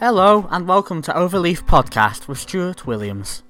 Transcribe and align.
Hello, 0.00 0.48
and 0.50 0.66
welcome 0.66 1.02
to 1.02 1.12
Overleaf 1.12 1.66
Podcast 1.66 2.26
with 2.26 2.38
Stuart 2.38 2.86
Williams. 2.86 3.42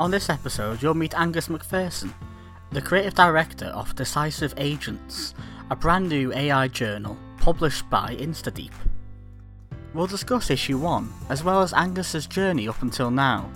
On 0.00 0.10
this 0.10 0.30
episode, 0.30 0.82
you'll 0.82 0.94
meet 0.94 1.12
Angus 1.12 1.48
MacPherson, 1.48 2.10
the 2.72 2.80
creative 2.80 3.12
director 3.12 3.66
of 3.66 3.94
Decisive 3.96 4.54
Agents, 4.56 5.34
a 5.68 5.76
brand 5.76 6.08
new 6.08 6.32
AI 6.32 6.68
journal 6.68 7.18
published 7.36 7.90
by 7.90 8.16
InstaDeep. 8.16 8.72
We'll 9.92 10.06
discuss 10.06 10.48
issue 10.48 10.78
1, 10.78 11.12
as 11.28 11.44
well 11.44 11.60
as 11.60 11.74
Angus's 11.74 12.26
journey 12.26 12.66
up 12.66 12.80
until 12.80 13.10
now. 13.10 13.50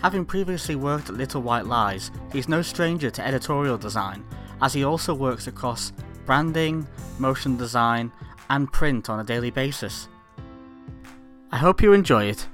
Having 0.00 0.24
previously 0.24 0.76
worked 0.76 1.10
at 1.10 1.16
Little 1.16 1.42
White 1.42 1.66
Lies, 1.66 2.10
he's 2.32 2.48
no 2.48 2.62
stranger 2.62 3.10
to 3.10 3.26
editorial 3.26 3.76
design, 3.76 4.24
as 4.62 4.72
he 4.72 4.82
also 4.82 5.12
works 5.12 5.46
across 5.46 5.92
branding, 6.24 6.88
motion 7.18 7.58
design, 7.58 8.10
and 8.48 8.72
print 8.72 9.10
on 9.10 9.20
a 9.20 9.24
daily 9.24 9.50
basis. 9.50 10.08
I 11.54 11.58
hope 11.58 11.80
you 11.80 11.92
enjoy 11.92 12.24
it. 12.24 12.48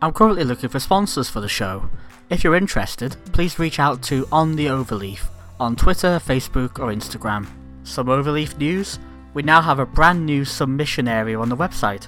I'm 0.00 0.12
currently 0.12 0.44
looking 0.44 0.68
for 0.68 0.78
sponsors 0.78 1.28
for 1.28 1.40
the 1.40 1.48
show. 1.48 1.90
If 2.30 2.44
you're 2.44 2.54
interested, 2.54 3.16
please 3.32 3.58
reach 3.58 3.80
out 3.80 4.00
to 4.04 4.28
On 4.30 4.54
the 4.54 4.66
Overleaf 4.66 5.26
on 5.58 5.74
Twitter, 5.74 6.20
Facebook, 6.24 6.78
or 6.78 6.94
Instagram. 6.94 7.48
Some 7.82 8.06
Overleaf 8.06 8.56
news 8.58 9.00
we 9.34 9.42
now 9.42 9.60
have 9.60 9.80
a 9.80 9.86
brand 9.86 10.24
new 10.24 10.44
submission 10.44 11.08
area 11.08 11.36
on 11.36 11.48
the 11.48 11.56
website. 11.56 12.06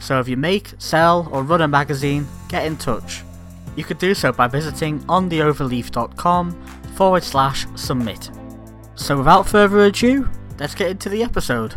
So 0.00 0.18
if 0.18 0.26
you 0.26 0.36
make, 0.36 0.72
sell, 0.78 1.28
or 1.30 1.44
run 1.44 1.62
a 1.62 1.68
magazine, 1.68 2.26
get 2.48 2.66
in 2.66 2.76
touch. 2.76 3.22
You 3.76 3.84
could 3.84 3.98
do 3.98 4.14
so 4.14 4.32
by 4.32 4.48
visiting 4.48 4.98
ontheoverleaf.com 5.02 6.60
forward 6.96 7.22
slash 7.22 7.68
submit. 7.76 8.32
So 8.96 9.16
without 9.18 9.48
further 9.48 9.84
ado, 9.84 10.28
let's 10.58 10.74
get 10.74 10.90
into 10.90 11.08
the 11.08 11.22
episode. 11.22 11.76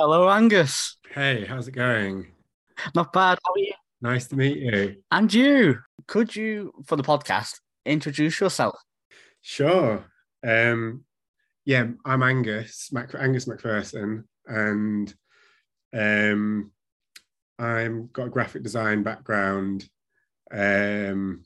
Hello, 0.00 0.30
Angus. 0.30 0.96
Hey, 1.10 1.44
how's 1.44 1.66
it 1.66 1.72
going? 1.72 2.28
Not 2.94 3.12
bad. 3.12 3.36
How 3.44 3.52
are 3.52 3.58
you? 3.58 3.72
Nice 4.00 4.28
to 4.28 4.36
meet 4.36 4.58
you. 4.58 5.02
And 5.10 5.34
you. 5.34 5.80
Could 6.06 6.36
you, 6.36 6.72
for 6.86 6.94
the 6.94 7.02
podcast, 7.02 7.54
introduce 7.84 8.38
yourself? 8.38 8.78
Sure. 9.40 10.04
Um, 10.46 11.04
yeah, 11.64 11.88
I'm 12.04 12.22
Angus, 12.22 12.90
Mac- 12.92 13.16
Angus 13.16 13.46
MacPherson, 13.46 14.22
and 14.46 15.12
um, 15.92 16.70
I'm 17.58 18.08
got 18.12 18.28
a 18.28 18.30
graphic 18.30 18.62
design 18.62 19.02
background. 19.02 19.84
Um, 20.52 21.42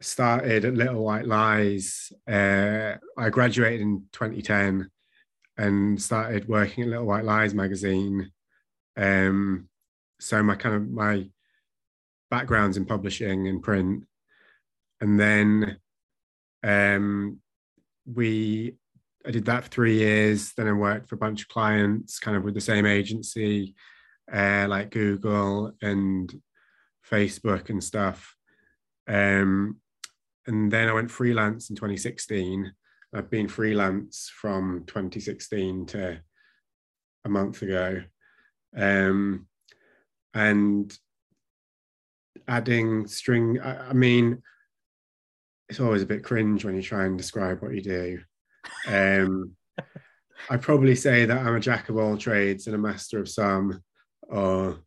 started 0.00 0.64
at 0.64 0.72
Little 0.72 1.04
White 1.04 1.26
Lies. 1.26 2.12
Uh, 2.26 2.94
I 3.18 3.28
graduated 3.28 3.82
in 3.82 4.06
2010 4.12 4.88
and 5.58 6.00
started 6.00 6.48
working 6.48 6.84
at 6.84 6.90
Little 6.90 7.06
White 7.06 7.24
Lies 7.24 7.52
magazine. 7.52 8.30
Um, 8.96 9.68
so 10.20 10.42
my 10.42 10.54
kind 10.54 10.76
of 10.76 10.88
my 10.88 11.28
background's 12.30 12.76
in 12.76 12.86
publishing 12.86 13.48
and 13.48 13.62
print, 13.62 14.04
and 15.00 15.18
then 15.18 15.78
um, 16.62 17.40
we 18.06 18.76
I 19.26 19.30
did 19.30 19.44
that 19.46 19.64
for 19.64 19.70
three 19.70 19.98
years. 19.98 20.52
Then 20.56 20.68
I 20.68 20.72
worked 20.72 21.08
for 21.08 21.16
a 21.16 21.18
bunch 21.18 21.42
of 21.42 21.48
clients, 21.48 22.18
kind 22.18 22.36
of 22.36 22.44
with 22.44 22.54
the 22.54 22.60
same 22.60 22.86
agency, 22.86 23.74
uh, 24.32 24.66
like 24.68 24.90
Google 24.90 25.72
and 25.82 26.32
Facebook 27.10 27.68
and 27.68 27.82
stuff. 27.82 28.34
Um, 29.06 29.80
and 30.46 30.70
then 30.70 30.88
I 30.88 30.92
went 30.92 31.10
freelance 31.10 31.68
in 31.68 31.76
2016. 31.76 32.72
I've 33.14 33.30
been 33.30 33.48
freelance 33.48 34.30
from 34.34 34.84
2016 34.86 35.86
to 35.86 36.20
a 37.24 37.28
month 37.28 37.62
ago. 37.62 38.02
Um, 38.76 39.46
and 40.34 40.96
adding 42.46 43.06
string, 43.06 43.60
I, 43.60 43.88
I 43.88 43.92
mean, 43.92 44.42
it's 45.68 45.80
always 45.80 46.02
a 46.02 46.06
bit 46.06 46.24
cringe 46.24 46.64
when 46.64 46.76
you 46.76 46.82
try 46.82 47.06
and 47.06 47.16
describe 47.16 47.62
what 47.62 47.74
you 47.74 47.82
do. 47.82 48.20
Um, 48.86 49.52
I'd 50.50 50.62
probably 50.62 50.94
say 50.94 51.24
that 51.24 51.38
I'm 51.38 51.56
a 51.56 51.60
jack 51.60 51.88
of 51.88 51.96
all 51.96 52.16
trades 52.16 52.66
and 52.66 52.76
a 52.76 52.78
master 52.78 53.18
of 53.18 53.28
some, 53.28 53.82
or 54.22 54.78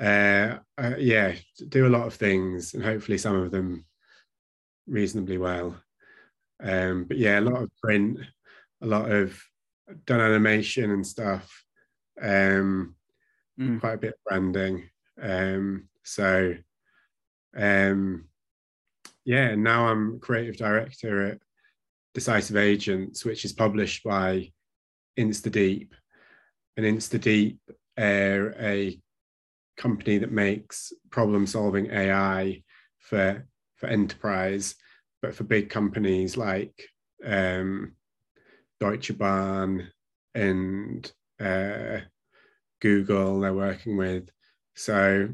uh, 0.00 0.58
uh, 0.76 0.94
yeah, 0.98 1.34
do 1.68 1.86
a 1.86 1.90
lot 1.90 2.06
of 2.06 2.14
things 2.14 2.74
and 2.74 2.82
hopefully 2.82 3.18
some 3.18 3.36
of 3.36 3.50
them 3.50 3.84
reasonably 4.86 5.38
well. 5.38 5.76
Um, 6.62 7.04
but 7.04 7.18
yeah, 7.18 7.38
a 7.38 7.42
lot 7.42 7.62
of 7.62 7.70
print, 7.82 8.18
a 8.82 8.86
lot 8.86 9.10
of 9.10 9.40
done 10.06 10.20
animation 10.20 10.90
and 10.90 11.06
stuff, 11.06 11.64
um, 12.20 12.94
mm. 13.58 13.80
quite 13.80 13.94
a 13.94 13.98
bit 13.98 14.14
of 14.14 14.24
branding. 14.26 14.88
Um, 15.20 15.88
so 16.02 16.54
um, 17.56 18.28
yeah, 19.24 19.54
now 19.54 19.88
I'm 19.88 20.20
creative 20.20 20.56
director 20.56 21.26
at 21.26 21.38
Decisive 22.14 22.56
Agents, 22.56 23.24
which 23.24 23.44
is 23.44 23.52
published 23.52 24.02
by 24.04 24.50
InstaDeep. 25.18 25.90
And 26.76 26.86
InstaDeep 26.86 27.58
are 27.98 28.54
a 28.58 28.98
company 29.76 30.18
that 30.18 30.32
makes 30.32 30.92
problem 31.10 31.46
solving 31.46 31.90
AI 31.90 32.62
for, 32.98 33.46
for 33.76 33.86
enterprise, 33.86 34.74
but 35.22 35.34
for 35.34 35.44
big 35.44 35.70
companies 35.70 36.36
like 36.36 36.88
um, 37.24 37.92
Deutsche 38.80 39.16
Bahn 39.16 39.90
and 40.34 41.10
uh, 41.40 41.98
Google, 42.80 43.40
they're 43.40 43.54
working 43.54 43.96
with. 43.96 44.28
So 44.74 45.30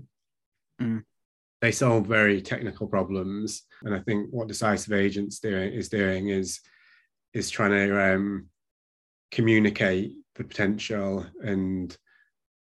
mm 0.80 1.04
they 1.64 1.72
solve 1.72 2.06
very 2.06 2.42
technical 2.42 2.86
problems. 2.86 3.62
And 3.84 3.94
I 3.94 4.00
think 4.00 4.28
what 4.30 4.48
Decisive 4.48 4.92
Agents 4.92 5.38
doing 5.40 5.72
is 5.72 5.88
doing 5.88 6.28
is 6.28 6.60
is 7.32 7.48
trying 7.48 7.70
to 7.70 8.14
um, 8.14 8.48
communicate 9.30 10.12
the 10.34 10.44
potential 10.44 11.24
and 11.42 11.96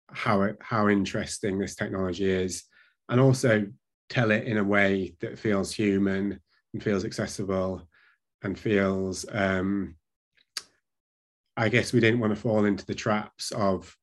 how 0.10 0.44
it, 0.44 0.56
how 0.62 0.88
interesting 0.88 1.60
this 1.60 1.76
technology 1.76 2.32
is, 2.32 2.64
and 3.10 3.20
also 3.20 3.68
tell 4.08 4.32
it 4.32 4.46
in 4.46 4.58
a 4.58 4.64
way 4.64 5.18
that 5.20 5.38
feels 5.38 5.74
human 5.74 6.40
and 6.74 6.84
feels 6.84 7.06
accessible 7.06 7.88
and 8.44 8.58
feels. 8.58 9.26
Um, 9.32 9.96
I 11.56 11.70
guess 11.70 11.92
we 11.92 12.00
didn't 12.00 12.20
want 12.20 12.36
to 12.36 12.40
fall 12.40 12.66
into 12.66 12.86
the 12.86 12.96
traps 12.96 13.52
of 13.52 13.96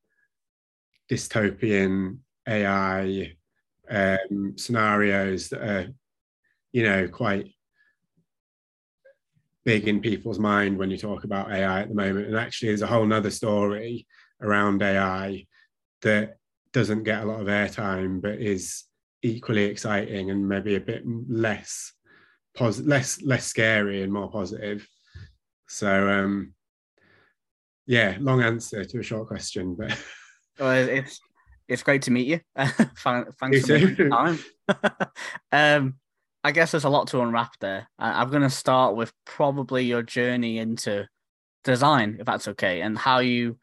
dystopian 1.11 2.19
AI 2.49 3.33
um, 3.89 4.55
scenarios 4.57 5.49
that 5.51 5.63
are, 5.63 5.89
you 6.73 6.83
know, 6.83 7.07
quite 7.09 7.53
big 9.65 9.89
in 9.89 10.01
people's 10.01 10.39
mind 10.39 10.77
when 10.77 10.91
you 10.91 10.99
talk 10.99 11.25
about 11.25 11.51
AI 11.51 11.83
at 11.83 11.89
the 11.89 11.95
moment. 11.95 12.27
And 12.27 12.37
actually, 12.37 12.69
there's 12.69 12.83
a 12.83 12.87
whole 12.87 13.07
nother 13.07 13.31
story 13.31 14.07
around 14.41 14.83
AI 14.83 15.47
that 16.03 16.37
doesn't 16.73 17.05
get 17.05 17.23
a 17.23 17.27
lot 17.27 17.41
of 17.41 17.47
airtime, 17.47 18.21
but 18.21 18.41
is 18.41 18.85
equally 19.23 19.65
exciting 19.65 20.31
and 20.31 20.47
maybe 20.47 20.75
a 20.75 20.81
bit 20.81 21.03
less 21.07 21.93
pos- 22.57 22.81
less 22.81 23.23
less 23.23 23.47
scary 23.47 24.03
and 24.03 24.13
more 24.13 24.31
positive. 24.31 24.87
So 25.69 26.09
um 26.09 26.55
yeah, 27.87 28.17
long 28.21 28.43
answer 28.43 28.85
to 28.85 28.99
a 28.99 29.03
short 29.03 29.29
question, 29.29 29.75
but 29.75 29.99
well, 30.59 30.73
it's 30.73 31.21
it's 31.69 31.83
great 31.83 32.03
to 32.03 32.11
meet 32.11 32.27
you. 32.27 32.41
Thanks 32.57 33.39
you 33.53 33.61
for 33.63 33.79
making 33.79 34.11
time. 34.11 34.39
um, 35.53 35.95
I 36.43 36.53
guess 36.53 36.73
there's 36.73 36.85
a 36.85 36.91
lot 36.91 37.09
to 37.09 37.21
unwrap 37.21 37.59
there. 37.61 37.89
I'm 37.99 38.31
going 38.31 38.43
to 38.43 38.51
start 38.51 38.97
with 38.97 39.13
probably 39.25 39.85
your 39.85 40.03
journey 40.03 40.59
into 40.59 41.09
design, 41.63 42.19
if 42.21 42.27
that's 42.27 42.49
okay, 42.49 42.83
and 42.83 42.99
how 42.99 43.21
you 43.21 43.59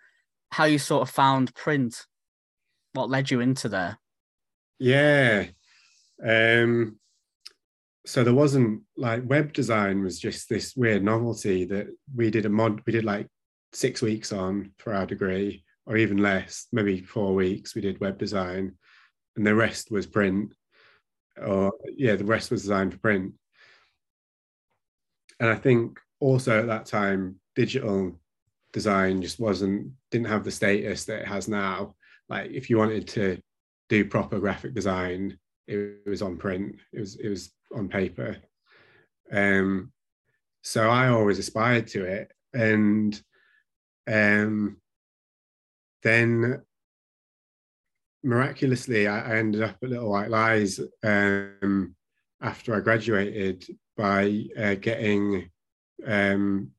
how 0.52 0.66
you 0.66 0.80
sort 0.80 1.04
of 1.04 1.14
found 1.14 1.54
print. 1.54 2.06
What 2.94 3.10
led 3.10 3.32
you 3.32 3.40
into 3.40 3.70
there? 3.70 4.00
Yeah. 4.80 5.46
Um, 6.22 7.00
so 8.06 8.24
there 8.24 8.34
wasn't 8.34 8.82
like 8.98 9.30
web 9.30 9.54
design 9.54 10.04
was 10.04 10.20
just 10.20 10.50
this 10.50 10.76
weird 10.76 11.04
novelty 11.04 11.66
that 11.66 11.88
we 12.16 12.32
did 12.32 12.46
a 12.46 12.50
mod. 12.50 12.82
We 12.86 12.94
did 12.94 13.06
like 13.06 13.28
six 13.74 14.02
weeks 14.02 14.32
on 14.32 14.72
for 14.78 14.94
our 14.94 15.06
degree 15.06 15.64
or 15.86 15.98
even 15.98 16.18
less, 16.18 16.68
maybe 16.72 17.02
four 17.02 17.34
weeks, 17.34 17.76
we 17.76 17.82
did 17.82 18.00
web 18.00 18.18
design, 18.18 18.74
and 19.36 19.46
the 19.46 19.56
rest 19.56 19.92
was 19.92 20.06
print. 20.06 20.54
Or 21.42 21.74
yeah, 21.96 22.16
the 22.16 22.26
rest 22.26 22.52
was 22.52 22.62
designed 22.62 22.94
for 22.94 23.00
print. 23.00 23.34
And 25.40 25.50
I 25.50 25.56
think 25.56 26.00
also 26.20 26.60
at 26.60 26.68
that 26.68 26.86
time, 26.86 27.38
digital 27.56 28.20
design 28.74 29.22
just 29.22 29.40
wasn't 29.40 29.92
didn't 30.12 30.28
have 30.28 30.44
the 30.44 30.52
status 30.52 31.06
that 31.06 31.22
it 31.22 31.28
has 31.28 31.48
now. 31.48 31.96
Like 32.30 32.52
if 32.52 32.70
you 32.70 32.78
wanted 32.78 33.08
to 33.10 33.40
do 33.90 34.06
proper 34.06 34.40
graphic 34.40 34.74
design, 34.74 35.38
it 35.68 36.02
was 36.06 36.22
on 36.22 36.38
print. 36.38 36.76
It 36.94 37.00
was 37.00 37.16
it 37.16 37.28
was 37.30 37.52
on 37.76 37.90
paper. 37.90 38.38
Um, 39.32 39.92
so 40.62 40.90
I 40.90 41.08
always 41.08 41.40
aspired 41.40 41.88
to 41.88 42.06
it, 42.06 42.32
and 42.54 43.20
um, 44.08 44.78
then 46.04 46.62
miraculously, 48.24 49.08
I, 49.08 49.34
I, 49.34 49.38
ended 49.38 49.64
up 49.64 49.78
at 49.82 49.90
Little 49.90 50.12
White 50.12 50.30
Lies 50.30 50.80
um, 51.04 51.96
after 52.42 52.76
I 52.76 52.80
graduated 52.80 53.66
by 53.98 54.46
uh, 54.58 54.76
getting 54.76 55.50
um, 56.06 56.72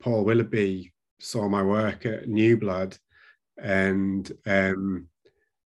Paul 0.00 0.24
Willoughby 0.24 0.92
saw 1.20 1.48
my 1.48 1.62
work 1.62 2.04
at 2.04 2.28
New 2.28 2.56
Blood 2.56 2.96
and 3.56 4.30
um, 4.46 5.08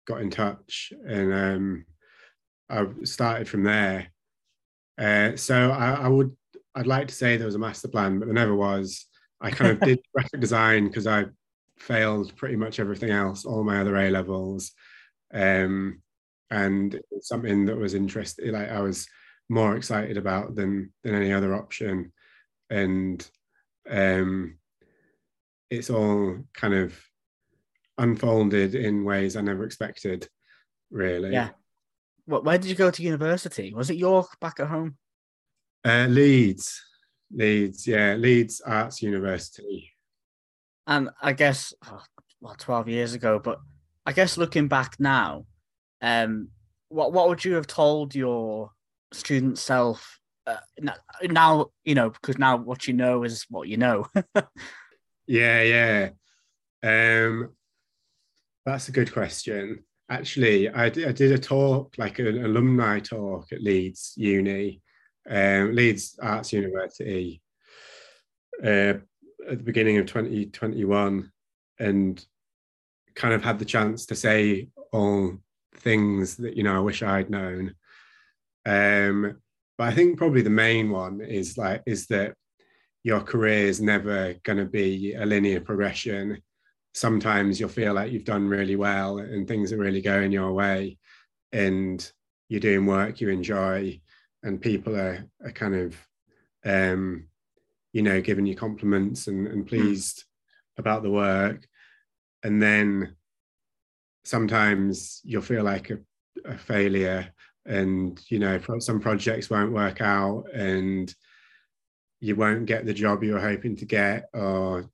got 0.07 0.21
in 0.21 0.31
touch, 0.31 0.93
and 1.07 1.33
um, 1.33 1.87
I 2.69 2.87
started 3.05 3.49
from 3.49 3.63
there. 3.63 4.09
Uh, 4.99 5.37
so 5.37 5.71
I, 5.71 5.93
I, 5.93 6.09
would, 6.09 6.37
I'd 6.75 6.87
like 6.87 7.09
to 7.09 7.15
say 7.15 7.37
there 7.37 7.47
was 7.47 7.55
a 7.55 7.61
master 7.61 7.89
plan, 7.89 8.19
but 8.19 8.27
there 8.27 8.35
never 8.35 8.55
was. 8.55 9.07
I 9.41 9.51
kind 9.51 9.71
of 9.73 9.81
did 9.81 10.01
graphic 10.15 10.41
design 10.41 10.87
because 10.87 11.07
I 11.07 11.27
failed 11.79 12.35
pretty 12.37 12.57
much 12.57 12.81
everything 12.81 13.11
else, 13.11 13.45
all 13.45 13.65
my 13.65 13.81
other 13.81 13.97
A 13.97 14.11
levels, 14.11 14.73
um, 15.33 16.01
and 16.51 17.01
something 17.21 17.67
that 17.67 17.77
was 17.77 17.95
interesting. 17.95 18.53
Like 18.53 18.71
I 18.71 18.81
was 18.81 19.07
more 19.49 19.77
excited 19.77 20.17
about 20.17 20.55
than 20.55 20.93
than 21.03 21.15
any 21.15 21.33
other 21.33 21.55
option, 21.55 22.13
and 22.71 23.29
um, 23.91 24.59
it's 25.71 25.91
all 25.91 26.39
kind 26.55 26.75
of 26.75 26.99
unfolded 27.99 28.75
in 28.75 29.05
ways 29.05 29.37
I 29.37 29.41
never 29.41 29.65
expected. 29.65 30.29
Really, 30.91 31.33
yeah. 31.33 31.51
What? 32.27 32.45
Where 32.45 32.59
did 32.59 32.69
you 32.69 32.75
go 32.75 32.91
to 32.91 33.03
university? 33.03 33.73
Was 33.75 33.91
it 33.91 33.97
York 33.97 34.39
back 34.41 34.61
at 34.61 34.69
home? 34.69 34.97
Uh, 35.85 36.07
Leeds, 36.09 36.83
Leeds, 37.31 37.87
yeah, 37.87 38.15
Leeds 38.15 38.63
Arts 38.65 39.03
University. 39.03 39.91
And 40.87 41.11
I 41.21 41.33
guess, 41.33 41.75
oh, 41.87 42.03
well, 42.41 42.55
12 42.59 42.89
years 42.89 43.15
ago, 43.15 43.39
but 43.39 43.61
I 44.07 44.13
guess 44.13 44.39
looking 44.39 44.69
back 44.69 44.97
now, 44.99 45.47
um, 46.01 46.49
what 46.89 47.13
what 47.13 47.29
would 47.29 47.45
you 47.45 47.55
have 47.55 47.67
told 47.67 48.15
your 48.15 48.71
student 49.13 49.59
self 49.59 50.21
uh, 50.47 50.57
now? 51.23 51.71
You 51.85 51.95
know, 51.95 52.11
because 52.11 52.39
now 52.39 52.57
what 52.57 52.87
you 52.87 52.95
know 52.95 53.25
is 53.25 53.47
what 53.49 53.69
you 53.69 53.79
know. 53.79 54.07
yeah, 55.27 55.63
yeah. 55.63 56.09
Um, 56.83 57.55
that's 58.67 58.89
a 58.89 58.93
good 58.93 59.13
question. 59.13 59.85
Actually, 60.11 60.69
I, 60.69 60.91
d- 60.91 61.07
I 61.07 61.13
did 61.13 61.33
a 61.33 61.39
talk, 61.39 61.95
like 61.97 62.19
an 62.19 62.45
alumni 62.45 63.01
talk 63.01 63.53
at 63.53 63.63
Leeds 63.63 64.13
Uni, 64.17 64.83
um, 65.29 65.75
Leeds 65.75 66.19
Arts 66.21 66.53
University, 66.53 67.41
uh, 68.63 68.95
at 69.49 69.59
the 69.59 69.65
beginning 69.65 69.99
of 69.99 70.07
2021 70.07 71.31
and 71.79 72.25
kind 73.15 73.35
of 73.35 73.43
had 73.43 73.59
the 73.59 73.65
chance 73.65 74.07
to 74.07 74.15
say 74.15 74.69
all 74.93 75.39
things 75.77 76.37
that 76.37 76.57
you 76.57 76.63
know 76.63 76.77
I 76.77 76.81
wish 76.81 77.03
I'd 77.03 77.31
known. 77.31 77.75
Um, 78.67 79.39
but 79.77 79.89
I 79.89 79.95
think 79.95 80.19
probably 80.19 80.43
the 80.43 80.51
main 80.51 80.91
one 80.91 81.21
is 81.21 81.59
like 81.59 81.83
is 81.87 82.07
that 82.09 82.35
your 83.03 83.21
career 83.21 83.67
is 83.67 83.81
never 83.81 84.35
going 84.45 84.59
to 84.59 84.65
be 84.65 85.15
a 85.15 85.27
linear 85.27 85.61
progression. 85.61 86.41
Sometimes 86.95 87.59
you'll 87.59 87.69
feel 87.69 87.93
like 87.93 88.13
you've 88.13 88.25
done 88.25 88.49
really 88.49 88.77
well 88.77 89.19
and 89.19 89.47
things 89.47 89.73
are 89.73 89.79
really 89.79 90.01
going 90.01 90.33
your 90.33 90.53
way, 90.53 90.99
and 91.53 92.11
you're 92.49 92.61
doing 92.61 92.87
work 92.87 93.21
you 93.21 93.29
enjoy, 93.29 94.01
and 94.43 94.61
people 94.61 94.97
are, 94.97 95.25
are 95.45 95.53
kind 95.53 95.75
of 95.75 95.97
um, 96.65 97.27
you 97.93 98.03
know, 98.03 98.21
giving 98.21 98.45
you 98.45 98.57
compliments 98.57 99.29
and, 99.29 99.47
and 99.47 99.63
hmm. 99.63 99.69
pleased 99.69 100.19
mm. 100.19 100.25
about 100.79 101.03
the 101.03 101.11
work. 101.11 101.67
And 102.43 102.63
then 102.63 103.17
sometimes 104.25 105.21
you'll 105.25 105.43
feel 105.43 105.63
like 105.63 105.91
a, 105.91 105.99
a 106.45 106.59
failure 106.59 107.33
and, 107.65 108.21
you 108.29 108.39
know, 108.39 108.61
some 108.81 109.01
projects 109.01 109.49
won't 109.49 109.73
work 109.73 110.03
out 110.03 110.45
and 110.53 111.15
you 112.21 112.37
won't 112.37 112.67
get 112.67 112.85
the 112.85 112.93
job 112.93 113.23
you're 113.23 113.41
hoping 113.41 113.77
to 113.77 113.87
get 113.87 114.29
or 114.35 114.91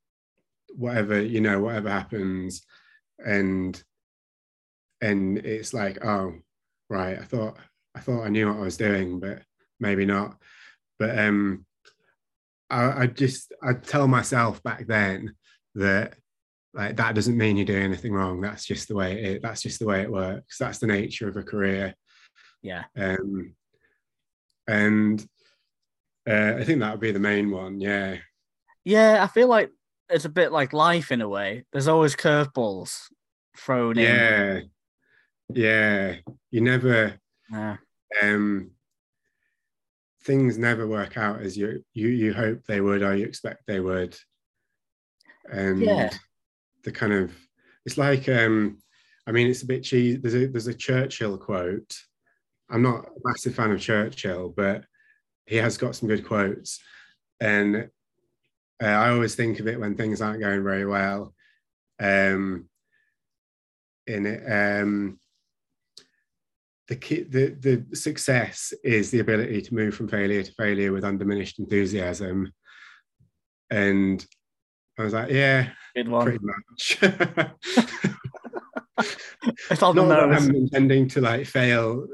whatever, 0.76 1.20
you 1.20 1.40
know, 1.40 1.60
whatever 1.60 1.90
happens. 1.90 2.62
And, 3.18 3.82
and 5.00 5.38
it's 5.38 5.74
like, 5.74 6.04
oh, 6.04 6.34
right, 6.88 7.18
I 7.18 7.24
thought, 7.24 7.58
I 7.94 8.00
thought 8.00 8.24
I 8.24 8.28
knew 8.28 8.48
what 8.48 8.58
I 8.58 8.60
was 8.60 8.76
doing, 8.76 9.20
but 9.20 9.42
maybe 9.78 10.06
not. 10.06 10.36
But 10.98 11.18
um, 11.18 11.64
I, 12.68 13.02
I 13.02 13.06
just 13.06 13.52
I 13.62 13.72
tell 13.72 14.06
myself 14.06 14.62
back 14.62 14.86
then 14.86 15.34
that 15.74 16.14
like 16.72 16.96
that 16.96 17.14
doesn't 17.14 17.36
mean 17.36 17.56
you're 17.56 17.66
doing 17.66 17.82
anything 17.82 18.12
wrong. 18.12 18.40
That's 18.40 18.64
just 18.64 18.88
the 18.88 18.94
way 18.94 19.22
it. 19.22 19.42
That's 19.42 19.62
just 19.62 19.80
the 19.80 19.86
way 19.86 20.02
it 20.02 20.12
works. 20.12 20.58
That's 20.58 20.78
the 20.78 20.86
nature 20.86 21.28
of 21.28 21.36
a 21.36 21.42
career. 21.42 21.94
Yeah. 22.62 22.84
Um. 22.96 23.54
And 24.68 25.20
uh, 26.28 26.54
I 26.58 26.64
think 26.64 26.80
that 26.80 26.92
would 26.92 27.00
be 27.00 27.12
the 27.12 27.18
main 27.18 27.50
one. 27.50 27.80
Yeah. 27.80 28.18
Yeah, 28.84 29.22
I 29.22 29.26
feel 29.26 29.48
like 29.48 29.70
it's 30.10 30.24
a 30.24 30.30
bit 30.30 30.52
like 30.52 30.72
life 30.72 31.12
in 31.12 31.20
a 31.20 31.28
way. 31.28 31.64
There's 31.72 31.88
always 31.88 32.16
curveballs 32.16 33.04
thrown 33.56 33.96
yeah. 33.96 34.56
in. 34.56 34.70
Yeah. 35.48 36.12
Yeah. 36.12 36.16
You 36.50 36.60
never. 36.60 37.18
Yeah. 37.50 37.76
Um 38.22 38.72
things 40.24 40.58
never 40.58 40.86
work 40.86 41.16
out 41.16 41.40
as 41.40 41.56
you 41.56 41.82
you 41.94 42.08
you 42.08 42.32
hope 42.32 42.64
they 42.66 42.80
would 42.80 43.02
or 43.02 43.16
you 43.16 43.24
expect 43.24 43.62
they 43.66 43.80
would 43.80 44.16
and 45.50 45.80
yeah. 45.80 46.10
the 46.84 46.92
kind 46.92 47.12
of 47.12 47.32
it's 47.86 47.96
like 47.96 48.28
um 48.28 48.78
i 49.26 49.32
mean 49.32 49.46
it's 49.46 49.62
a 49.62 49.66
bit 49.66 49.82
cheesy 49.82 50.16
there's 50.18 50.34
a 50.34 50.46
there's 50.46 50.66
a 50.66 50.74
churchill 50.74 51.38
quote 51.38 51.96
i'm 52.68 52.82
not 52.82 53.06
a 53.06 53.10
massive 53.24 53.54
fan 53.54 53.70
of 53.70 53.80
churchill 53.80 54.52
but 54.54 54.84
he 55.46 55.56
has 55.56 55.78
got 55.78 55.96
some 55.96 56.08
good 56.08 56.26
quotes 56.26 56.80
and 57.40 57.88
uh, 58.82 58.86
i 58.86 59.10
always 59.10 59.34
think 59.34 59.60
of 59.60 59.66
it 59.66 59.78
when 59.78 59.94
things 59.94 60.20
aren't 60.20 60.40
going 60.40 60.62
very 60.62 60.86
well 60.86 61.34
um 62.00 62.68
in 64.06 64.26
it 64.26 64.42
um 64.50 65.18
the, 66.90 66.96
key, 66.96 67.22
the 67.22 67.50
the 67.50 67.96
success 67.96 68.74
is 68.82 69.12
the 69.12 69.20
ability 69.20 69.62
to 69.62 69.74
move 69.74 69.94
from 69.94 70.08
failure 70.08 70.42
to 70.42 70.52
failure 70.54 70.92
with 70.92 71.04
undiminished 71.04 71.60
enthusiasm. 71.60 72.52
And 73.70 74.26
I 74.98 75.04
was 75.04 75.14
like, 75.14 75.30
yeah, 75.30 75.68
Good 75.94 76.08
one. 76.08 76.24
pretty 76.24 76.44
much. 76.44 76.98
it's 79.70 79.80
Not 79.80 79.94
that 79.94 80.32
I'm 80.32 80.50
intending 80.50 81.06
to 81.10 81.20
like 81.20 81.46
fail, 81.46 82.08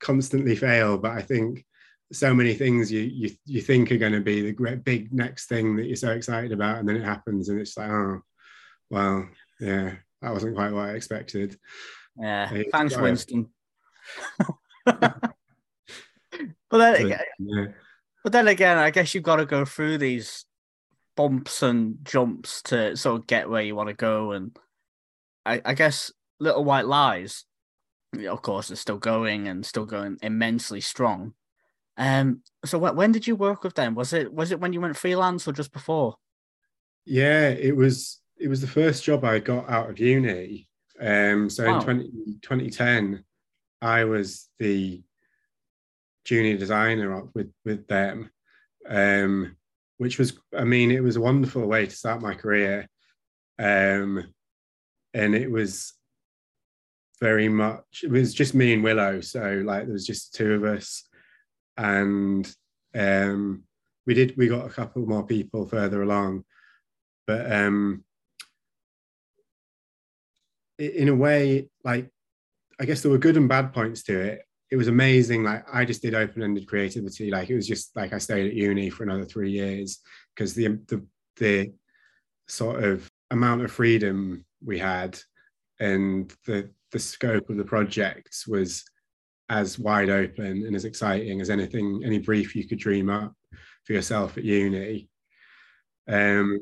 constantly 0.00 0.56
fail, 0.56 0.98
but 0.98 1.12
I 1.12 1.22
think 1.22 1.64
so 2.12 2.32
many 2.34 2.54
things 2.54 2.90
you 2.90 3.00
you 3.00 3.30
you 3.44 3.60
think 3.60 3.92
are 3.92 3.98
going 3.98 4.12
to 4.12 4.20
be 4.20 4.40
the 4.40 4.52
great 4.52 4.84
big 4.84 5.12
next 5.12 5.46
thing 5.46 5.76
that 5.76 5.86
you're 5.86 5.96
so 5.96 6.10
excited 6.10 6.52
about, 6.52 6.78
and 6.78 6.88
then 6.88 6.96
it 6.96 7.04
happens, 7.04 7.48
and 7.48 7.60
it's 7.60 7.76
like, 7.76 7.90
oh, 7.90 8.22
well, 8.90 9.28
yeah, 9.60 9.94
that 10.22 10.32
wasn't 10.32 10.54
quite 10.54 10.72
what 10.72 10.88
I 10.88 10.92
expected. 10.92 11.58
Yeah, 12.16 12.50
thanks, 12.72 12.96
Winston. 12.96 13.48
but 14.84 15.32
then 16.70 17.06
again, 17.06 17.20
yeah. 17.38 17.66
but 18.24 18.32
then 18.32 18.48
again, 18.48 18.78
I 18.78 18.90
guess 18.90 19.14
you've 19.14 19.24
got 19.24 19.36
to 19.36 19.46
go 19.46 19.64
through 19.64 19.98
these 19.98 20.46
bumps 21.16 21.62
and 21.62 21.98
jumps 22.04 22.62
to 22.62 22.96
sort 22.96 23.20
of 23.20 23.26
get 23.26 23.50
where 23.50 23.62
you 23.62 23.74
want 23.74 23.88
to 23.88 23.94
go. 23.94 24.32
And 24.32 24.56
I, 25.44 25.60
I 25.64 25.74
guess 25.74 26.12
Little 26.38 26.64
White 26.64 26.86
Lies, 26.86 27.44
of 28.26 28.40
course, 28.40 28.70
is 28.70 28.80
still 28.80 28.98
going 28.98 29.48
and 29.48 29.66
still 29.66 29.84
going 29.84 30.16
immensely 30.22 30.80
strong. 30.80 31.34
Um, 31.98 32.42
so 32.64 32.78
when 32.78 33.12
did 33.12 33.26
you 33.26 33.34
work 33.36 33.64
with 33.64 33.74
them? 33.74 33.94
Was 33.94 34.12
it 34.12 34.32
was 34.32 34.52
it 34.52 34.60
when 34.60 34.72
you 34.72 34.80
went 34.80 34.96
freelance 34.96 35.46
or 35.46 35.52
just 35.52 35.72
before? 35.72 36.14
Yeah, 37.04 37.48
it 37.48 37.76
was 37.76 38.20
it 38.38 38.48
was 38.48 38.60
the 38.60 38.66
first 38.66 39.04
job 39.04 39.24
I 39.24 39.40
got 39.40 39.68
out 39.68 39.90
of 39.90 39.98
uni. 39.98 40.68
Um, 41.00 41.48
so 41.48 41.66
wow. 41.66 41.78
in 41.78 41.84
20, 41.84 42.04
2010, 42.42 43.24
I 43.80 44.04
was 44.04 44.48
the 44.58 45.02
junior 46.24 46.56
designer 46.56 47.24
with 47.34 47.50
with 47.64 47.86
them, 47.88 48.30
um, 48.88 49.56
which 49.96 50.18
was, 50.18 50.38
I 50.56 50.64
mean, 50.64 50.90
it 50.90 51.02
was 51.02 51.16
a 51.16 51.20
wonderful 51.20 51.66
way 51.66 51.86
to 51.86 51.96
start 51.96 52.22
my 52.22 52.34
career, 52.34 52.88
um, 53.58 54.24
and 55.14 55.34
it 55.34 55.50
was 55.50 55.94
very 57.20 57.48
much. 57.48 58.02
It 58.04 58.10
was 58.10 58.34
just 58.34 58.54
me 58.54 58.74
and 58.74 58.84
Willow, 58.84 59.20
so 59.20 59.62
like 59.64 59.84
there 59.84 59.92
was 59.92 60.06
just 60.06 60.34
two 60.34 60.54
of 60.54 60.64
us, 60.64 61.07
and 61.78 62.52
um, 62.94 63.62
we 64.06 64.12
did 64.12 64.36
we 64.36 64.48
got 64.48 64.66
a 64.66 64.70
couple 64.70 65.06
more 65.06 65.24
people 65.24 65.66
further 65.66 66.02
along, 66.02 66.44
but 67.26 67.50
um, 67.50 68.04
in 70.78 71.08
a 71.08 71.14
way, 71.14 71.70
like 71.84 72.10
I 72.80 72.84
guess 72.84 73.00
there 73.00 73.10
were 73.10 73.18
good 73.18 73.36
and 73.36 73.48
bad 73.48 73.72
points 73.72 74.02
to 74.04 74.20
it. 74.20 74.42
It 74.70 74.76
was 74.76 74.88
amazing. 74.88 75.44
Like 75.44 75.64
I 75.72 75.84
just 75.84 76.02
did 76.02 76.14
open-ended 76.14 76.66
creativity. 76.66 77.30
Like 77.30 77.48
it 77.48 77.54
was 77.54 77.66
just 77.66 77.94
like 77.96 78.12
I 78.12 78.18
stayed 78.18 78.46
at 78.46 78.54
uni 78.54 78.90
for 78.90 79.04
another 79.04 79.24
three 79.24 79.50
years 79.50 80.00
because 80.34 80.54
the 80.54 80.78
the 80.88 81.06
the 81.36 81.72
sort 82.48 82.82
of 82.82 83.08
amount 83.30 83.62
of 83.62 83.70
freedom 83.70 84.44
we 84.64 84.78
had 84.78 85.18
and 85.78 86.34
the 86.46 86.70
the 86.90 86.98
scope 86.98 87.50
of 87.50 87.56
the 87.56 87.64
projects 87.64 88.48
was 88.48 88.84
as 89.48 89.78
wide 89.78 90.10
open 90.10 90.64
and 90.66 90.76
as 90.76 90.84
exciting 90.84 91.40
as 91.40 91.50
anything 91.50 92.02
any 92.04 92.18
brief 92.18 92.54
you 92.54 92.66
could 92.66 92.78
dream 92.78 93.08
up 93.08 93.32
for 93.84 93.92
yourself 93.94 94.36
at 94.36 94.44
uni. 94.44 95.08
Um, 96.06 96.60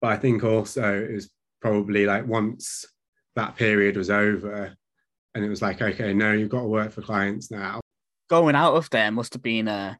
but 0.00 0.08
i 0.10 0.16
think 0.16 0.42
also 0.42 1.02
it 1.02 1.12
was 1.12 1.30
probably 1.60 2.04
like 2.04 2.26
once 2.26 2.84
that 3.36 3.56
period 3.56 3.96
was 3.96 4.10
over 4.10 4.76
and 5.34 5.44
it 5.44 5.48
was 5.48 5.62
like 5.62 5.80
okay 5.80 6.12
no 6.12 6.32
you've 6.32 6.50
got 6.50 6.62
to 6.62 6.68
work 6.68 6.92
for 6.92 7.02
clients 7.02 7.50
now. 7.50 7.80
Going 8.28 8.56
out 8.56 8.74
of 8.74 8.90
there 8.90 9.10
must 9.12 9.32
have 9.34 9.42
been 9.42 9.68
a 9.68 9.98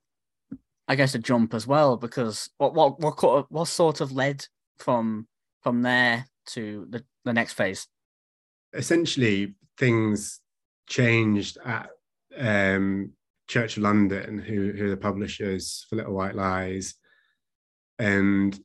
i 0.89 0.97
guess 0.97 1.15
a 1.15 1.19
jump 1.19 1.55
as 1.55 1.67
well 1.67 1.97
because 1.97 2.51
what 2.59 2.75
what 2.75 3.01
what 3.01 3.51
what 3.51 3.69
sort 3.69 4.01
of 4.01 4.13
led 4.13 4.45
from 4.79 5.27
from 5.63 5.83
there 5.83 6.27
to 6.47 6.87
the, 6.91 7.05
the 7.25 7.33
next 7.33 7.55
phase? 7.55 7.87
Essentially 8.75 9.55
things 9.79 10.41
changed 10.89 11.59
at 11.65 11.91
um, 12.39 13.13
Church 13.49 13.77
of 13.77 13.83
London, 13.83 14.39
who, 14.39 14.73
who 14.73 14.87
are 14.87 14.91
the 14.91 14.97
publishers 14.97 15.87
for 15.89 15.97
Little 15.97 16.15
White 16.15 16.35
Lies, 16.35 16.95
and 17.99 18.59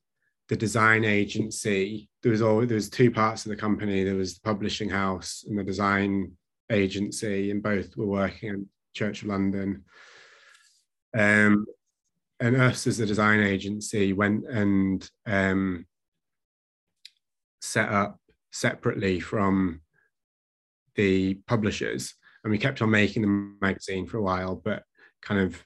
the 0.49 0.55
design 0.55 1.03
agency. 1.03 2.09
There 2.23 2.31
was 2.31 2.41
always 2.41 2.69
there 2.69 2.75
was 2.75 2.89
two 2.89 3.11
parts 3.11 3.45
of 3.45 3.49
the 3.49 3.55
company. 3.55 4.03
There 4.03 4.15
was 4.15 4.35
the 4.35 4.41
publishing 4.41 4.89
house 4.89 5.43
and 5.47 5.57
the 5.57 5.63
design 5.63 6.33
agency, 6.71 7.51
and 7.51 7.61
both 7.61 7.95
were 7.97 8.07
working 8.07 8.49
at 8.49 8.59
Church 8.93 9.21
of 9.21 9.29
London. 9.29 9.83
Um, 11.17 11.65
and 12.39 12.55
us 12.55 12.85
as 12.85 12.97
the 12.97 13.05
design 13.05 13.39
agency 13.39 14.13
went 14.13 14.45
and 14.47 15.09
um, 15.25 15.85
set 17.61 17.89
up 17.89 18.19
separately 18.51 19.19
from 19.19 19.81
the 20.97 21.35
publishers. 21.47 22.13
And 22.43 22.51
we 22.51 22.57
kept 22.57 22.81
on 22.81 22.91
making 22.91 23.21
the 23.21 23.55
magazine 23.61 24.05
for 24.05 24.17
a 24.17 24.21
while 24.21 24.55
but 24.55 24.83
kind 25.21 25.39
of 25.39 25.63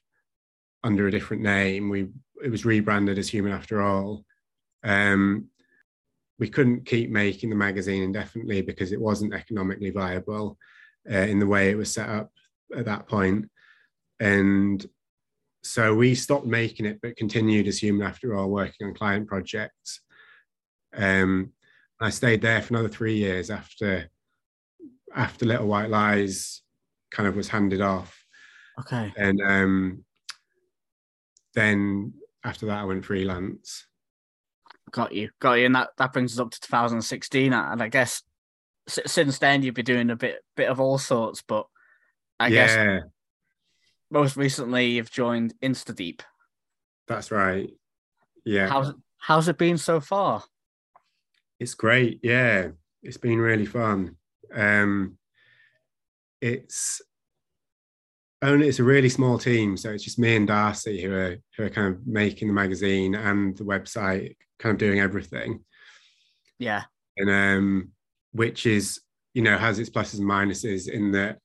under 0.83 1.07
a 1.07 1.11
different 1.11 1.43
name. 1.43 1.89
We 1.89 2.09
it 2.43 2.49
was 2.49 2.65
rebranded 2.65 3.17
as 3.19 3.29
human 3.29 3.51
after 3.51 3.81
all. 3.81 4.25
Um, 4.83 5.47
we 6.39 6.49
couldn't 6.49 6.87
keep 6.87 7.11
making 7.11 7.51
the 7.51 7.55
magazine 7.55 8.01
indefinitely 8.01 8.63
because 8.63 8.91
it 8.91 8.99
wasn't 8.99 9.33
economically 9.33 9.91
viable 9.91 10.57
uh, 11.09 11.15
in 11.15 11.37
the 11.37 11.45
way 11.45 11.69
it 11.69 11.77
was 11.77 11.93
set 11.93 12.09
up 12.09 12.31
at 12.75 12.85
that 12.85 13.07
point. 13.07 13.49
And 14.19 14.83
so 15.63 15.93
we 15.93 16.15
stopped 16.15 16.47
making 16.47 16.87
it 16.87 16.99
but 17.01 17.15
continued 17.15 17.67
as 17.67 17.77
human 17.77 18.05
after 18.07 18.35
all 18.35 18.49
working 18.49 18.87
on 18.87 18.95
client 18.95 19.27
projects. 19.27 20.01
Um, 20.95 21.53
i 21.99 22.09
stayed 22.09 22.41
there 22.41 22.61
for 22.61 22.73
another 22.73 22.89
three 22.89 23.15
years 23.15 23.51
after 23.51 24.09
after 25.15 25.45
Little 25.45 25.67
White 25.67 25.89
Lies 25.89 26.61
kind 27.11 27.27
of 27.27 27.35
was 27.35 27.49
handed 27.49 27.81
off. 27.81 28.25
Okay. 28.79 29.13
And 29.17 29.41
um, 29.41 30.05
then 31.53 32.13
after 32.43 32.67
that, 32.67 32.79
I 32.79 32.85
went 32.85 33.05
freelance. 33.05 33.85
Got 34.91 35.13
you, 35.13 35.29
got 35.39 35.53
you, 35.53 35.65
and 35.65 35.75
that 35.75 35.89
that 35.97 36.11
brings 36.11 36.33
us 36.33 36.39
up 36.39 36.51
to 36.51 36.59
2016, 36.59 37.53
and 37.53 37.81
I 37.81 37.87
guess 37.87 38.23
since 38.87 39.37
then 39.37 39.63
you've 39.63 39.75
been 39.75 39.85
doing 39.85 40.09
a 40.09 40.15
bit 40.15 40.43
bit 40.57 40.69
of 40.69 40.81
all 40.81 40.97
sorts, 40.97 41.41
but 41.41 41.65
I 42.39 42.47
yeah. 42.47 42.65
guess 42.65 43.03
most 44.09 44.35
recently 44.35 44.87
you've 44.87 45.11
joined 45.11 45.53
InstaDeep. 45.61 46.21
That's 47.07 47.31
right. 47.31 47.69
Yeah. 48.43 48.67
How's 48.67 48.93
how's 49.17 49.47
it 49.47 49.57
been 49.57 49.77
so 49.77 50.01
far? 50.01 50.43
It's 51.59 51.75
great. 51.75 52.19
Yeah, 52.23 52.69
it's 53.03 53.17
been 53.17 53.39
really 53.39 53.65
fun. 53.65 54.17
Um, 54.53 55.17
it's 56.41 57.01
only 58.41 58.67
it's 58.67 58.79
a 58.79 58.83
really 58.83 59.09
small 59.09 59.37
team, 59.37 59.77
so 59.77 59.91
it's 59.91 60.03
just 60.03 60.19
me 60.19 60.35
and 60.35 60.47
Darcy 60.47 61.01
who 61.01 61.13
are 61.13 61.37
who 61.55 61.63
are 61.63 61.69
kind 61.69 61.93
of 61.93 62.07
making 62.07 62.47
the 62.47 62.53
magazine 62.53 63.15
and 63.15 63.55
the 63.57 63.63
website, 63.63 64.35
kind 64.59 64.73
of 64.73 64.79
doing 64.79 64.99
everything. 64.99 65.63
Yeah, 66.57 66.83
and 67.17 67.29
um, 67.29 67.91
which 68.31 68.65
is 68.65 69.01
you 69.33 69.41
know 69.41 69.57
has 69.57 69.79
its 69.79 69.89
pluses 69.89 70.19
and 70.19 70.29
minuses 70.29 70.89
in 70.89 71.11
that 71.11 71.37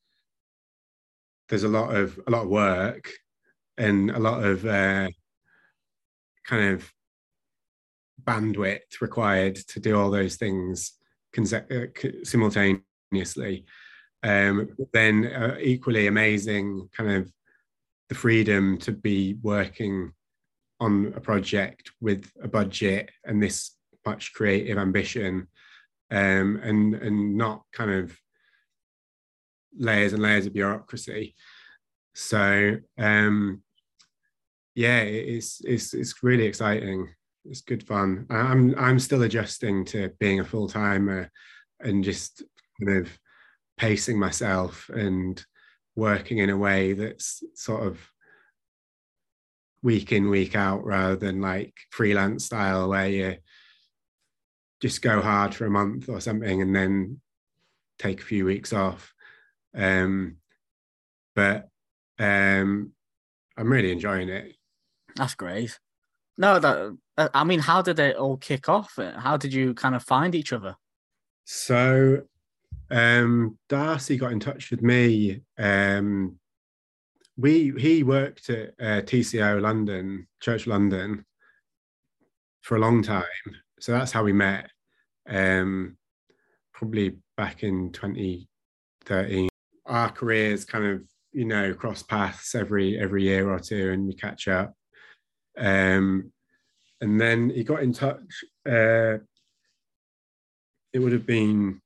there's 1.49 1.65
a 1.65 1.69
lot 1.69 1.95
of 1.95 2.19
a 2.27 2.31
lot 2.31 2.45
of 2.45 2.49
work 2.49 3.11
and 3.79 4.11
a 4.11 4.19
lot 4.19 4.43
of 4.43 4.65
uh, 4.65 5.09
kind 6.47 6.75
of 6.75 6.91
bandwidth 8.25 9.01
required 9.01 9.55
to 9.55 9.81
do 9.81 9.99
all 9.99 10.11
those 10.11 10.37
things 10.37 10.95
uh, 11.39 11.87
simultaneously 12.25 12.83
simultaneously. 13.13 13.65
Um, 14.23 14.71
then 14.93 15.27
uh, 15.27 15.57
equally 15.61 16.07
amazing, 16.07 16.89
kind 16.97 17.11
of 17.13 17.33
the 18.09 18.15
freedom 18.15 18.79
to 18.79 18.93
be 18.93 19.37
working 19.43 20.13
on 20.81 21.13
a 21.17 21.21
project 21.21 21.91
with 22.01 22.31
a 22.43 22.49
budget 22.49 23.11
and 23.25 23.43
this 23.43 23.73
much 24.05 24.33
creative 24.33 24.79
ambition, 24.79 25.49
um, 26.11 26.61
and 26.63 26.95
and 26.95 27.37
not 27.37 27.63
kind 27.73 27.91
of 27.91 28.17
layers 29.79 30.13
and 30.13 30.23
layers 30.23 30.47
of 30.47 30.55
bureaucracy. 30.55 31.35
So 32.15 32.79
um, 32.99 33.63
yeah, 34.75 35.01
it's 35.01 35.61
it's 35.65 35.95
it's 35.95 36.23
really 36.23 36.45
exciting. 36.45 37.09
It's 37.45 37.61
good 37.61 37.87
fun. 37.87 38.27
I'm 38.31 38.75
I'm 38.79 38.99
still 38.99 39.23
adjusting 39.23 39.85
to 39.87 40.11
being 40.19 40.41
a 40.41 40.45
full 40.45 40.69
timer 40.69 41.31
and 41.81 42.03
just 42.03 42.43
kind 42.81 42.99
of 42.99 43.19
pacing 43.77 44.19
myself 44.19 44.89
and 44.89 45.45
working 45.95 46.39
in 46.39 46.51
a 46.51 46.57
way 46.57 46.93
that's 46.93 47.43
sort 47.55 47.87
of 47.87 47.99
week 49.83 50.13
in 50.13 50.29
week 50.29 50.57
out 50.57 50.85
rather 50.85 51.17
than 51.17 51.41
like 51.41 51.75
freelance 51.91 52.45
style 52.45 52.89
where 52.89 53.09
you 53.09 53.37
just 54.81 55.01
go 55.01 55.21
hard 55.21 55.55
for 55.55 55.65
a 55.65 55.71
month 55.71 56.09
or 56.09 56.21
something 56.21 56.61
and 56.61 56.75
then 56.75 57.21
take 57.99 58.21
a 58.21 58.25
few 58.25 58.45
weeks 58.45 58.73
off. 58.73 59.15
Um 59.75 60.37
but 61.35 61.69
um 62.19 62.93
i'm 63.57 63.73
really 63.73 63.93
enjoying 63.93 64.29
it. 64.29 64.57
That's 65.15 65.35
great. 65.35 65.79
No 66.37 66.59
that 66.59 66.97
i 67.33 67.45
mean 67.45 67.61
how 67.61 67.81
did 67.81 67.99
it 67.99 68.17
all 68.17 68.37
kick 68.37 68.69
off? 68.69 68.99
How 68.99 69.37
did 69.37 69.53
you 69.55 69.73
kind 69.75 69.95
of 69.95 70.03
find 70.03 70.35
each 70.35 70.53
other? 70.53 70.77
So 71.45 72.23
um, 72.91 73.59
Darcy 73.69 74.17
got 74.17 74.33
in 74.33 74.41
touch 74.41 74.71
with 74.71 74.83
me. 74.83 75.43
Um, 75.59 76.39
we 77.37 77.73
he 77.79 78.03
worked 78.03 78.49
at 78.51 78.69
uh, 78.81 79.03
TCO 79.03 79.61
London, 79.61 80.27
Church 80.41 80.67
London, 80.67 81.25
for 82.63 82.77
a 82.77 82.81
long 82.81 83.03
time. 83.03 83.25
So 83.81 83.93
that's 83.93 84.13
how 84.13 84.23
we 84.23 84.33
met. 84.33 84.71
Um, 85.29 85.97
probably 86.73 87.17
back 87.37 87.63
in 87.63 87.93
2013. 87.93 89.49
Our 89.87 90.11
careers 90.11 90.65
kind 90.65 90.87
of 90.87 91.03
you 91.33 91.45
know 91.45 91.75
cross 91.75 92.03
paths 92.03 92.55
every 92.55 92.99
every 92.99 93.25
year 93.25 93.51
or 93.51 93.59
two, 93.59 93.93
and 93.93 94.07
we 94.07 94.15
catch 94.15 94.49
up. 94.49 94.75
Um, 95.59 96.33
and 97.01 97.21
then 97.21 97.51
he 97.51 97.65
got 97.65 97.83
in 97.83 97.93
touch. 97.93 98.45
Uh, 98.67 99.19
it 100.93 100.99
would 101.01 101.13
have 101.13 101.27
been 101.27 101.83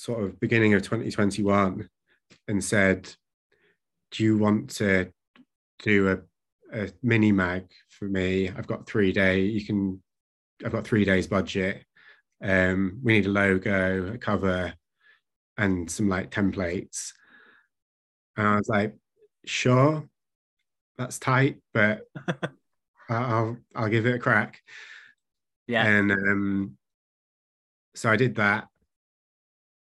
sort 0.00 0.24
of 0.24 0.40
beginning 0.40 0.72
of 0.72 0.82
2021 0.82 1.86
and 2.48 2.64
said, 2.64 3.14
Do 4.10 4.24
you 4.24 4.38
want 4.38 4.70
to 4.76 5.12
do 5.82 6.08
a, 6.08 6.18
a 6.84 6.90
mini 7.02 7.32
mag 7.32 7.66
for 7.90 8.06
me? 8.06 8.48
I've 8.48 8.66
got 8.66 8.86
three 8.86 9.12
day, 9.12 9.40
you 9.40 9.64
can, 9.64 10.02
I've 10.64 10.72
got 10.72 10.86
three 10.86 11.04
days 11.04 11.26
budget. 11.26 11.84
Um, 12.42 13.00
we 13.02 13.12
need 13.12 13.26
a 13.26 13.30
logo, 13.30 14.14
a 14.14 14.18
cover, 14.18 14.72
and 15.58 15.90
some 15.90 16.08
like 16.08 16.30
templates. 16.30 17.12
And 18.38 18.46
I 18.46 18.56
was 18.56 18.68
like, 18.68 18.96
sure, 19.44 20.08
that's 20.96 21.18
tight, 21.18 21.58
but 21.74 22.04
I'll 23.10 23.58
I'll 23.74 23.88
give 23.90 24.06
it 24.06 24.14
a 24.14 24.18
crack. 24.18 24.62
Yeah. 25.66 25.84
And 25.84 26.10
um, 26.10 26.78
so 27.94 28.08
I 28.08 28.16
did 28.16 28.36
that, 28.36 28.69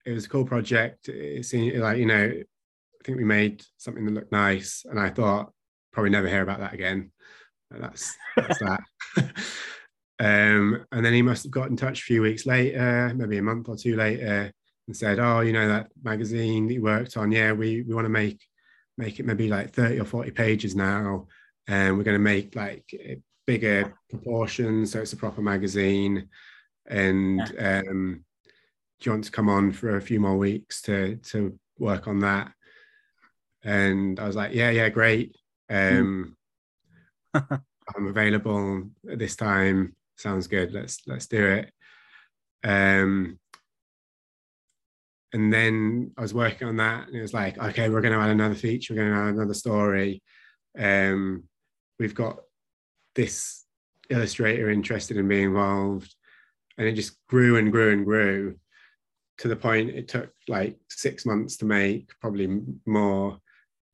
it 0.06 0.12
was 0.12 0.24
a 0.24 0.28
cool 0.28 0.44
project. 0.44 1.08
It 1.08 1.44
seemed 1.44 1.76
like, 1.78 1.98
you 1.98 2.06
know, 2.06 2.32
I 2.32 3.04
think 3.04 3.18
we 3.18 3.24
made 3.24 3.64
something 3.76 4.04
that 4.06 4.14
looked 4.14 4.32
nice. 4.32 4.86
And 4.88 4.98
I 4.98 5.10
thought, 5.10 5.52
probably 5.92 6.10
never 6.10 6.28
hear 6.28 6.42
about 6.42 6.60
that 6.60 6.72
again. 6.72 7.10
And 7.72 7.82
that's, 7.82 8.14
that's 8.36 8.60
that. 8.60 8.80
um, 10.20 10.86
and 10.92 11.04
then 11.04 11.12
he 11.12 11.22
must 11.22 11.42
have 11.42 11.50
got 11.50 11.68
in 11.68 11.76
touch 11.76 12.00
a 12.00 12.04
few 12.04 12.22
weeks 12.22 12.46
later, 12.46 13.12
maybe 13.16 13.38
a 13.38 13.42
month 13.42 13.68
or 13.68 13.76
two 13.76 13.96
later, 13.96 14.52
and 14.86 14.96
said, 14.96 15.18
Oh, 15.18 15.40
you 15.40 15.52
know, 15.52 15.66
that 15.66 15.90
magazine 16.02 16.68
that 16.68 16.74
you 16.74 16.82
worked 16.82 17.16
on, 17.16 17.32
yeah, 17.32 17.52
we, 17.52 17.82
we 17.82 17.94
want 17.94 18.04
to 18.04 18.10
make 18.10 18.40
make 18.98 19.20
it 19.20 19.26
maybe 19.26 19.48
like 19.48 19.74
30 19.74 20.00
or 20.00 20.04
40 20.04 20.30
pages 20.30 20.74
now. 20.74 21.26
And 21.68 21.98
we're 21.98 22.04
going 22.04 22.14
to 22.14 22.18
make 22.18 22.54
like 22.54 22.84
bigger 23.46 23.92
proportions, 24.08 24.92
so 24.92 25.00
it's 25.00 25.12
a 25.12 25.16
proper 25.16 25.42
magazine. 25.42 26.28
And 26.88 27.52
yeah. 27.54 27.82
um, 27.88 28.24
do 29.00 29.10
you 29.10 29.12
want 29.12 29.24
to 29.24 29.30
come 29.30 29.48
on 29.48 29.72
for 29.72 29.96
a 29.96 30.02
few 30.02 30.20
more 30.20 30.36
weeks 30.36 30.82
to 30.82 31.16
to 31.16 31.58
work 31.78 32.08
on 32.08 32.20
that? 32.20 32.52
And 33.62 34.18
I 34.20 34.26
was 34.26 34.36
like, 34.36 34.54
yeah, 34.54 34.70
yeah, 34.70 34.88
great. 34.88 35.36
Um, 35.68 36.36
mm. 37.34 37.60
I'm 37.96 38.06
available 38.06 38.84
at 39.10 39.18
this 39.18 39.36
time. 39.36 39.94
Sounds 40.16 40.46
good. 40.46 40.72
Let's 40.72 41.02
let's 41.06 41.26
do 41.26 41.46
it. 41.46 41.72
Um, 42.64 43.38
and 45.32 45.52
then 45.52 46.12
I 46.16 46.22
was 46.22 46.32
working 46.32 46.68
on 46.68 46.76
that, 46.76 47.08
and 47.08 47.16
it 47.16 47.20
was 47.20 47.34
like, 47.34 47.58
okay, 47.58 47.90
we're 47.90 48.00
going 48.00 48.14
to 48.14 48.20
add 48.20 48.30
another 48.30 48.54
feature. 48.54 48.94
We're 48.94 49.02
going 49.02 49.12
to 49.12 49.20
add 49.20 49.34
another 49.34 49.54
story. 49.54 50.22
Um, 50.78 51.44
we've 51.98 52.14
got 52.14 52.38
this 53.14 53.64
illustrator 54.08 54.70
interested 54.70 55.16
in 55.16 55.28
being 55.28 55.44
involved, 55.44 56.14
and 56.78 56.86
it 56.86 56.92
just 56.92 57.16
grew 57.28 57.56
and 57.56 57.70
grew 57.70 57.92
and 57.92 58.04
grew 58.04 58.56
to 59.38 59.48
the 59.48 59.56
point 59.56 59.90
it 59.90 60.08
took 60.08 60.30
like 60.48 60.76
six 60.88 61.26
months 61.26 61.56
to 61.58 61.64
make, 61.64 62.10
probably 62.20 62.60
more, 62.86 63.38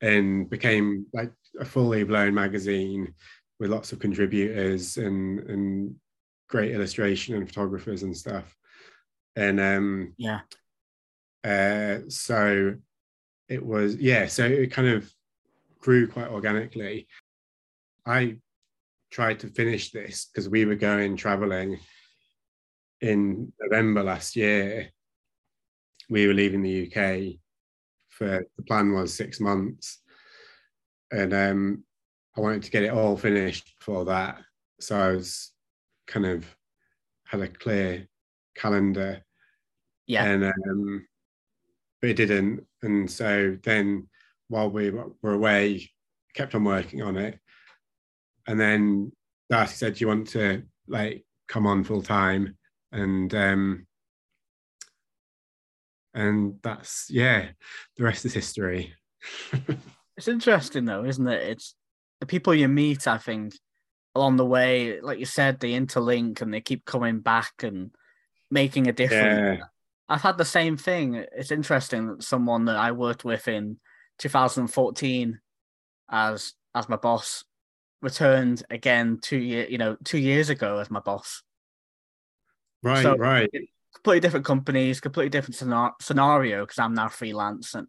and 0.01 0.49
became 0.49 1.07
like 1.13 1.33
a 1.59 1.65
fully 1.65 2.05
blown 2.05 2.35
magazine 2.35 3.15
with 3.59 3.71
lots 3.71 3.93
of 3.93 3.99
contributors 3.99 4.97
and 4.97 5.41
and 5.41 5.95
great 6.49 6.73
illustration 6.73 7.35
and 7.35 7.49
photographers 7.49 8.03
and 8.03 8.17
stuff. 8.17 8.55
And 9.37 9.59
um, 9.61 10.15
yeah, 10.19 10.41
uh, 11.45 12.01
so 12.09 12.75
it 13.49 13.65
was 13.65 13.97
yeah, 13.97 14.27
so 14.27 14.45
it 14.45 14.71
kind 14.71 14.89
of 14.89 15.11
grew 15.81 16.07
quite 16.07 16.29
organically. 16.29 17.09
I 18.07 18.37
tried 19.11 19.41
to 19.41 19.49
finish 19.49 19.91
this 19.91 20.27
because 20.27 20.49
we 20.49 20.65
were 20.65 20.75
going 20.75 21.17
traveling 21.17 21.79
in 23.01 23.53
November 23.61 24.03
last 24.03 24.37
year. 24.37 24.89
We 26.11 26.27
were 26.27 26.35
leaving 26.35 26.63
the 26.63 26.87
UK 26.87 27.39
for 28.11 28.47
the 28.57 28.63
plan 28.63 28.93
was 28.93 29.15
six 29.15 29.41
months. 29.41 29.99
And 31.11 31.33
um, 31.35 31.85
I 32.37 32.41
wanted 32.41 32.63
to 32.63 32.71
get 32.71 32.83
it 32.83 32.93
all 32.93 33.17
finished 33.17 33.73
before 33.79 34.05
that. 34.07 34.39
So 34.81 34.99
I 34.99 35.13
was 35.13 35.53
kind 36.07 36.27
of 36.27 36.45
had 37.25 37.41
a 37.41 37.49
clear 37.49 38.09
calendar. 38.55 39.23
Yeah. 40.07 40.25
And 40.25 40.45
um, 40.45 41.07
but 42.01 42.11
it 42.11 42.17
didn't. 42.17 42.67
And 42.83 43.11
so 43.11 43.57
then 43.63 44.09
while 44.49 44.71
we 44.71 44.91
were 44.91 45.35
away, 45.35 45.89
kept 46.35 46.55
on 46.55 46.65
working 46.65 47.03
on 47.03 47.17
it. 47.17 47.39
And 48.47 48.59
then 48.59 49.13
Darcy 49.49 49.77
said, 49.77 49.95
Do 49.95 50.01
you 50.01 50.09
want 50.09 50.29
to 50.29 50.63
like 50.89 51.25
come 51.49 51.67
on 51.67 51.85
full 51.85 52.03
time? 52.03 52.57
And 52.91 53.35
um 53.35 53.87
and 56.15 56.59
that's 56.63 57.07
yeah, 57.11 57.49
the 57.97 58.05
rest 58.05 58.25
is 58.25 58.35
history. 58.35 58.95
it's 60.17 60.29
interesting 60.29 60.85
though, 60.85 61.05
isn't 61.05 61.29
it? 61.29 61.43
It's 61.51 61.75
the 62.21 62.27
people 62.27 62.55
you 62.55 62.69
meet, 62.69 63.09
I 63.09 63.19
think, 63.19 63.55
along 64.15 64.37
the 64.37 64.47
way, 64.47 65.01
like 65.01 65.19
you 65.19 65.27
said, 65.27 65.59
they 65.59 65.73
interlink 65.73 66.41
and 66.41 66.53
they 66.53 66.61
keep 66.61 66.85
coming 66.85 67.21
back 67.21 67.53
and 67.63 67.91
making 68.51 68.87
a 68.87 68.93
difference. 68.93 69.61
Yeah. 69.61 69.67
I've 70.09 70.21
had 70.21 70.37
the 70.37 70.45
same 70.45 70.77
thing. 70.77 71.25
It's 71.35 71.51
interesting 71.51 72.09
that 72.09 72.23
someone 72.23 72.67
that 72.67 72.77
I 72.77 72.93
worked 72.93 73.25
with 73.25 73.49
in 73.49 73.79
2014 74.19 75.41
as 76.11 76.53
as 76.75 76.89
my 76.89 76.97
boss 76.97 77.45
returned 78.03 78.63
again 78.71 79.19
two 79.23 79.39
year 79.39 79.67
you 79.69 79.79
know 79.79 79.97
two 80.05 80.19
years 80.19 80.51
ago 80.51 80.79
as 80.79 80.91
my 80.91 81.01
boss. 81.01 81.43
Right, 82.83 83.03
so, 83.03 83.17
right. 83.17 83.51
Completely 83.95 84.21
different 84.21 84.47
companies, 84.47 85.01
completely 85.01 85.29
different 85.29 85.95
scenario 86.01 86.65
because 86.65 86.79
I'm 86.79 86.95
now 86.95 87.09
freelance, 87.09 87.75
and 87.75 87.89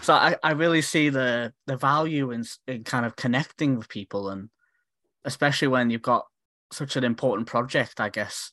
so 0.00 0.14
I, 0.14 0.34
I 0.42 0.52
really 0.52 0.82
see 0.82 1.08
the 1.08 1.52
the 1.66 1.76
value 1.76 2.30
in 2.30 2.44
in 2.66 2.84
kind 2.84 3.04
of 3.04 3.16
connecting 3.16 3.76
with 3.76 3.88
people, 3.88 4.30
and 4.30 4.48
especially 5.24 5.68
when 5.68 5.90
you've 5.90 6.02
got 6.02 6.24
such 6.72 6.96
an 6.96 7.04
important 7.04 7.46
project, 7.46 8.00
I 8.00 8.08
guess, 8.08 8.52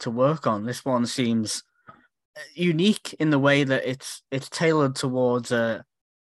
to 0.00 0.10
work 0.10 0.46
on. 0.46 0.66
This 0.66 0.84
one 0.84 1.06
seems 1.06 1.64
uh, 1.88 2.42
unique 2.54 3.14
in 3.18 3.30
the 3.30 3.38
way 3.38 3.64
that 3.64 3.88
it's 3.88 4.22
it's 4.30 4.50
tailored 4.50 4.94
towards 4.94 5.50
a 5.50 5.84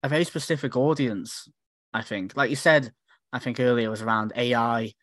a 0.04 0.10
very 0.10 0.24
specific 0.24 0.78
audience. 0.78 1.50
I 1.94 2.04
think, 2.04 2.38
like 2.38 2.50
you 2.50 2.56
said, 2.56 2.92
I 3.34 3.40
think 3.40 3.60
earlier 3.60 3.90
was 3.90 4.02
around 4.04 4.32
AI. 4.36 4.94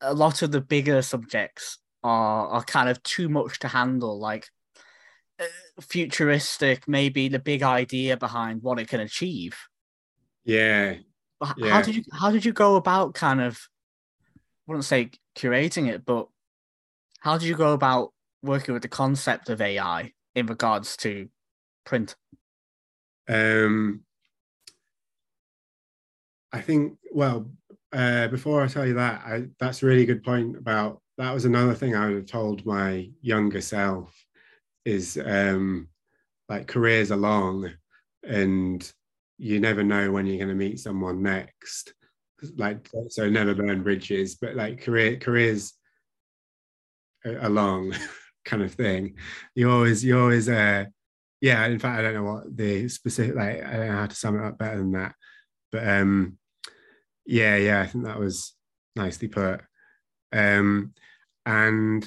A 0.00 0.12
lot 0.12 0.42
of 0.42 0.52
the 0.52 0.60
bigger 0.60 1.00
subjects 1.00 1.78
are 2.04 2.48
are 2.48 2.62
kind 2.62 2.88
of 2.88 3.02
too 3.02 3.28
much 3.28 3.58
to 3.60 3.68
handle, 3.68 4.20
like 4.20 4.48
uh, 5.40 5.46
futuristic, 5.80 6.86
maybe 6.86 7.28
the 7.28 7.38
big 7.40 7.62
idea 7.62 8.16
behind 8.16 8.62
what 8.62 8.78
it 8.78 8.88
can 8.88 9.00
achieve. 9.00 9.56
Yeah. 10.44 10.96
yeah. 11.56 11.70
How 11.70 11.80
did 11.80 11.96
you 11.96 12.04
how 12.12 12.30
did 12.30 12.44
you 12.44 12.52
go 12.52 12.76
about 12.76 13.14
kind 13.14 13.40
of 13.40 13.58
I 14.36 14.38
wouldn't 14.68 14.84
say 14.84 15.10
curating 15.36 15.88
it, 15.88 16.04
but 16.04 16.28
how 17.20 17.38
did 17.38 17.48
you 17.48 17.56
go 17.56 17.72
about 17.72 18.12
working 18.42 18.74
with 18.74 18.82
the 18.82 18.88
concept 18.88 19.48
of 19.48 19.60
AI 19.60 20.12
in 20.34 20.46
regards 20.46 20.96
to 20.98 21.28
print? 21.84 22.16
Um, 23.28 24.02
I 26.52 26.60
think, 26.60 26.98
well, 27.12 27.50
uh, 27.92 28.28
before 28.28 28.62
I 28.62 28.68
tell 28.68 28.86
you 28.86 28.94
that, 28.94 29.22
I, 29.24 29.46
that's 29.58 29.82
a 29.82 29.86
really 29.86 30.04
good 30.04 30.22
point 30.22 30.56
about 30.56 31.00
that 31.18 31.32
was 31.32 31.44
another 31.44 31.74
thing 31.74 31.94
I 31.94 32.06
would 32.06 32.16
have 32.16 32.26
told 32.26 32.66
my 32.66 33.10
younger 33.20 33.60
self 33.60 34.14
is 34.84 35.18
um, 35.24 35.88
like 36.48 36.66
careers 36.66 37.10
are 37.10 37.16
long 37.16 37.70
and 38.22 38.92
you 39.38 39.60
never 39.60 39.82
know 39.82 40.10
when 40.10 40.26
you're 40.26 40.38
going 40.38 40.48
to 40.48 40.54
meet 40.54 40.80
someone 40.80 41.22
next 41.22 41.94
like 42.56 42.88
so 43.08 43.28
never 43.28 43.54
burn 43.54 43.82
bridges 43.82 44.34
but 44.34 44.54
like 44.54 44.82
career 44.82 45.16
careers 45.16 45.72
are 47.24 47.48
long 47.48 47.94
kind 48.44 48.62
of 48.62 48.72
thing. 48.72 49.14
You 49.54 49.70
always, 49.70 50.04
you 50.04 50.18
always, 50.18 50.48
uh, 50.48 50.84
yeah. 51.40 51.66
In 51.66 51.78
fact, 51.78 51.98
I 51.98 52.02
don't 52.02 52.14
know 52.14 52.32
what 52.32 52.56
the 52.56 52.88
specific, 52.88 53.34
like, 53.34 53.64
I 53.64 53.76
don't 53.76 53.86
know 53.88 53.96
how 53.96 54.06
to 54.06 54.14
sum 54.14 54.38
it 54.38 54.44
up 54.44 54.58
better 54.58 54.78
than 54.78 54.92
that. 54.92 55.14
But 55.72 55.88
um, 55.88 56.38
yeah, 57.26 57.56
yeah, 57.56 57.80
I 57.80 57.86
think 57.86 58.04
that 58.04 58.18
was 58.18 58.54
nicely 58.96 59.28
put. 59.28 59.60
Um, 60.34 60.92
and 61.46 62.04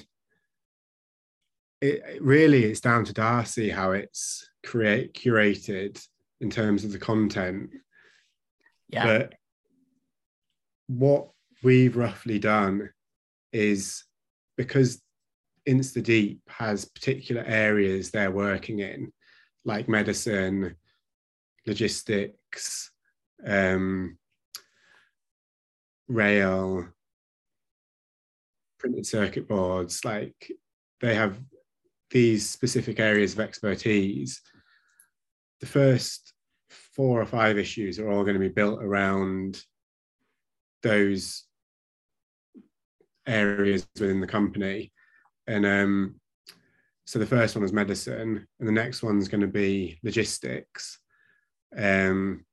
it, 1.81 2.03
it 2.07 2.21
really, 2.21 2.65
it's 2.65 2.81
down 2.81 3.05
to 3.05 3.13
Darcy 3.13 3.69
how 3.69 3.91
it's 3.91 4.49
create 4.63 5.13
curated 5.13 6.05
in 6.41 6.49
terms 6.49 6.83
of 6.83 6.91
the 6.91 6.99
content. 6.99 7.69
Yeah. 8.89 9.05
But 9.05 9.35
what 10.87 11.29
we've 11.63 11.95
roughly 11.95 12.39
done 12.39 12.89
is 13.53 14.03
because 14.57 15.01
InstaDeep 15.67 16.39
has 16.47 16.85
particular 16.85 17.43
areas 17.45 18.11
they're 18.11 18.31
working 18.31 18.79
in, 18.79 19.11
like 19.65 19.87
medicine, 19.87 20.75
logistics, 21.65 22.91
um, 23.45 24.17
rail, 26.07 26.87
printed 28.87 29.05
circuit 29.05 29.47
boards. 29.47 30.03
Like 30.05 30.51
they 31.01 31.15
have 31.15 31.39
these 32.11 32.49
specific 32.49 32.99
areas 32.99 33.33
of 33.33 33.39
expertise. 33.39 34.41
The 35.59 35.65
first 35.65 36.33
four 36.69 37.21
or 37.21 37.25
five 37.25 37.57
issues 37.57 37.99
are 37.99 38.09
all 38.09 38.23
going 38.23 38.35
to 38.35 38.39
be 38.39 38.49
built 38.49 38.81
around 38.81 39.61
those 40.83 41.43
areas 43.25 43.87
within 43.99 44.21
the 44.21 44.27
company 44.27 44.91
and 45.47 45.65
um, 45.65 46.15
so 47.05 47.19
the 47.19 47.25
first 47.25 47.55
one 47.55 47.63
was 47.63 47.71
medicine, 47.71 48.45
and 48.59 48.67
the 48.67 48.73
next 48.73 49.01
one's 49.01 49.29
going 49.29 49.41
to 49.41 49.47
be 49.47 49.97
logistics. 50.03 50.99
Um, 51.75 52.45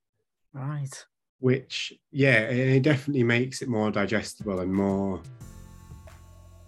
right. 0.52 1.04
Which, 1.40 1.92
yeah, 2.12 2.42
it 2.42 2.82
definitely 2.82 3.24
makes 3.24 3.62
it 3.62 3.68
more 3.68 3.90
digestible 3.90 4.60
and 4.60 4.72
more 4.72 5.20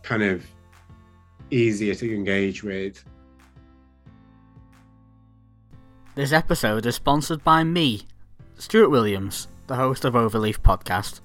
kind 0.07 0.23
of 0.23 0.47
easier 1.51 1.95
to 1.95 2.15
engage 2.15 2.63
with. 2.63 3.05
This 6.15 6.33
episode 6.33 6.87
is 6.87 6.95
sponsored 6.95 7.45
by 7.45 7.63
me, 7.65 8.03
Stuart 8.57 8.89
Williams, 8.89 9.49
the 9.67 9.75
host 9.77 10.05
of 10.05 10.15
Overleaf 10.15 10.61
Podcast. 10.61 11.21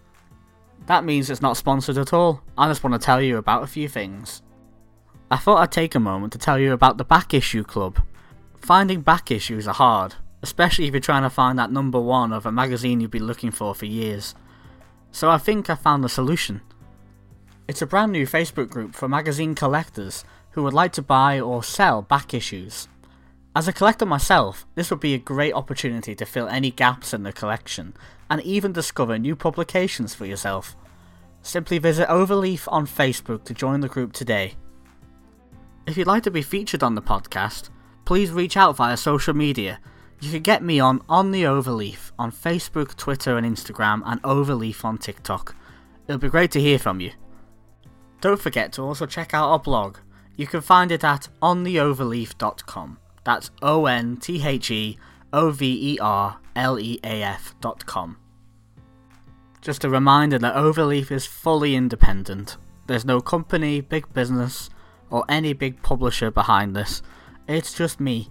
That 0.87 1.05
means 1.05 1.29
it's 1.29 1.41
not 1.41 1.57
sponsored 1.57 1.97
at 1.97 2.11
all. 2.11 2.41
I 2.57 2.67
just 2.67 2.83
want 2.83 2.99
to 2.99 3.05
tell 3.05 3.21
you 3.21 3.37
about 3.37 3.63
a 3.63 3.67
few 3.67 3.87
things. 3.87 4.41
I 5.29 5.37
thought 5.37 5.59
I'd 5.59 5.71
take 5.71 5.95
a 5.95 5.99
moment 5.99 6.33
to 6.33 6.39
tell 6.39 6.59
you 6.59 6.73
about 6.73 6.97
the 6.97 7.05
Back 7.05 7.33
Issue 7.33 7.63
Club. 7.63 8.01
Finding 8.57 9.01
back 9.01 9.31
issues 9.31 9.67
are 9.67 9.73
hard, 9.73 10.15
especially 10.41 10.87
if 10.87 10.93
you're 10.93 10.99
trying 10.99 11.23
to 11.23 11.29
find 11.29 11.57
that 11.57 11.71
number 11.71 12.01
one 12.01 12.33
of 12.33 12.45
a 12.45 12.51
magazine 12.51 12.99
you've 12.99 13.11
been 13.11 13.27
looking 13.27 13.51
for 13.51 13.73
for 13.73 13.85
years. 13.85 14.35
So 15.11 15.29
I 15.29 15.37
think 15.37 15.69
I 15.69 15.75
found 15.75 16.03
the 16.03 16.09
solution. 16.09 16.61
It's 17.67 17.81
a 17.81 17.87
brand 17.87 18.11
new 18.11 18.25
Facebook 18.25 18.69
group 18.69 18.95
for 18.95 19.07
magazine 19.07 19.55
collectors 19.55 20.25
who 20.51 20.63
would 20.63 20.73
like 20.73 20.91
to 20.93 21.01
buy 21.01 21.39
or 21.39 21.63
sell 21.63 22.01
back 22.01 22.33
issues. 22.33 22.87
As 23.55 23.67
a 23.67 23.73
collector 23.73 24.05
myself, 24.05 24.65
this 24.75 24.89
would 24.89 24.99
be 24.99 25.13
a 25.13 25.19
great 25.19 25.53
opportunity 25.53 26.15
to 26.15 26.25
fill 26.25 26.47
any 26.47 26.71
gaps 26.71 27.13
in 27.13 27.23
the 27.23 27.31
collection 27.31 27.93
and 28.29 28.41
even 28.41 28.71
discover 28.71 29.17
new 29.17 29.35
publications 29.35 30.15
for 30.15 30.25
yourself. 30.25 30.75
Simply 31.41 31.77
visit 31.77 32.07
Overleaf 32.07 32.67
on 32.71 32.87
Facebook 32.87 33.43
to 33.45 33.53
join 33.53 33.81
the 33.81 33.89
group 33.89 34.13
today. 34.13 34.55
If 35.85 35.97
you'd 35.97 36.07
like 36.07 36.23
to 36.23 36.31
be 36.31 36.41
featured 36.41 36.83
on 36.83 36.95
the 36.95 37.01
podcast, 37.01 37.69
please 38.05 38.31
reach 38.31 38.55
out 38.55 38.75
via 38.75 38.97
social 38.97 39.33
media. 39.33 39.79
You 40.19 40.31
can 40.31 40.41
get 40.41 40.63
me 40.63 40.79
on 40.79 41.01
On 41.09 41.31
the 41.31 41.43
Overleaf 41.43 42.11
on 42.17 42.31
Facebook, 42.31 42.95
Twitter, 42.95 43.37
and 43.37 43.45
Instagram, 43.45 44.01
and 44.05 44.21
Overleaf 44.23 44.85
on 44.85 44.97
TikTok. 44.97 45.55
It'll 46.07 46.19
be 46.19 46.29
great 46.29 46.51
to 46.51 46.61
hear 46.61 46.77
from 46.77 46.99
you. 46.99 47.11
Don't 48.21 48.39
forget 48.39 48.71
to 48.73 48.83
also 48.83 49.05
check 49.05 49.33
out 49.33 49.49
our 49.49 49.59
blog. 49.59 49.97
You 50.37 50.47
can 50.47 50.61
find 50.61 50.91
it 50.91 51.03
at 51.03 51.27
ontheoverleaf.com. 51.41 52.99
That's 53.23 53.51
O 53.61 53.85
N 53.85 54.17
T 54.17 54.45
H 54.45 54.71
E 54.71 54.97
O 55.33 55.51
V 55.51 55.93
E 55.93 55.99
R 55.99 56.39
L 56.55 56.79
E 56.79 56.99
A 57.03 57.23
F.com. 57.23 58.17
Just 59.61 59.83
a 59.83 59.89
reminder 59.89 60.39
that 60.39 60.55
Overleaf 60.55 61.11
is 61.11 61.25
fully 61.25 61.75
independent. 61.75 62.57
There's 62.87 63.05
no 63.05 63.21
company, 63.21 63.81
big 63.81 64.11
business, 64.13 64.69
or 65.09 65.23
any 65.29 65.53
big 65.53 65.81
publisher 65.83 66.31
behind 66.31 66.75
this. 66.75 67.03
It's 67.47 67.73
just 67.73 67.99
me. 67.99 68.29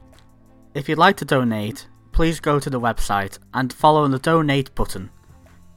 If 0.75 0.89
you'd 0.89 0.99
like 0.99 1.17
to 1.19 1.25
donate, 1.25 1.89
please 2.13 2.41
go 2.41 2.59
to 2.59 2.71
the 2.71 2.81
website 2.81 3.39
and 3.55 3.73
follow 3.73 4.07
the 4.09 4.19
donate 4.19 4.75
button. 4.75 5.11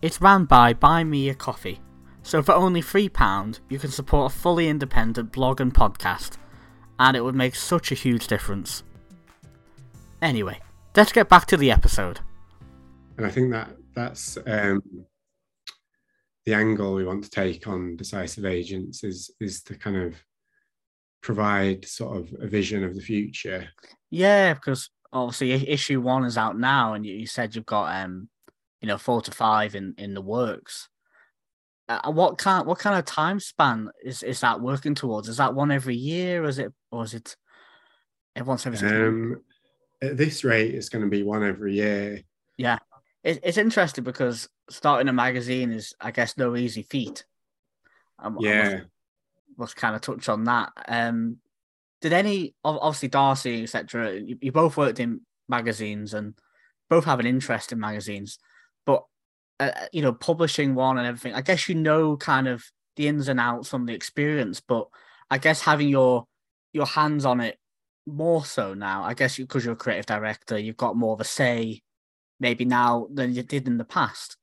It's 0.02 0.22
ran 0.22 0.46
by 0.46 0.74
Buy 0.74 1.04
Me 1.04 1.30
a 1.30 1.36
Coffee, 1.36 1.80
so 2.24 2.42
for 2.42 2.54
only 2.54 2.82
£3 2.82 3.60
you 3.70 3.78
can 3.78 3.92
support 3.92 4.32
a 4.32 4.36
fully 4.36 4.68
independent 4.68 5.32
blog 5.32 5.62
and 5.62 5.74
podcast, 5.74 6.38
and 7.00 7.16
it 7.16 7.22
would 7.22 7.36
make 7.36 7.56
such 7.56 7.92
a 7.92 7.96
huge 7.96 8.28
difference. 8.28 8.84
Anyway, 10.22 10.60
let's 10.96 11.12
get 11.12 11.30
back 11.30 11.46
to 11.48 11.58
the 11.58 11.70
episode. 11.70 12.22
And 13.18 13.28
I 13.28 13.30
think 13.30 13.52
that 13.52 13.70
that's 13.94 14.38
um, 14.48 14.82
the 16.46 16.54
angle 16.54 16.94
we 16.94 17.06
want 17.06 17.24
to 17.24 17.30
take 17.30 17.68
on 17.68 17.96
decisive 17.96 18.46
agents 18.46 19.04
is 19.04 19.32
is 19.40 19.62
to 19.64 19.76
kind 19.76 19.98
of 19.98 20.16
provide 21.22 21.86
sort 21.86 22.18
of 22.18 22.34
a 22.42 22.48
vision 22.48 22.84
of 22.84 22.96
the 22.96 23.02
future. 23.02 23.70
Yeah, 24.10 24.54
because 24.54 24.90
obviously 25.12 25.52
issue 25.70 26.02
one 26.02 26.26
is 26.26 26.38
out 26.38 26.58
now, 26.58 26.94
and 26.94 27.06
you, 27.06 27.16
you 27.16 27.28
said 27.28 27.56
you've 27.56 27.66
got 27.66 27.96
um, 28.04 28.30
you 28.82 28.88
know, 28.88 28.98
four 28.98 29.22
to 29.22 29.32
five 29.32 29.76
in 29.76 29.94
in 29.98 30.14
the 30.14 30.22
works. 30.22 30.90
Uh, 31.90 32.12
what 32.12 32.38
kind 32.38 32.66
what 32.66 32.80
kind 32.80 32.98
of 32.98 33.06
time 33.06 33.40
span 33.40 33.90
is 34.04 34.24
is 34.24 34.40
that 34.40 34.62
working 34.62 34.96
towards? 34.96 35.28
Is 35.28 35.38
that 35.38 35.54
one 35.54 35.72
every 35.72 35.96
year, 35.96 36.44
or 36.44 36.48
is 36.48 36.60
it 36.60 36.72
or 36.92 37.04
is 37.04 37.14
it 37.14 37.36
once 38.38 38.66
every? 38.66 38.80
Um, 38.88 39.42
at 40.02 40.18
this 40.18 40.44
rate, 40.44 40.74
it's 40.74 40.90
going 40.90 41.04
to 41.04 41.10
be 41.10 41.24
one 41.24 41.44
every 41.44 41.76
year. 41.76 42.22
Yeah, 42.58 42.80
it, 43.24 43.40
it's 43.44 43.58
interesting 43.58 44.04
because 44.04 44.48
starting 44.70 45.08
a 45.08 45.14
magazine 45.14 45.72
is, 45.72 45.94
I 46.00 46.12
guess, 46.12 46.38
no 46.38 46.56
easy 46.56 46.84
feat. 46.84 47.26
Um, 48.20 48.38
yeah, 48.40 48.82
let's 49.58 49.74
kind 49.74 49.96
of 49.96 50.02
touch 50.02 50.30
on 50.30 50.46
that. 50.46 50.72
Um, 50.88 51.38
did 52.02 52.14
any 52.14 52.54
obviously 52.64 53.08
Darcy 53.10 53.64
etc. 53.64 54.14
You, 54.20 54.38
you, 54.42 54.52
both 54.52 54.76
worked 54.76 55.00
in 55.00 55.22
magazines 55.48 56.14
and 56.14 56.34
both 56.90 57.06
have 57.06 57.20
an 57.20 57.26
interest 57.26 57.72
in 57.72 57.80
magazines, 57.80 58.40
but 58.86 59.04
uh, 59.60 59.72
you 59.92 60.02
know, 60.02 60.14
publishing 60.14 60.76
one 60.76 60.98
and 60.98 61.08
everything. 61.08 61.34
I 61.34 61.42
guess 61.42 61.70
you 61.70 61.76
know 61.76 62.18
kind 62.18 62.48
of 62.48 62.64
the 62.96 63.08
ins 63.08 63.28
and 63.28 63.40
outs 63.40 63.70
from 63.70 63.86
the 63.86 63.94
experience, 63.94 64.60
but 64.60 64.88
I 65.30 65.38
guess 65.38 65.62
having 65.62 65.90
your 65.90 66.26
your 66.74 66.86
hands 66.86 67.26
on 67.26 67.40
it 67.40 67.58
more 68.06 68.46
so 68.46 68.74
now. 68.74 69.04
I 69.04 69.14
guess 69.14 69.38
because 69.38 69.66
you, 69.66 69.72
are 69.72 69.74
a 69.74 69.78
creative 69.78 70.06
director, 70.06 70.58
you've 70.58 70.78
got 70.78 70.96
more 70.96 71.14
of 71.14 71.22
a 71.22 71.26
say, 71.26 71.82
maybe 72.40 72.66
now 72.66 73.08
than 73.14 73.34
you 73.34 73.44
did 73.44 73.68
in 73.68 73.78
the 73.78 73.86
past. 73.86 74.38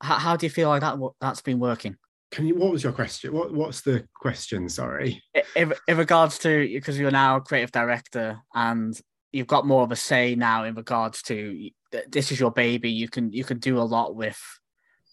How, 0.00 0.18
how 0.18 0.36
do 0.36 0.46
you 0.46 0.50
feel 0.50 0.68
like 0.68 0.80
that 0.80 0.98
that's 1.20 1.42
been 1.42 1.60
working? 1.60 1.96
Can 2.30 2.46
you? 2.46 2.56
What 2.56 2.72
was 2.72 2.82
your 2.82 2.92
question? 2.92 3.32
What 3.32 3.52
What's 3.52 3.82
the 3.82 4.06
question? 4.14 4.68
Sorry. 4.68 5.22
In, 5.54 5.72
in 5.86 5.96
regards 5.96 6.38
to 6.40 6.68
because 6.72 6.98
you're 6.98 7.10
now 7.10 7.36
a 7.36 7.40
creative 7.40 7.70
director 7.70 8.40
and 8.54 8.98
you've 9.32 9.46
got 9.46 9.66
more 9.66 9.82
of 9.82 9.92
a 9.92 9.96
say 9.96 10.34
now 10.34 10.64
in 10.64 10.74
regards 10.74 11.22
to 11.22 11.70
this 12.08 12.32
is 12.32 12.40
your 12.40 12.50
baby. 12.50 12.90
You 12.90 13.08
can 13.08 13.32
you 13.32 13.44
can 13.44 13.58
do 13.58 13.78
a 13.78 13.82
lot 13.82 14.14
with. 14.14 14.40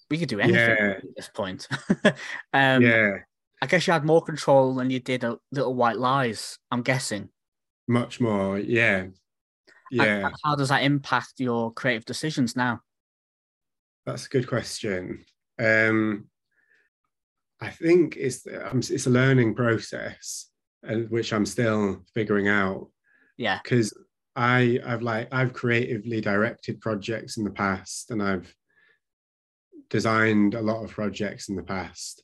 We 0.10 0.18
could 0.18 0.30
do 0.30 0.42
anything 0.42 0.76
yeah. 0.78 0.96
at 0.98 1.04
this 1.16 1.30
point. 1.30 1.70
um, 2.54 2.82
yeah. 2.82 3.20
I 3.62 3.68
guess 3.68 3.88
you 3.88 3.94
had 3.94 4.04
more 4.04 4.22
control 4.22 4.76
than 4.76 4.90
you 4.90 5.00
did 5.00 5.24
a 5.24 5.38
Little 5.52 5.76
White 5.76 5.98
Lies. 5.98 6.58
I'm 6.70 6.82
guessing. 6.82 7.30
Much 7.88 8.20
more, 8.20 8.58
yeah, 8.58 9.06
yeah. 9.92 10.22
How, 10.22 10.32
how 10.44 10.56
does 10.56 10.70
that 10.70 10.84
impact 10.84 11.34
your 11.40 11.72
creative 11.74 12.06
decisions 12.06 12.56
now? 12.56 12.82
That's 14.06 14.26
a 14.26 14.30
good 14.30 14.48
question. 14.48 15.26
Um, 15.60 16.28
I 17.60 17.70
think 17.70 18.16
it's 18.18 18.46
it's 18.48 19.06
a 19.06 19.12
learning 19.12 19.54
process, 19.56 20.48
uh, 20.88 20.96
which 21.10 21.34
I'm 21.34 21.46
still 21.46 22.04
figuring 22.14 22.48
out. 22.48 22.90
Yeah, 23.38 23.60
because 23.62 23.94
I 24.36 24.80
I've 24.86 25.02
like 25.02 25.28
I've 25.32 25.54
creatively 25.54 26.22
directed 26.22 26.82
projects 26.82 27.38
in 27.38 27.44
the 27.44 27.52
past, 27.52 28.12
and 28.12 28.22
I've 28.22 28.54
designed 29.90 30.54
a 30.54 30.62
lot 30.62 30.84
of 30.84 30.92
projects 30.92 31.50
in 31.50 31.56
the 31.56 31.64
past. 31.64 32.24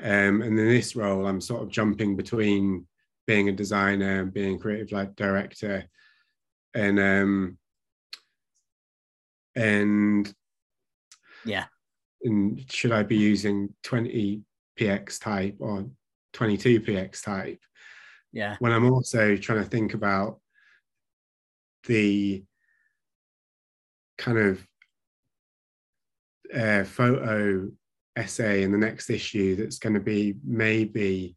Um, 0.00 0.42
and 0.42 0.58
in 0.58 0.68
this 0.68 0.96
role, 0.96 1.26
I'm 1.26 1.40
sort 1.40 1.62
of 1.62 1.70
jumping 1.70 2.16
between 2.16 2.86
being 3.26 3.48
a 3.48 3.52
designer 3.52 4.22
and 4.22 4.32
being 4.32 4.58
creative 4.58 4.92
like 4.92 5.16
director, 5.16 5.84
and 6.74 6.98
um, 6.98 7.58
and 9.54 10.32
yeah, 11.44 11.66
and 12.22 12.64
should 12.70 12.92
I 12.92 13.02
be 13.02 13.16
using 13.16 13.74
20 13.82 14.42
px 14.78 15.20
type 15.20 15.56
or 15.58 15.86
22 16.32 16.80
px 16.80 17.22
type? 17.22 17.60
Yeah. 18.32 18.56
When 18.58 18.72
i'm 18.72 18.90
also 18.92 19.36
trying 19.36 19.62
to 19.62 19.70
think 19.70 19.94
about 19.94 20.40
the 21.86 22.44
kind 24.18 24.38
of 24.38 24.66
uh, 26.54 26.84
photo 26.84 27.68
essay 28.16 28.62
in 28.62 28.72
the 28.72 28.78
next 28.78 29.10
issue 29.10 29.56
that's 29.56 29.78
going 29.78 29.94
to 29.94 30.00
be 30.00 30.36
maybe 30.44 31.36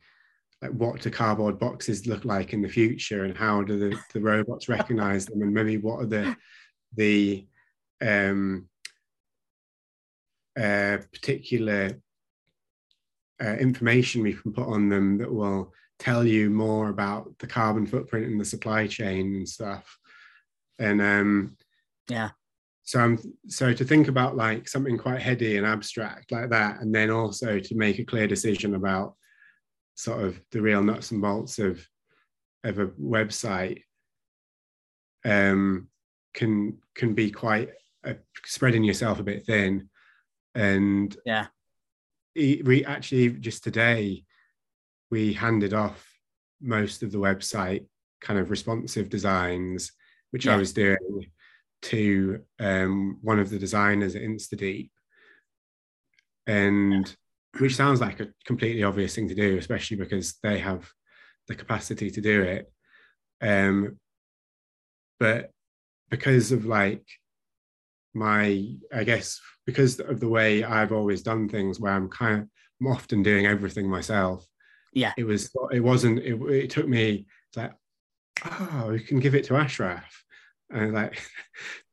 like 0.61 0.71
what 0.71 1.01
do 1.01 1.09
cardboard 1.09 1.59
boxes 1.59 2.07
look 2.07 2.25
like 2.25 2.53
in 2.53 2.61
the 2.61 2.69
future 2.69 3.25
and 3.25 3.37
how 3.37 3.61
do 3.61 3.77
the, 3.77 3.99
the 4.13 4.19
robots 4.19 4.69
recognize 4.69 5.25
them 5.25 5.41
and 5.41 5.53
maybe 5.53 5.77
what 5.77 6.01
are 6.01 6.05
the 6.05 6.35
the 6.95 7.45
um, 8.01 8.67
uh, 10.57 10.97
particular 11.11 11.99
uh, 13.41 13.55
information 13.55 14.21
we 14.21 14.33
can 14.33 14.51
put 14.51 14.67
on 14.67 14.89
them 14.89 15.17
that 15.17 15.31
will 15.31 15.73
tell 15.99 16.25
you 16.25 16.49
more 16.49 16.89
about 16.89 17.37
the 17.39 17.47
carbon 17.47 17.85
footprint 17.85 18.25
in 18.25 18.37
the 18.37 18.45
supply 18.45 18.87
chain 18.87 19.35
and 19.35 19.47
stuff. 19.47 19.97
And 20.79 21.01
um, 21.01 21.57
yeah, 22.09 22.29
so 22.83 22.99
I'm 22.99 23.19
so 23.47 23.73
to 23.73 23.85
think 23.85 24.07
about 24.07 24.35
like 24.35 24.67
something 24.67 24.97
quite 24.97 25.21
heady 25.21 25.57
and 25.57 25.65
abstract 25.65 26.31
like 26.31 26.49
that, 26.49 26.81
and 26.81 26.93
then 26.93 27.11
also 27.11 27.59
to 27.59 27.75
make 27.75 27.99
a 27.99 28.05
clear 28.05 28.27
decision 28.27 28.75
about 28.75 29.15
sort 29.95 30.23
of 30.23 30.39
the 30.51 30.61
real 30.61 30.81
nuts 30.81 31.11
and 31.11 31.21
bolts 31.21 31.59
of 31.59 31.85
of 32.63 32.79
a 32.79 32.87
website 32.87 33.83
um, 35.25 35.87
can 36.33 36.77
can 36.95 37.13
be 37.13 37.31
quite 37.31 37.69
uh, 38.05 38.13
spreading 38.45 38.83
yourself 38.83 39.19
a 39.19 39.23
bit 39.23 39.45
thin. 39.45 39.89
And 40.55 41.15
yeah. 41.25 41.47
we 42.35 42.85
actually 42.85 43.29
just 43.31 43.63
today 43.63 44.23
we 45.11 45.33
handed 45.33 45.73
off 45.73 46.05
most 46.61 47.03
of 47.03 47.11
the 47.11 47.17
website 47.17 47.85
kind 48.21 48.39
of 48.39 48.49
responsive 48.49 49.09
designs, 49.09 49.91
which 50.31 50.45
yeah. 50.45 50.53
I 50.53 50.57
was 50.57 50.73
doing 50.73 51.27
to 51.83 52.41
um, 52.59 53.19
one 53.21 53.39
of 53.39 53.49
the 53.49 53.59
designers 53.59 54.15
at 54.15 54.21
InstaDeep, 54.21 54.89
and 56.47 57.15
which 57.59 57.75
sounds 57.75 58.01
like 58.01 58.19
a 58.19 58.29
completely 58.45 58.83
obvious 58.83 59.15
thing 59.15 59.27
to 59.29 59.35
do, 59.35 59.57
especially 59.57 59.97
because 59.97 60.35
they 60.43 60.59
have 60.59 60.89
the 61.47 61.55
capacity 61.55 62.11
to 62.11 62.21
do 62.21 62.41
it. 62.41 62.71
Um, 63.41 63.97
but 65.19 65.51
because 66.09 66.51
of 66.51 66.65
like 66.65 67.05
my 68.13 68.67
i 68.93 69.03
guess 69.03 69.39
because 69.65 69.99
of 69.99 70.19
the 70.19 70.27
way 70.27 70.63
i've 70.63 70.91
always 70.91 71.21
done 71.21 71.47
things 71.47 71.79
where 71.79 71.93
i'm 71.93 72.09
kind 72.09 72.41
of 72.41 72.47
i'm 72.81 72.87
often 72.87 73.21
doing 73.21 73.45
everything 73.45 73.87
myself 73.87 74.45
yeah 74.93 75.13
it 75.17 75.23
was 75.23 75.51
it 75.71 75.79
wasn't 75.79 76.17
it, 76.19 76.35
it 76.49 76.69
took 76.69 76.87
me 76.87 77.27
like 77.55 77.71
oh 78.45 78.87
we 78.91 78.99
can 78.99 79.19
give 79.19 79.35
it 79.35 79.45
to 79.45 79.55
ashraf. 79.55 80.23
And 80.71 80.93
like 80.93 81.19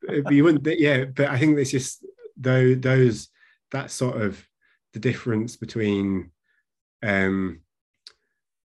you 0.30 0.44
wouldn't 0.44 0.66
yeah 0.78 1.06
but 1.06 1.30
i 1.30 1.38
think 1.38 1.58
it's 1.58 1.70
just 1.70 2.04
though 2.36 2.74
those 2.74 3.28
that 3.72 3.90
sort 3.90 4.20
of 4.20 4.44
the 4.92 5.00
difference 5.00 5.56
between 5.56 6.30
um, 7.02 7.60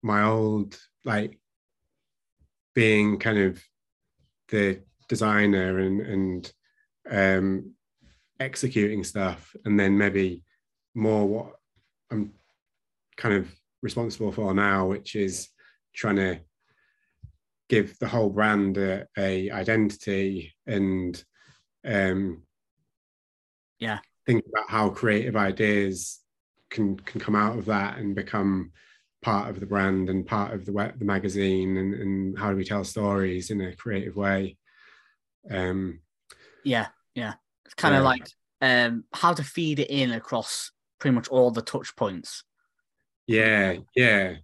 my 0.01 0.23
old 0.23 0.77
like 1.03 1.39
being 2.73 3.19
kind 3.19 3.37
of 3.37 3.63
the 4.49 4.81
designer 5.07 5.79
and 5.79 6.01
and 6.01 6.53
um, 7.09 7.73
executing 8.39 9.03
stuff, 9.03 9.55
and 9.65 9.79
then 9.79 9.97
maybe 9.97 10.43
more 10.93 11.27
what 11.27 11.53
I'm 12.11 12.33
kind 13.17 13.35
of 13.35 13.53
responsible 13.81 14.31
for 14.31 14.53
now, 14.53 14.87
which 14.87 15.15
is 15.15 15.49
trying 15.93 16.17
to 16.17 16.39
give 17.69 17.97
the 17.99 18.07
whole 18.07 18.29
brand 18.29 18.77
a, 18.77 19.07
a 19.17 19.49
identity 19.51 20.53
and 20.67 21.23
um, 21.85 22.43
yeah, 23.79 23.99
think 24.25 24.43
about 24.47 24.69
how 24.69 24.89
creative 24.89 25.35
ideas 25.35 26.19
can 26.69 26.97
can 26.97 27.19
come 27.21 27.35
out 27.35 27.57
of 27.57 27.65
that 27.65 27.97
and 27.97 28.15
become 28.15 28.71
part 29.21 29.49
of 29.49 29.59
the 29.59 29.65
brand 29.65 30.09
and 30.09 30.25
part 30.27 30.53
of 30.53 30.65
the 30.65 30.71
web, 30.71 30.97
the 30.99 31.05
magazine 31.05 31.77
and, 31.77 31.93
and 31.93 32.37
how 32.37 32.51
do 32.51 32.55
we 32.55 32.63
tell 32.63 32.83
stories 32.83 33.49
in 33.49 33.61
a 33.61 33.75
creative 33.75 34.15
way. 34.15 34.57
Um 35.49 36.01
yeah 36.63 36.87
yeah. 37.13 37.35
It's 37.65 37.73
kind 37.75 37.95
of 37.95 38.01
Yeah. 38.01 38.05
like 38.05 38.29
um 38.61 39.03
how 39.13 39.33
to 39.33 39.43
feed 39.43 39.79
it 39.79 39.89
in 39.89 40.11
across 40.11 40.71
pretty 40.99 41.15
much 41.15 41.27
all 41.27 41.51
the 41.51 41.61
touch 41.61 41.95
points. 41.95 42.43
Yeah 43.27 43.77
yeah 43.95 44.35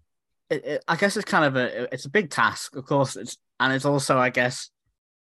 it, 0.52 0.66
it, 0.66 0.84
I 0.88 0.98
guess 0.98 1.16
it's 1.16 1.26
kind 1.26 1.46
of 1.46 1.56
a 1.56 1.94
it's 1.94 2.06
a 2.06 2.10
big 2.10 2.30
task, 2.30 2.76
of 2.76 2.86
course. 2.86 3.16
It's 3.16 3.38
and 3.60 3.72
it's 3.74 3.86
also, 3.86 4.18
I 4.18 4.30
guess, 4.30 4.70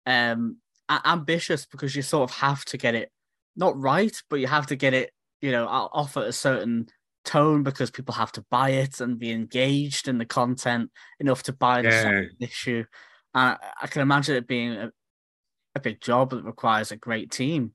um, 0.05 0.57
ambitious 0.89 1.65
because 1.65 1.95
you 1.95 2.03
sort 2.03 2.29
of 2.29 2.35
have 2.37 2.63
to 2.65 2.77
get 2.77 2.95
it 2.95 3.11
not 3.55 3.79
right, 3.79 4.15
but 4.29 4.39
you 4.39 4.47
have 4.47 4.67
to 4.67 4.75
get 4.75 4.93
it, 4.93 5.11
you 5.41 5.51
know, 5.51 5.65
off 5.65 6.15
at 6.17 6.25
a 6.25 6.33
certain 6.33 6.87
tone 7.23 7.63
because 7.63 7.89
people 7.89 8.13
have 8.13 8.31
to 8.33 8.45
buy 8.51 8.71
it 8.71 8.99
and 8.99 9.17
be 9.17 9.31
engaged 9.31 10.07
in 10.07 10.17
the 10.19 10.25
content 10.25 10.91
enough 11.19 11.41
to 11.43 11.53
buy 11.53 11.81
the 11.81 11.87
Yeah. 11.89 12.21
issue. 12.39 12.83
And 13.33 13.57
I, 13.81 13.87
can 13.87 14.01
imagine 14.01 14.35
it 14.35 14.47
being 14.47 14.73
a, 14.73 14.91
a 15.73 15.79
big 15.79 16.01
job 16.01 16.31
that 16.31 16.43
requires 16.43 16.91
a 16.91 16.97
great 16.97 17.31
team. 17.31 17.73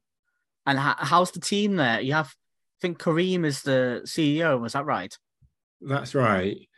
And 0.66 0.78
ho- 0.78 0.94
how's 0.98 1.32
the 1.32 1.40
team 1.40 1.76
there? 1.76 2.00
You 2.00 2.12
have, 2.12 2.28
I 2.28 2.78
think 2.82 2.98
Karim 2.98 3.44
is 3.44 3.62
the 3.62 4.02
CEO. 4.04 4.60
Was 4.60 4.74
that 4.74 4.84
right? 4.84 5.16
that's 5.82 6.14
right 6.14 6.68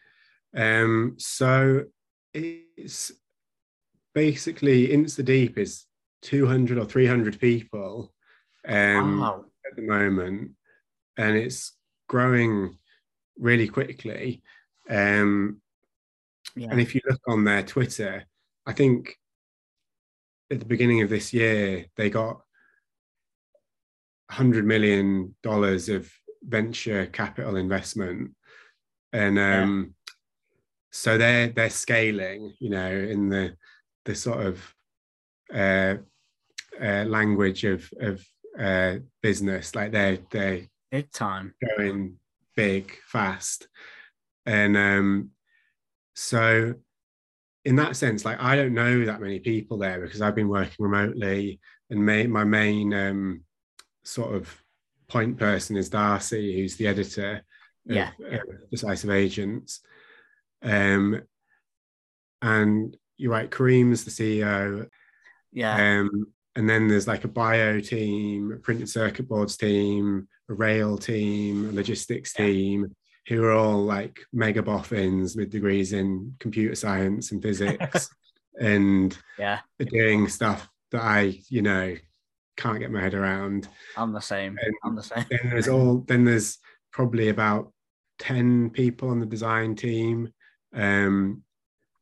um 0.56 1.14
so 1.18 1.84
it's 2.34 3.12
basically 4.14 4.88
InstaDeep 4.88 5.58
is 5.58 5.86
200 6.22 6.78
or 6.78 6.84
300 6.84 7.40
people 7.40 8.12
um 8.68 9.20
wow. 9.20 9.44
at 9.68 9.76
the 9.76 9.82
moment 9.82 10.52
and 11.16 11.36
it's 11.36 11.76
growing 12.08 12.76
really 13.38 13.68
quickly 13.68 14.42
um 14.90 15.60
Yeah. 16.54 16.68
And 16.70 16.80
if 16.80 16.94
you 16.94 17.00
look 17.08 17.20
on 17.26 17.44
their 17.44 17.62
Twitter, 17.62 18.24
I 18.66 18.72
think 18.72 19.16
at 20.50 20.58
the 20.60 20.66
beginning 20.66 21.00
of 21.02 21.08
this 21.08 21.32
year, 21.32 21.86
they 21.96 22.10
got 22.10 22.42
$100 24.30 24.64
million 24.64 25.34
of 25.44 26.12
venture 26.42 27.06
capital 27.06 27.56
investment. 27.56 28.32
And 29.12 29.38
um, 29.38 29.94
so 30.92 31.18
they're, 31.18 31.48
they're 31.48 31.70
scaling, 31.70 32.52
you 32.60 32.70
know, 32.70 32.90
in 32.90 33.28
the, 33.28 33.56
the 34.04 34.14
sort 34.14 34.46
of 34.46 34.74
uh, 35.52 35.96
uh, 36.80 37.04
language 37.04 37.64
of, 37.64 37.90
of 38.00 38.24
uh, 38.58 38.96
business, 39.22 39.74
like 39.74 39.90
they're, 39.92 40.18
they're 40.30 40.62
Big 40.90 41.10
time. 41.10 41.54
going 41.78 42.16
big 42.54 42.92
fast. 43.06 43.66
And 44.44 44.76
um 44.76 45.30
so 46.14 46.74
in 47.64 47.76
that 47.76 47.96
sense 47.96 48.24
like 48.24 48.38
i 48.42 48.54
don't 48.56 48.74
know 48.74 49.04
that 49.06 49.20
many 49.20 49.38
people 49.38 49.78
there 49.78 50.00
because 50.00 50.20
i've 50.20 50.34
been 50.34 50.48
working 50.48 50.74
remotely 50.78 51.58
and 51.88 52.04
my, 52.04 52.26
my 52.26 52.44
main 52.44 52.92
um 52.92 53.42
sort 54.04 54.34
of 54.34 54.54
point 55.08 55.38
person 55.38 55.76
is 55.76 55.88
darcy 55.88 56.56
who's 56.60 56.76
the 56.76 56.86
editor 56.86 57.36
of, 57.88 57.96
Yeah, 57.96 58.10
uh, 58.30 58.38
decisive 58.70 59.10
agents 59.10 59.80
um 60.62 61.20
and 62.40 62.96
you're 63.16 63.32
right 63.32 63.50
karim's 63.50 64.04
the 64.04 64.10
ceo 64.10 64.86
Yeah. 65.52 66.00
um, 66.00 66.26
and 66.54 66.68
then 66.68 66.86
there's 66.86 67.06
like 67.08 67.24
a 67.24 67.28
bio 67.28 67.80
team, 67.80 68.52
a 68.52 68.56
printed 68.58 68.86
circuit 68.88 69.26
boards 69.26 69.56
team, 69.56 70.28
a 70.50 70.54
rail 70.54 70.98
team, 70.98 71.70
a 71.70 71.72
logistics 71.72 72.34
Yeah. 72.38 72.44
team, 72.46 72.94
who 73.28 73.42
are 73.44 73.52
all 73.52 73.82
like 73.84 74.20
mega 74.34 74.62
boffins 74.62 75.34
with 75.34 75.50
degrees 75.50 75.94
in 75.94 76.34
computer 76.40 76.74
science 76.74 77.32
and 77.32 77.42
physics 77.42 78.10
and 78.60 79.16
yeah. 79.38 79.60
doing 79.78 80.28
stuff 80.28 80.68
that 80.90 81.00
I, 81.02 81.40
you 81.48 81.62
know, 81.62 81.96
can't 82.58 82.80
get 82.80 82.90
my 82.90 83.00
head 83.00 83.14
around. 83.14 83.66
I'm 83.96 84.12
the 84.12 84.20
same. 84.20 84.58
And 84.62 84.74
I'm 84.84 84.94
the 84.94 85.02
same. 85.02 85.24
Then 85.30 85.40
there's 85.50 85.68
all 85.68 86.04
then 86.06 86.24
there's 86.26 86.58
probably 86.92 87.30
about 87.30 87.72
10 88.18 88.70
people 88.70 89.08
on 89.08 89.20
the 89.20 89.26
design 89.26 89.74
team, 89.74 90.30
um, 90.74 91.42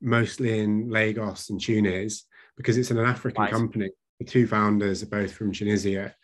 mostly 0.01 0.59
in 0.61 0.89
Lagos 0.91 1.51
and 1.51 1.61
Tunis, 1.61 2.27
because 2.57 2.77
it's 2.77 2.91
an 2.91 2.99
African 2.99 3.43
Right. 3.43 3.53
company. 3.53 3.91
The 4.19 4.25
two 4.27 4.47
founders 4.47 5.03
are 5.03 5.07
both 5.07 5.33
from 5.33 5.53
Tunisia, 5.53 6.15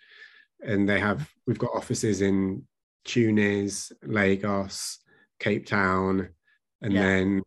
and 0.63 0.89
they 0.89 1.01
have 1.01 1.29
we've 1.47 1.59
got 1.59 1.75
offices 1.75 2.21
in 2.21 2.67
Tunis, 3.05 3.93
Lagos, 4.03 4.99
Cape 5.39 5.67
Town, 5.67 6.29
and 6.83 6.93
Yeah. 6.93 7.03
then 7.03 7.43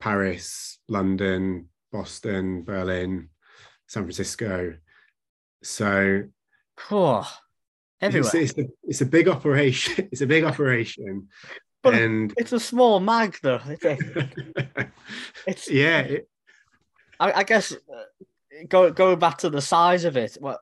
Paris, 0.00 0.78
London, 0.88 1.68
Boston, 1.90 2.62
Berlin, 2.64 3.28
San 3.86 4.04
Francisco. 4.04 4.76
So 5.62 6.24
everywhere. 8.00 8.30
it's, 8.34 8.34
it's, 8.52 8.58
a, 8.58 8.64
it's 8.84 9.00
a 9.00 9.06
big 9.06 9.28
operation. 9.28 10.08
It's 10.12 10.22
a 10.22 10.26
big 10.26 10.44
operation, 10.44 11.28
But 11.82 11.94
and 11.94 12.32
It's 12.36 12.52
a 12.52 12.60
small 12.60 13.00
mag, 13.00 13.38
though. 13.42 13.60
It's, 13.66 13.84
a, 13.84 13.98
it's 15.46 15.70
yeah, 15.70 16.00
it, 16.00 16.28
I, 17.18 17.32
I 17.32 17.42
guess 17.42 17.72
uh, 17.72 18.64
go, 18.68 18.90
going 18.92 19.18
back 19.18 19.38
to 19.38 19.50
the 19.50 19.60
size 19.60 20.04
of 20.04 20.16
it. 20.16 20.36
Well, 20.40 20.60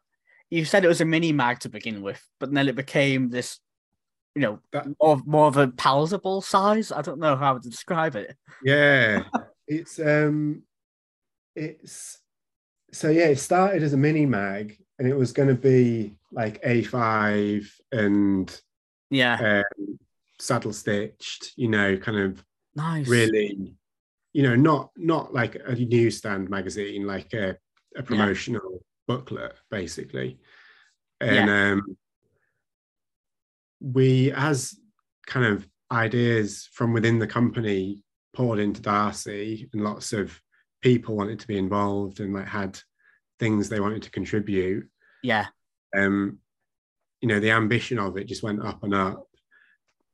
you 0.50 0.64
said 0.64 0.84
it 0.84 0.88
was 0.88 1.00
a 1.00 1.04
mini 1.04 1.32
mag 1.32 1.60
to 1.60 1.68
begin 1.68 2.02
with, 2.02 2.22
but 2.38 2.52
then 2.52 2.68
it 2.68 2.74
became 2.76 3.28
this, 3.28 3.58
you 4.34 4.42
know, 4.42 4.60
That- 4.72 4.86
more, 5.00 5.20
more 5.26 5.46
of 5.46 5.56
a 5.56 5.68
palatable 5.68 6.40
size. 6.42 6.90
I 6.90 7.02
don't 7.02 7.20
know 7.20 7.36
how 7.36 7.58
to 7.58 7.68
describe 7.68 8.16
it. 8.16 8.36
yeah, 8.64 9.24
it's 9.68 9.98
um, 10.00 10.62
it's 11.54 12.18
so 12.92 13.10
yeah. 13.10 13.26
It 13.26 13.38
started 13.38 13.82
as 13.82 13.92
a 13.92 13.96
mini 13.98 14.24
mag, 14.26 14.76
and 14.98 15.06
it 15.06 15.14
was 15.16 15.32
going 15.32 15.48
to 15.48 15.54
be 15.54 16.14
like 16.32 16.62
A5 16.62 17.68
and 17.92 18.60
Yeah, 19.10 19.62
um, 19.78 19.98
saddle 20.40 20.72
stitched. 20.72 21.52
You 21.56 21.68
know, 21.68 21.96
kind 21.96 22.18
of 22.18 22.44
nice. 22.74 23.08
really, 23.08 23.74
you 24.32 24.42
know, 24.42 24.56
not 24.56 24.90
not 24.96 25.32
like 25.32 25.56
a 25.66 25.74
newsstand 25.74 26.50
magazine, 26.50 27.06
like 27.06 27.32
a, 27.34 27.56
a 27.96 28.02
promotional 28.02 28.84
booklet, 29.06 29.54
basically. 29.70 30.38
And 31.20 31.50
um, 31.50 31.96
we, 33.80 34.32
as 34.32 34.74
kind 35.26 35.44
of 35.44 35.68
ideas 35.92 36.68
from 36.72 36.92
within 36.92 37.18
the 37.18 37.26
company, 37.26 38.02
poured 38.32 38.58
into 38.58 38.80
Darcy, 38.80 39.68
and 39.72 39.82
lots 39.82 40.12
of 40.12 40.40
people 40.80 41.16
wanted 41.16 41.40
to 41.40 41.46
be 41.46 41.58
involved 41.58 42.20
and 42.20 42.32
like 42.32 42.46
had 42.46 42.78
things 43.38 43.68
they 43.68 43.80
wanted 43.80 44.02
to 44.02 44.10
contribute. 44.10 44.88
Yeah, 45.22 45.46
Um, 45.96 46.38
you 47.20 47.28
know, 47.28 47.40
the 47.40 47.50
ambition 47.50 47.98
of 47.98 48.16
it 48.16 48.28
just 48.28 48.42
went 48.42 48.64
up 48.64 48.82
and 48.82 48.94
up. 48.94 49.26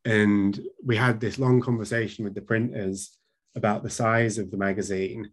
And 0.07 0.59
we 0.85 0.97
had 0.97 1.19
this 1.19 1.38
long 1.38 1.61
conversation 1.61 2.25
with 2.25 2.35
the 2.35 2.40
printers 2.40 3.11
about 3.57 3.83
the 3.83 3.90
size 3.90 4.38
of 4.38 4.53
the 4.53 4.57
magazine. 4.57 5.31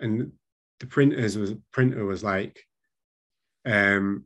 And 0.00 0.32
the 0.80 0.86
printers 0.86 1.36
was 1.36 1.52
printer 1.72 2.06
was 2.06 2.24
like, 2.24 2.58
um, 3.66 4.24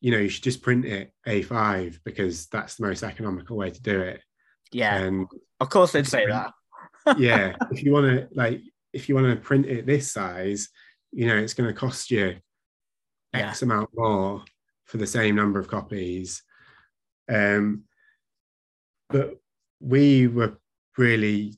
you 0.00 0.12
know, 0.12 0.18
you 0.18 0.28
should 0.28 0.44
just 0.44 0.62
print 0.62 0.84
it 0.84 1.12
A5 1.26 1.98
because 2.04 2.46
that's 2.46 2.76
the 2.76 2.86
most 2.86 3.02
economical 3.02 3.56
way 3.56 3.70
to 3.70 3.82
do 3.82 4.00
it. 4.00 4.22
yeah. 4.70 4.96
And 4.96 5.26
of 5.58 5.70
course, 5.70 5.90
they'd 5.90 6.06
say 6.06 6.26
that. 6.26 6.52
yeah, 7.18 7.56
if 7.72 7.82
you 7.82 7.92
want 7.92 8.06
to 8.06 8.28
like, 8.32 8.60
if 8.92 9.08
you 9.08 9.16
want 9.16 9.26
to 9.26 9.36
print 9.36 9.66
it 9.66 9.86
this 9.86 10.12
size, 10.12 10.68
you 11.10 11.26
know, 11.26 11.36
it's 11.36 11.54
going 11.54 11.68
to 11.68 11.78
cost 11.78 12.12
you 12.12 12.36
Yeah. 13.34 13.48
X 13.48 13.62
amount 13.62 13.90
more 13.92 14.44
for 14.84 14.98
the 14.98 15.06
same 15.06 15.34
number 15.34 15.58
of 15.58 15.66
copies. 15.66 16.42
Um, 17.28 17.82
but 19.08 19.36
we 19.80 20.26
were 20.26 20.58
really 20.98 21.54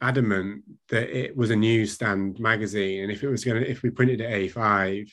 adamant 0.00 0.62
that 0.88 1.08
it 1.10 1.36
was 1.36 1.50
a 1.50 1.56
newsstand 1.56 2.38
magazine, 2.38 3.02
and 3.02 3.12
if 3.12 3.22
it 3.22 3.28
was 3.28 3.44
going 3.44 3.62
to, 3.62 3.70
if 3.70 3.82
we 3.82 3.90
printed 3.90 4.20
it 4.20 4.52
A5, 4.52 5.10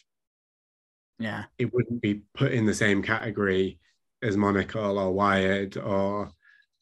Yeah, 1.20 1.46
it 1.58 1.74
wouldn't 1.74 2.02
be 2.02 2.24
put 2.34 2.52
in 2.52 2.66
the 2.66 2.74
same 2.74 3.02
category 3.02 3.80
as 4.22 4.38
Monocle 4.38 4.98
or 4.98 5.12
Wired 5.12 5.78
or 5.78 6.32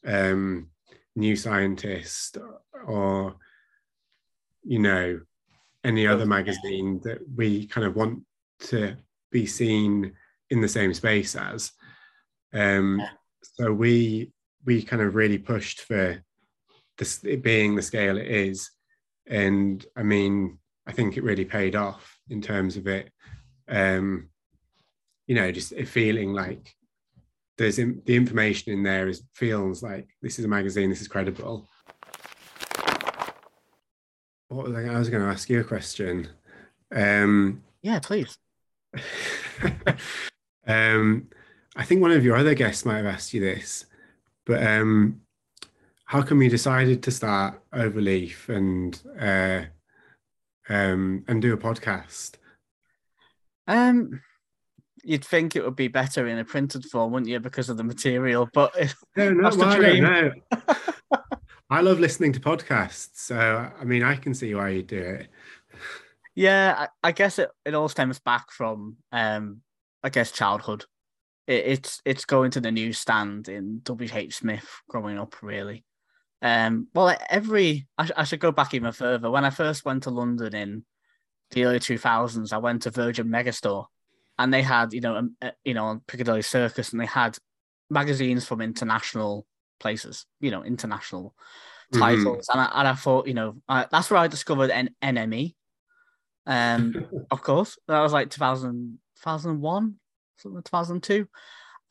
um, 0.06 0.70
New 1.16 1.36
Scientist 1.36 2.38
or, 2.86 3.36
you 4.64 4.80
know, 4.80 5.20
any 5.84 6.08
other 6.08 6.26
magazine 6.26 7.02
that 7.04 7.20
we 7.36 7.68
kind 7.68 7.86
of 7.86 7.96
want 7.96 8.24
to 8.60 8.96
be 9.32 9.46
seen 9.46 10.14
in 10.50 10.62
the 10.62 10.68
same 10.68 10.94
space 10.94 11.36
as. 11.36 11.72
Um. 12.54 13.02
So 13.42 13.72
we 13.72 14.32
we 14.66 14.82
kind 14.84 15.02
of 15.02 15.16
really 15.16 15.38
pushed 15.38 15.82
for 15.82 16.24
this 16.98 17.24
it 17.24 17.42
being 17.44 17.76
the 17.76 17.82
scale 17.82 18.18
it 18.18 18.28
is, 18.28 18.72
and 19.28 19.86
I 19.96 20.04
mean 20.04 20.60
I 20.86 20.92
think 20.92 21.18
it 21.18 21.24
really 21.24 21.46
paid 21.46 21.76
off 21.76 22.20
in 22.30 22.42
terms 22.42 22.78
of 22.78 22.88
it. 22.88 23.12
Um, 23.68 24.30
you 25.28 25.36
know, 25.36 25.52
just 25.52 25.74
feeling 25.88 26.34
like 26.34 26.74
there's 27.58 27.80
in, 27.80 28.02
the 28.06 28.16
information 28.16 28.74
in 28.74 28.84
there 28.84 29.08
is 29.08 29.24
feels 29.34 29.82
like 29.84 30.08
this 30.22 30.40
is 30.40 30.46
a 30.46 30.50
magazine, 30.50 30.90
this 30.90 31.02
is 31.02 31.08
credible. 31.08 31.68
What 34.50 34.68
was 34.68 34.76
I, 34.76 34.94
I 34.94 35.00
was 35.00 35.10
going 35.10 35.24
to 35.24 35.30
ask 35.30 35.50
you 35.50 35.62
a 35.62 35.64
question. 35.64 36.28
Um, 36.94 37.64
yeah, 37.82 38.00
please. 38.00 38.38
um, 40.68 41.28
I 41.76 41.84
think 41.84 42.02
one 42.02 42.12
of 42.12 42.24
your 42.24 42.36
other 42.36 42.54
guests 42.54 42.86
might 42.86 42.98
have 42.98 43.06
asked 43.06 43.34
you 43.34 43.42
this, 43.42 43.86
but 44.46 44.66
um, 44.66 45.22
how 46.06 46.22
come 46.22 46.42
you 46.42 46.50
decided 46.50 47.04
to 47.04 47.12
start 47.12 47.62
Overleaf 47.74 48.50
and 48.50 49.02
uh, 49.20 49.66
um, 50.70 51.24
and 51.28 51.42
do 51.42 51.54
a 51.54 51.58
podcast? 51.58 52.36
Um, 53.68 54.22
you'd 55.04 55.26
think 55.26 55.56
it 55.56 55.64
would 55.64 55.76
be 55.76 55.88
better 55.88 56.28
in 56.28 56.38
a 56.38 56.46
printed 56.46 56.86
form, 56.86 57.12
wouldn't 57.12 57.30
you, 57.30 57.40
because 57.40 57.70
of 57.70 57.78
the 57.78 57.84
material? 57.84 58.50
But 58.54 58.74
no, 59.18 59.32
no, 59.32 59.50
well, 59.56 60.02
no. 60.02 60.32
I 61.70 61.82
love 61.82 62.00
listening 62.00 62.34
to 62.34 62.40
podcasts, 62.40 63.16
so 63.16 63.38
I 63.38 63.84
mean, 63.84 64.04
I 64.04 64.16
can 64.16 64.34
see 64.34 64.54
why 64.54 64.70
you 64.70 64.84
do 64.84 65.00
it. 65.00 65.28
Yeah, 66.36 66.88
I, 67.04 67.10
I 67.10 67.12
guess 67.12 67.40
it, 67.40 67.50
it 67.66 67.74
all 67.74 67.90
stems 67.90 68.20
back 68.20 68.52
from, 68.52 68.98
um, 69.12 69.62
I 70.04 70.10
guess, 70.10 70.32
childhood. 70.32 70.86
It, 71.48 71.66
it's 71.66 72.02
it's 72.06 72.26
going 72.26 72.52
to 72.52 72.62
the 72.62 72.72
newsstand 72.72 73.50
in 73.50 73.82
WH 73.88 74.34
Smith 74.34 74.82
growing 74.88 75.18
up, 75.18 75.42
really. 75.42 75.84
Um, 76.42 76.88
well, 76.94 77.16
every 77.30 77.88
I, 77.98 78.10
I 78.18 78.24
should 78.26 78.40
go 78.40 78.52
back 78.52 78.74
even 78.74 78.92
further. 78.92 79.32
When 79.32 79.46
I 79.46 79.50
first 79.50 79.86
went 79.86 80.04
to 80.04 80.10
London 80.10 80.54
in 80.54 80.86
the 81.52 81.66
early 81.66 81.80
two 81.80 81.98
thousands, 81.98 82.52
I 82.52 82.58
went 82.58 82.84
to 82.84 82.92
Virgin 82.92 83.28
Megastore, 83.28 83.86
and 84.38 84.54
they 84.54 84.62
had 84.62 84.94
you 84.94 85.02
know 85.02 85.16
um, 85.16 85.36
uh, 85.42 85.52
you 85.64 85.74
know 85.74 85.86
on 85.86 86.02
Piccadilly 86.08 86.42
Circus, 86.42 86.92
and 86.92 87.00
they 87.00 87.06
had 87.06 87.38
magazines 87.90 88.46
from 88.46 88.62
international 88.62 89.46
places, 89.80 90.26
you 90.40 90.52
know, 90.52 90.64
international 90.64 91.36
mm-hmm. 91.94 92.00
titles, 92.00 92.48
mm-hmm. 92.48 92.60
and, 92.60 92.70
I, 92.70 92.80
and 92.80 92.88
I 92.88 92.94
thought 92.94 93.28
you 93.28 93.34
know 93.34 93.56
I, 93.68 93.88
that's 93.92 94.10
where 94.10 94.20
I 94.20 94.28
discovered 94.28 94.72
N- 94.72 94.96
NME. 95.02 95.56
Um, 96.46 97.06
of 97.32 97.42
course, 97.42 97.78
that 97.88 98.02
was 98.02 98.14
like 98.14 98.30
2000, 98.30 99.00
2001, 99.22 99.96
2002, 100.44 101.28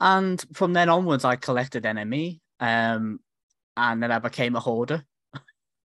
and 0.01 0.45
from 0.53 0.73
then 0.73 0.89
onwards, 0.89 1.25
I 1.25 1.37
collected 1.37 1.85
NME. 1.85 2.41
Um, 2.61 3.21
and 3.77 4.03
then 4.03 4.13
I 4.13 4.19
became 4.19 4.57
a 4.57 4.61
hoarder. 4.61 5.05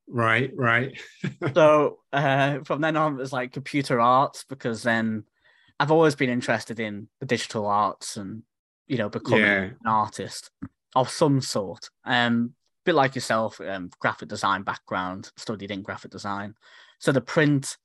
Right, 0.08 0.50
right. 0.54 1.00
so 1.54 1.98
uh, 2.12 2.58
from 2.64 2.80
then 2.80 2.96
on, 2.96 3.14
it 3.14 3.18
was 3.18 3.32
like 3.32 3.52
computer 3.52 4.00
arts 4.00 4.44
because 4.48 4.82
then 4.82 5.24
I've 5.80 5.90
always 5.90 6.14
been 6.14 6.30
interested 6.30 6.80
in 6.80 7.08
the 7.20 7.26
digital 7.26 7.66
arts 7.66 8.16
and 8.16 8.42
you 8.86 8.98
know 8.98 9.08
becoming 9.08 9.40
yeah. 9.40 9.62
an 9.62 9.86
artist 9.86 10.50
of 10.94 11.08
some 11.08 11.40
sort. 11.40 11.88
Um, 12.04 12.54
a 12.54 12.84
bit 12.84 12.94
like 12.94 13.14
yourself, 13.14 13.60
um, 13.60 13.90
graphic 14.00 14.28
design 14.28 14.62
background, 14.62 15.30
studied 15.36 15.70
in 15.70 15.82
graphic 15.82 16.10
design. 16.10 16.54
So 16.98 17.12
the 17.12 17.20
print 17.20 17.76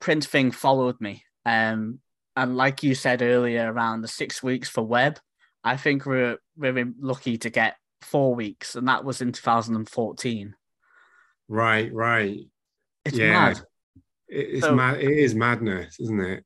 print 0.00 0.24
thing 0.24 0.50
followed 0.50 1.00
me. 1.00 1.24
Um, 1.46 2.00
and 2.36 2.56
like 2.56 2.82
you 2.82 2.94
said 2.94 3.22
earlier, 3.22 3.72
around 3.72 4.02
the 4.02 4.08
six 4.08 4.42
weeks 4.42 4.68
for 4.68 4.82
web, 4.82 5.18
I 5.62 5.76
think 5.76 6.04
we're 6.06 6.38
very 6.56 6.84
lucky 6.98 7.38
to 7.38 7.50
get 7.50 7.76
four 8.02 8.34
weeks, 8.34 8.76
and 8.76 8.88
that 8.88 9.04
was 9.04 9.20
in 9.20 9.32
2014. 9.32 10.54
Right, 11.48 11.92
right. 11.92 12.40
It's 13.04 13.16
yeah. 13.16 13.32
mad. 13.32 13.60
It's 14.28 14.64
so, 14.64 14.74
mad. 14.74 15.00
It 15.00 15.10
is 15.10 15.34
madness, 15.34 15.98
isn't 16.00 16.20
it? 16.20 16.44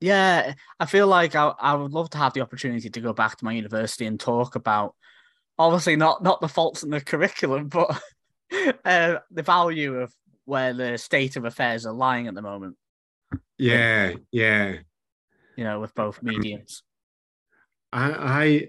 Yeah, 0.00 0.54
I 0.80 0.86
feel 0.86 1.06
like 1.06 1.34
I, 1.34 1.52
I 1.60 1.74
would 1.74 1.92
love 1.92 2.08
to 2.10 2.18
have 2.18 2.32
the 2.32 2.40
opportunity 2.40 2.88
to 2.88 3.00
go 3.00 3.12
back 3.12 3.36
to 3.36 3.44
my 3.44 3.52
university 3.52 4.06
and 4.06 4.18
talk 4.18 4.54
about, 4.54 4.94
obviously 5.58 5.96
not 5.96 6.22
not 6.22 6.40
the 6.40 6.48
faults 6.48 6.82
in 6.82 6.90
the 6.90 7.00
curriculum, 7.00 7.68
but 7.68 8.00
uh, 8.84 9.16
the 9.30 9.42
value 9.42 9.96
of 10.00 10.14
where 10.46 10.72
the 10.72 10.96
state 10.96 11.36
of 11.36 11.44
affairs 11.44 11.84
are 11.84 11.92
lying 11.92 12.26
at 12.26 12.34
the 12.34 12.42
moment. 12.42 12.76
Yeah, 13.58 14.14
yeah. 14.30 14.76
You 15.56 15.64
know, 15.64 15.80
with 15.80 15.94
both 15.94 16.22
mediums. 16.22 16.82
I 17.92 18.68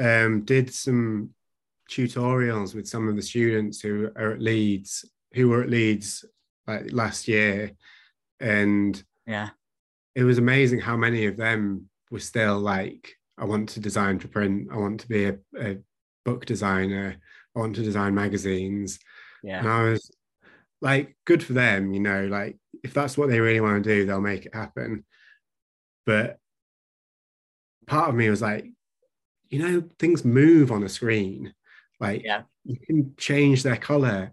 um, 0.00 0.44
did 0.44 0.72
some 0.72 1.30
tutorials 1.90 2.74
with 2.74 2.86
some 2.86 3.08
of 3.08 3.16
the 3.16 3.22
students 3.22 3.80
who 3.80 4.10
are 4.16 4.32
at 4.32 4.40
Leeds, 4.40 5.04
who 5.34 5.48
were 5.48 5.62
at 5.62 5.70
Leeds 5.70 6.24
like 6.66 6.92
last 6.92 7.28
year, 7.28 7.72
and 8.40 9.02
yeah, 9.26 9.50
it 10.14 10.24
was 10.24 10.38
amazing 10.38 10.80
how 10.80 10.96
many 10.96 11.26
of 11.26 11.36
them 11.36 11.88
were 12.10 12.18
still 12.18 12.58
like, 12.58 13.14
I 13.36 13.44
want 13.44 13.70
to 13.70 13.80
design 13.80 14.18
for 14.18 14.28
print, 14.28 14.68
I 14.72 14.76
want 14.76 15.00
to 15.00 15.08
be 15.08 15.26
a, 15.26 15.38
a 15.58 15.78
book 16.24 16.44
designer, 16.46 17.16
I 17.56 17.58
want 17.58 17.76
to 17.76 17.82
design 17.82 18.14
magazines, 18.14 18.98
yeah, 19.42 19.60
and 19.60 19.68
I 19.68 19.82
was 19.90 20.10
like, 20.80 21.16
good 21.24 21.42
for 21.42 21.54
them, 21.54 21.92
you 21.92 22.00
know, 22.00 22.26
like 22.26 22.56
if 22.84 22.94
that's 22.94 23.16
what 23.16 23.28
they 23.28 23.40
really 23.40 23.60
want 23.60 23.82
to 23.82 23.90
do, 23.90 24.04
they'll 24.04 24.20
make 24.20 24.46
it 24.46 24.54
happen, 24.54 25.04
but 26.08 26.38
part 27.86 28.08
of 28.08 28.14
me 28.14 28.30
was 28.30 28.40
like 28.40 28.64
you 29.50 29.58
know 29.58 29.84
things 29.98 30.24
move 30.24 30.72
on 30.72 30.82
a 30.82 30.88
screen. 30.88 31.52
Like 32.00 32.24
yeah. 32.24 32.44
you 32.64 32.78
can 32.78 33.12
change 33.18 33.62
their 33.62 33.76
color 33.76 34.32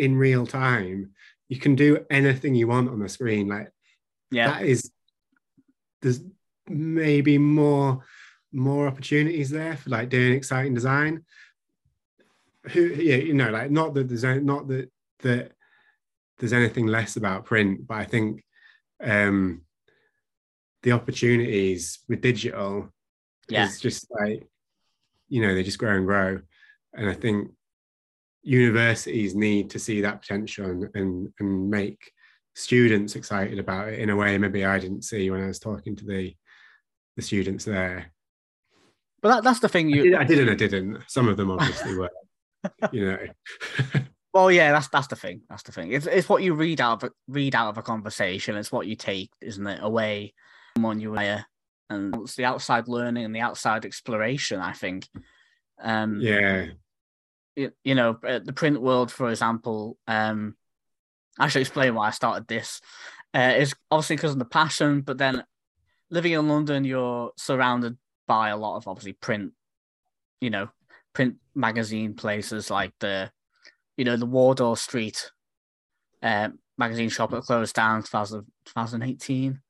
in 0.00 0.16
real 0.16 0.48
time. 0.48 1.12
You 1.48 1.60
can 1.60 1.76
do 1.76 2.04
anything 2.10 2.56
you 2.56 2.66
want 2.66 2.88
on 2.90 2.98
the 2.98 3.08
screen. 3.08 3.46
Like 3.46 3.70
yeah. 4.32 4.50
that 4.50 4.62
is 4.62 4.90
there's 6.02 6.20
maybe 6.68 7.38
more 7.38 8.04
more 8.52 8.88
opportunities 8.88 9.50
there 9.50 9.76
for 9.76 9.90
like 9.90 10.08
doing 10.08 10.34
exciting 10.34 10.74
design. 10.74 11.24
Who 12.72 12.80
yeah 12.80 13.16
you 13.16 13.34
know 13.34 13.50
like 13.50 13.70
not 13.70 13.94
that 13.94 14.08
there's 14.08 14.24
not 14.42 14.66
that 14.66 14.90
that 15.20 15.52
there's 16.38 16.52
anything 16.52 16.88
less 16.88 17.14
about 17.14 17.44
print 17.44 17.86
but 17.86 17.94
i 17.94 18.04
think 18.04 18.42
um 19.00 19.63
the 20.84 20.92
opportunities 20.92 21.98
with 22.08 22.20
digital 22.20 22.94
yeah. 23.48 23.66
It's 23.66 23.80
just 23.80 24.06
like, 24.10 24.46
you 25.28 25.42
know, 25.42 25.54
they 25.54 25.62
just 25.62 25.78
grow 25.78 25.96
and 25.96 26.06
grow. 26.06 26.40
And 26.94 27.08
I 27.08 27.14
think 27.14 27.50
universities 28.42 29.34
need 29.34 29.70
to 29.70 29.78
see 29.78 30.02
that 30.02 30.22
potential 30.22 30.66
and, 30.66 30.88
and, 30.94 31.32
and 31.40 31.70
make 31.70 32.12
students 32.54 33.16
excited 33.16 33.58
about 33.58 33.88
it 33.88 33.98
in 33.98 34.10
a 34.10 34.16
way 34.16 34.38
maybe 34.38 34.64
I 34.64 34.78
didn't 34.78 35.02
see 35.02 35.28
when 35.30 35.42
I 35.42 35.46
was 35.46 35.58
talking 35.58 35.96
to 35.96 36.04
the 36.04 36.34
the 37.16 37.22
students 37.22 37.64
there. 37.64 38.12
But 39.22 39.28
that, 39.28 39.44
that's 39.44 39.60
the 39.60 39.68
thing 39.68 39.88
you 39.88 40.16
I, 40.16 40.24
did, 40.24 40.46
not 40.46 40.52
I 40.52 40.54
didn't. 40.56 40.98
Some 41.06 41.28
of 41.28 41.36
them 41.36 41.50
obviously 41.50 41.94
were, 41.98 42.10
you 42.92 43.06
know. 43.06 43.18
well, 44.34 44.50
yeah, 44.50 44.72
that's 44.72 44.88
that's 44.88 45.06
the 45.06 45.16
thing. 45.16 45.42
That's 45.48 45.62
the 45.62 45.70
thing. 45.70 45.92
It's, 45.92 46.06
it's 46.06 46.28
what 46.28 46.42
you 46.42 46.54
read 46.54 46.80
out 46.80 47.04
of 47.04 47.10
read 47.28 47.54
out 47.54 47.68
of 47.68 47.78
a 47.78 47.82
conversation. 47.82 48.56
It's 48.56 48.72
what 48.72 48.88
you 48.88 48.96
take, 48.96 49.30
isn't 49.40 49.66
it, 49.66 49.78
away 49.80 50.34
on 50.82 51.00
you 51.00 51.16
and 51.90 52.14
it's 52.16 52.34
the 52.34 52.44
outside 52.44 52.88
learning 52.88 53.24
and 53.24 53.34
the 53.34 53.40
outside 53.40 53.84
exploration. 53.84 54.60
I 54.60 54.72
think. 54.72 55.08
Um, 55.80 56.20
yeah. 56.20 56.66
You, 57.56 57.72
you 57.84 57.94
know, 57.94 58.18
the 58.22 58.52
print 58.52 58.80
world, 58.80 59.12
for 59.12 59.30
example. 59.30 59.96
Um, 60.08 60.56
I 61.38 61.48
should 61.48 61.60
explain 61.60 61.94
why 61.94 62.08
I 62.08 62.10
started 62.10 62.48
this. 62.48 62.80
Uh, 63.32 63.54
is 63.58 63.74
obviously 63.90 64.16
because 64.16 64.32
of 64.32 64.38
the 64.38 64.44
passion, 64.44 65.00
but 65.00 65.18
then 65.18 65.44
living 66.10 66.32
in 66.32 66.48
London, 66.48 66.84
you're 66.84 67.32
surrounded 67.36 67.96
by 68.26 68.50
a 68.50 68.56
lot 68.56 68.76
of 68.76 68.88
obviously 68.88 69.12
print. 69.12 69.52
You 70.40 70.50
know, 70.50 70.68
print 71.12 71.36
magazine 71.54 72.14
places 72.14 72.70
like 72.70 72.92
the, 73.00 73.30
you 73.96 74.04
know, 74.04 74.16
the 74.16 74.26
Wardour 74.26 74.76
Street 74.76 75.30
uh, 76.22 76.48
magazine 76.76 77.08
shop 77.08 77.30
that 77.30 77.42
closed 77.42 77.74
down 77.74 78.02
2000, 78.02 78.44
2018 78.66 79.60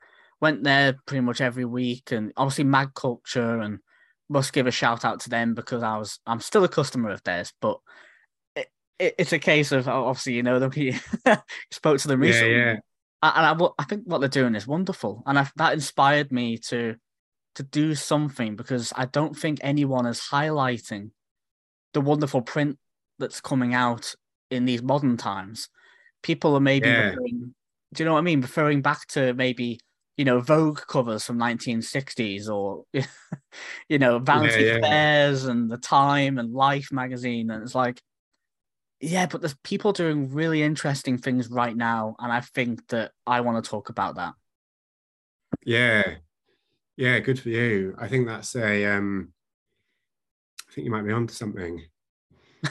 went 0.45 0.63
there 0.63 0.99
pretty 1.07 1.23
much 1.23 1.41
every 1.41 1.65
week, 1.65 2.13
and 2.13 2.31
obviously 2.37 2.65
Mag 2.65 2.93
Culture, 2.95 3.61
and 3.61 3.79
must 4.29 4.53
give 4.53 4.67
a 4.67 4.71
shout 4.71 5.03
out 5.03 5.21
to 5.21 5.31
them 5.31 5.55
because 5.55 5.83
I 5.83 5.97
was 5.97 6.19
I'm 6.27 6.41
still 6.41 6.65
a 6.65 6.69
customer 6.69 7.09
of 7.11 7.23
theirs, 7.23 7.55
but 7.63 7.79
it, 8.55 8.69
it, 8.99 9.15
it's 9.19 9.33
a 9.33 9.39
case 9.39 9.73
of 9.73 9.89
obviously 9.89 10.35
you 10.35 10.43
know 10.43 10.59
them. 10.61 10.71
we 10.77 11.01
spoke 11.71 11.99
to 12.01 12.09
them 12.09 12.21
recently, 12.21 12.57
yeah, 12.57 12.75
yeah. 13.23 13.33
and 13.53 13.63
I, 13.63 13.67
I 13.79 13.85
think 13.85 14.03
what 14.05 14.19
they're 14.19 14.29
doing 14.29 14.55
is 14.55 14.67
wonderful, 14.67 15.23
and 15.25 15.39
I, 15.39 15.49
that 15.57 15.73
inspired 15.73 16.31
me 16.31 16.59
to 16.69 16.97
to 17.55 17.63
do 17.63 17.95
something 17.95 18.55
because 18.55 18.93
I 18.95 19.07
don't 19.07 19.35
think 19.37 19.61
anyone 19.63 20.05
is 20.07 20.21
highlighting 20.21 21.11
the 21.95 22.03
wonderful 22.03 22.43
print 22.43 22.79
that's 23.19 23.41
coming 23.41 23.73
out 23.73 24.15
in 24.51 24.67
these 24.67 24.83
modern 24.83 25.17
times. 25.17 25.71
People 26.23 26.55
are 26.55 26.61
maybe, 26.61 26.89
Yeah. 26.89 27.09
referring, 27.11 27.55
do 27.95 28.03
you 28.03 28.05
know 28.05 28.13
what 28.13 28.19
I 28.19 28.23
mean? 28.23 28.43
Referring 28.43 28.83
back 28.83 29.07
to 29.09 29.33
maybe 29.33 29.79
you 30.17 30.25
know 30.25 30.41
Vogue 30.41 30.81
covers 30.87 31.25
from 31.25 31.39
1960s 31.39 32.49
or 32.49 32.85
you 33.89 33.99
know 33.99 34.19
Vanity 34.19 34.65
yeah. 34.65 34.81
Fairs 34.81 35.45
and 35.45 35.71
the 35.71 35.79
Time 35.79 36.39
and 36.39 36.53
Life 36.53 36.89
magazine, 36.93 37.51
and 37.51 37.63
it's 37.63 37.75
like, 37.75 38.01
yeah, 39.01 39.27
but 39.27 39.41
there's 39.41 39.57
people 39.65 39.93
doing 39.93 40.33
really 40.33 40.63
interesting 40.63 41.19
things 41.19 41.49
right 41.49 41.77
now, 41.77 42.17
and 42.19 42.33
I 42.33 42.41
think 42.41 42.87
that 42.89 43.13
I 43.27 43.41
want 43.41 43.63
to 43.63 43.69
talk 43.69 43.89
about 43.89 44.17
that. 44.17 44.35
Yeah. 45.65 46.17
Yeah, 46.97 47.19
good 47.19 47.41
for 47.41 47.49
you. 47.49 47.97
I 47.99 48.09
think 48.09 48.27
that's 48.27 48.55
a 48.55 48.85
um 48.87 49.33
I 50.69 50.73
think 50.73 50.85
you 50.85 50.91
might 50.91 51.03
be 51.03 51.13
onto 51.13 51.35
something. 51.35 51.85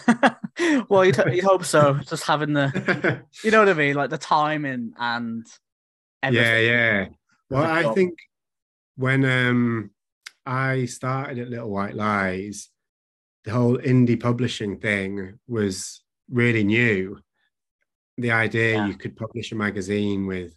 well, 0.89 1.05
you'd, 1.05 1.17
you'd 1.31 1.43
hope 1.43 1.65
so. 1.65 1.93
Just 2.07 2.25
having 2.25 2.53
the, 2.53 3.23
you 3.43 3.51
know 3.51 3.59
what 3.59 3.69
I 3.69 3.73
mean, 3.73 3.95
like 3.95 4.09
the 4.09 4.17
timing 4.17 4.93
and 4.97 5.45
yeah, 6.31 6.57
yeah. 6.57 7.05
Well, 7.49 7.63
I 7.63 7.93
think 7.93 8.17
when 8.95 9.25
um 9.25 9.91
I 10.45 10.85
started 10.85 11.39
at 11.39 11.49
Little 11.49 11.69
White 11.69 11.95
Lies, 11.95 12.69
the 13.43 13.51
whole 13.51 13.77
indie 13.77 14.19
publishing 14.19 14.79
thing 14.79 15.39
was 15.47 16.03
really 16.29 16.63
new. 16.63 17.19
The 18.17 18.31
idea 18.31 18.75
Yeah. 18.75 18.87
you 18.87 18.95
could 18.95 19.15
publish 19.15 19.51
a 19.51 19.55
magazine 19.55 20.27
with 20.27 20.55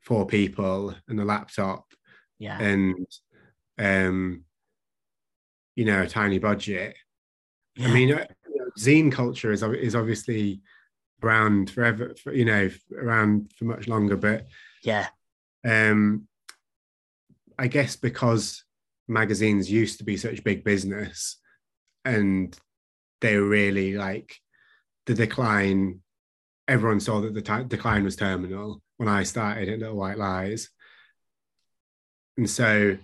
four 0.00 0.26
people 0.26 0.94
and 1.08 1.20
a 1.20 1.24
laptop 1.24 1.84
yeah, 2.38 2.60
and 2.60 3.06
um 3.78 4.44
you 5.74 5.84
know 5.84 6.02
a 6.02 6.08
tiny 6.08 6.38
budget 6.38 6.96
yeah. 7.74 7.88
i 7.88 7.92
mean 7.92 8.12
uh, 8.12 8.24
you 8.48 8.58
know, 8.58 8.70
zine 8.78 9.10
culture 9.10 9.50
is, 9.50 9.64
is 9.64 9.96
obviously 9.96 10.60
around 11.24 11.70
forever 11.70 12.14
for, 12.22 12.32
you 12.32 12.44
know 12.44 12.70
around 12.96 13.52
for 13.58 13.64
much 13.64 13.88
longer 13.88 14.16
but 14.16 14.46
yeah, 14.82 15.08
um 15.66 16.26
i 17.58 17.66
guess 17.66 17.96
because 17.96 18.64
magazines 19.08 19.70
used 19.70 19.98
to 19.98 20.04
be 20.04 20.16
such 20.16 20.44
big 20.44 20.64
business 20.64 21.38
and 22.04 22.56
they 23.20 23.36
were 23.36 23.48
really 23.48 23.94
like 23.94 24.36
the 25.06 25.14
decline 25.14 26.00
everyone 26.68 27.00
saw 27.00 27.20
that 27.20 27.34
the 27.34 27.42
ti- 27.42 27.64
decline 27.68 28.04
was 28.04 28.16
terminal 28.16 28.82
when 28.96 29.08
i 29.08 29.22
started 29.22 29.68
at 29.68 29.78
little 29.78 29.96
white 29.96 30.18
lies. 30.18 30.70
And 32.36 32.48
so 32.48 32.98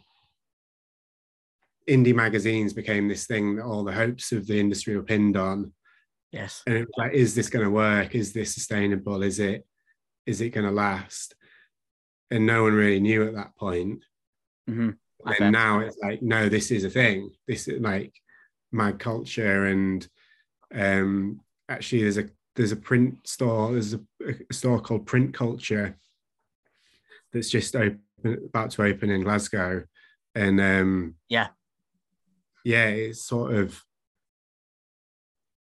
indie 1.89 2.15
magazines 2.15 2.73
became 2.73 3.09
this 3.09 3.27
thing 3.27 3.57
that 3.57 3.65
all 3.65 3.85
the 3.85 3.93
hopes 3.93 4.33
of 4.33 4.47
the 4.47 4.59
industry 4.59 4.97
were 4.97 5.03
pinned 5.03 5.37
on. 5.37 5.73
Yes, 6.31 6.63
and 6.67 6.77
it 6.77 6.81
was 6.81 6.95
like 6.97 7.13
is 7.13 7.35
this 7.35 7.51
going 7.51 7.65
to 7.65 7.71
work? 7.71 8.15
Is 8.15 8.33
this 8.33 8.55
sustainable? 8.55 9.23
Is 9.23 9.39
it 9.39 9.67
is 10.27 10.41
it 10.41 10.51
going 10.51 10.67
to 10.67 10.73
last 10.73 11.35
and 12.33 12.47
no 12.47 12.65
one 12.65 12.73
really 12.75 13.01
knew 13.01 13.27
at 13.29 13.35
that 13.35 13.57
point. 13.57 14.03
Hmm 14.69 14.91
and 15.25 15.37
bet. 15.39 15.53
now 15.53 15.81
it's 15.81 15.99
like 15.99 16.23
no 16.23 16.49
this 16.49 16.71
is 16.71 16.85
a 16.85 16.91
thing. 16.91 17.31
This 17.47 17.69
is 17.69 17.81
like 17.81 18.13
mag 18.73 18.99
culture 18.99 19.67
and 19.67 20.07
um 20.75 21.41
actually 21.69 22.03
there's 22.03 22.19
a 22.19 22.29
there's 22.57 22.73
a 22.73 22.77
print 22.77 23.27
store 23.27 23.73
there's 23.73 23.95
a, 23.95 24.01
a 24.51 24.53
store 24.55 24.81
called 24.81 25.07
print 25.07 25.35
culture 25.35 25.97
that's 27.33 27.51
just 27.51 27.77
open 27.77 28.01
about 28.25 28.71
to 28.73 28.83
open 28.83 29.11
in 29.11 29.23
glasgow. 29.23 29.85
And 30.35 30.61
um 30.61 31.15
Yeah. 31.29 31.49
yeah 32.65 32.87
it's 32.89 33.23
sort 33.25 33.55
of 33.55 33.81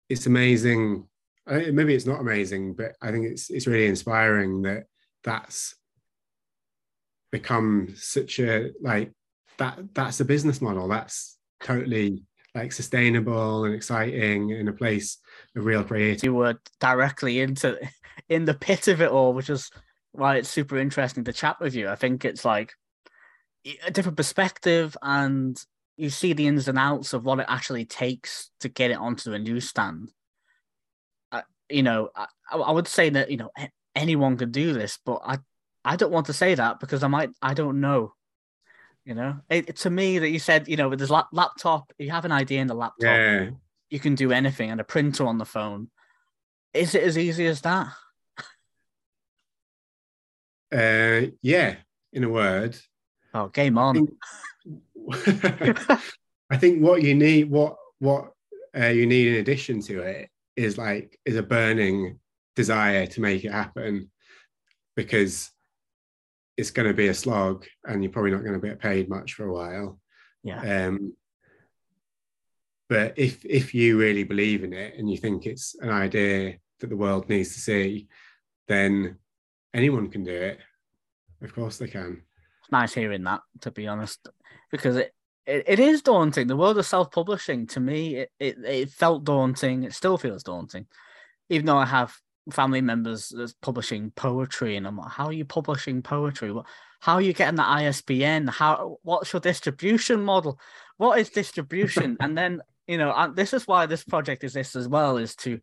it's 0.09 0.27
amazing. 0.27 1.09
Maybe 1.47 1.95
it's 1.95 2.07
not 2.07 2.21
amazing 2.21 2.75
but 2.75 2.95
i 3.03 3.11
think 3.11 3.27
it's 3.27 3.51
it's 3.51 3.67
really 3.67 3.87
inspiring 3.87 4.63
that 4.63 4.85
that's 5.25 5.75
become 7.33 7.89
such 7.97 8.39
a 8.39 8.71
like 8.81 9.11
that 9.59 9.79
that's 9.95 10.21
a 10.21 10.25
business 10.25 10.61
model 10.61 10.87
that's 10.87 11.39
totally 11.61 12.23
like 12.55 12.71
sustainable 12.73 13.65
and 13.65 13.75
exciting 13.75 14.51
in 14.51 14.69
a 14.69 14.73
place 14.73 15.19
of 15.57 15.65
real 15.65 15.83
creativity 15.83 16.27
You 16.27 16.35
were 16.35 16.59
directly 16.79 17.41
into 17.41 17.79
in 18.29 18.45
the 18.45 18.55
pit 18.55 18.89
of 18.89 19.01
it 19.01 19.11
all, 19.11 19.33
which 19.33 19.51
is 19.51 19.71
why 20.13 20.37
it's 20.37 20.49
super 20.49 20.79
interesting 20.79 21.25
to 21.25 21.33
chat 21.33 21.59
with 21.61 21.75
you. 21.75 21.89
I 21.89 21.97
think 21.97 22.25
it's 22.25 22.45
like 22.45 22.75
a 23.87 23.91
different 23.91 24.17
perspective, 24.17 24.97
and 25.03 25.59
you 25.97 26.11
see 26.11 26.33
the 26.33 26.47
ins 26.47 26.69
and 26.69 26.79
outs 26.79 27.13
of 27.13 27.25
what 27.25 27.39
it 27.39 27.47
actually 27.49 27.85
takes 27.85 28.51
to 28.61 28.69
get 28.69 28.91
it 28.91 28.99
onto 28.99 29.33
a 29.33 29.39
newsstand. 29.39 30.13
I, 31.31 31.43
you 31.71 31.83
know, 31.83 32.11
I, 32.15 32.27
I 32.51 32.71
would 32.71 32.89
say 32.89 33.11
that 33.11 33.31
you 33.31 33.39
know 33.39 33.51
anyone 33.95 34.37
could 34.37 34.53
do 34.53 34.73
this, 34.75 34.99
but 35.05 35.23
I 35.25 35.39
I 35.85 35.97
don't 35.97 36.13
want 36.13 36.27
to 36.27 36.33
say 36.33 36.55
that 36.55 36.81
because 36.81 37.03
I 37.03 37.09
might 37.09 37.31
I 37.41 37.55
don't 37.55 37.81
know. 37.81 38.15
You 39.05 39.15
know, 39.17 39.41
it, 39.51 39.77
to 39.79 39.91
me 39.91 40.21
that 40.21 40.31
you 40.31 40.39
said 40.39 40.69
you 40.69 40.77
know 40.77 40.89
with 40.89 41.01
this 41.01 41.11
lap, 41.11 41.27
laptop, 41.33 41.93
you 41.99 42.11
have 42.11 42.25
an 42.25 42.31
idea 42.33 42.61
in 42.61 42.69
the 42.69 42.75
laptop, 42.75 43.01
yeah 43.01 43.51
you 43.91 44.01
can 44.01 44.15
do 44.15 44.33
anything, 44.33 44.71
and 44.71 44.81
a 44.81 44.85
printer 44.85 45.27
on 45.27 45.37
the 45.37 45.45
phone. 45.45 45.91
Is 46.73 46.95
it 46.95 47.03
as 47.03 47.19
easy 47.19 47.47
as 47.47 47.61
that? 47.63 47.89
uh 50.73 51.27
yeah 51.43 51.77
in 52.15 52.25
a 52.25 52.29
word 52.31 52.75
Oh, 53.35 53.49
game 53.49 53.79
on. 53.79 54.09
I 55.13 56.57
think 56.57 56.83
what 56.83 57.03
you 57.03 57.15
need, 57.15 57.51
what 57.51 57.77
what 57.99 58.33
uh, 58.79 58.87
you 58.87 59.07
need 59.07 59.29
in 59.29 59.35
addition 59.35 59.81
to 59.83 60.03
it, 60.03 60.29
is 60.57 60.77
like 60.77 61.19
is 61.25 61.37
a 61.37 61.43
burning 61.43 62.19
desire 62.57 63.07
to 63.07 63.21
make 63.21 63.45
it 63.45 63.53
happen, 63.53 64.11
because 64.97 65.51
it's 66.63 66.71
going 66.71 66.87
to 66.87 66.95
be 66.95 67.09
a 67.09 67.15
slog, 67.15 67.67
and 67.85 68.03
you're 68.05 68.13
probably 68.13 68.31
not 68.31 68.45
going 68.45 68.59
to 68.59 68.65
get 68.65 68.79
paid 68.79 69.09
much 69.09 69.35
for 69.35 69.47
a 69.47 69.53
while. 69.53 69.99
Yeah. 70.45 70.87
Um, 70.87 71.15
but 72.89 73.15
if 73.17 73.45
if 73.45 73.75
you 73.75 73.99
really 73.99 74.23
believe 74.23 74.63
in 74.63 74.73
it 74.73 74.95
and 74.97 75.11
you 75.11 75.17
think 75.17 75.45
it's 75.45 75.75
an 75.81 75.91
idea 75.91 76.59
that 76.79 76.89
the 76.89 76.97
world 76.97 77.29
needs 77.29 77.55
to 77.55 77.61
see, 77.61 78.07
then 78.69 79.19
anyone 79.75 80.09
can 80.09 80.23
do 80.23 80.35
it. 80.35 80.59
Of 81.43 81.53
course, 81.53 81.79
they 81.79 81.89
can. 81.89 82.23
It's 82.61 82.71
nice 82.71 82.95
hearing 82.95 83.25
that, 83.25 83.41
to 83.63 83.73
be 83.73 83.89
honest, 83.89 84.29
because 84.71 84.95
it, 84.97 85.13
it, 85.45 85.65
it 85.67 85.79
is 85.81 86.01
daunting. 86.03 86.47
The 86.47 86.57
world 86.57 86.79
of 86.79 86.87
self 86.87 87.11
publishing, 87.11 87.67
to 87.69 87.81
me, 87.81 88.17
it, 88.19 88.31
it, 88.39 88.57
it 88.65 88.91
felt 88.91 89.25
daunting. 89.25 89.83
It 89.83 89.95
still 89.95 90.17
feels 90.17 90.45
daunting, 90.45 90.87
even 91.49 91.67
though 91.67 91.79
I 91.79 91.87
have 91.87 92.15
family 92.51 92.81
members 92.81 93.33
that's 93.35 93.55
publishing 93.55 94.11
poetry, 94.13 94.77
and 94.77 94.87
I'm 94.87 94.97
like, 94.97 95.11
how 95.11 95.27
are 95.27 95.33
you 95.33 95.45
publishing 95.45 96.03
poetry? 96.03 96.53
What, 96.53 96.67
how 97.01 97.15
are 97.15 97.23
you 97.23 97.33
getting 97.33 97.57
the 97.57 97.69
ISBN? 97.69 98.49
How 98.49 98.99
what's 99.03 99.33
your 99.33 99.41
distribution 99.41 100.23
model? 100.23 100.59
What 100.97 101.19
is 101.19 101.31
distribution? 101.31 102.17
and 102.21 102.37
then 102.37 102.61
you 102.87 102.99
know, 102.99 103.13
and 103.15 103.37
this 103.37 103.53
is 103.53 103.67
why 103.67 103.87
this 103.87 104.05
project 104.05 104.45
exists 104.45 104.77
as 104.77 104.89
well, 104.89 105.17
is 105.17 105.37
to 105.37 105.61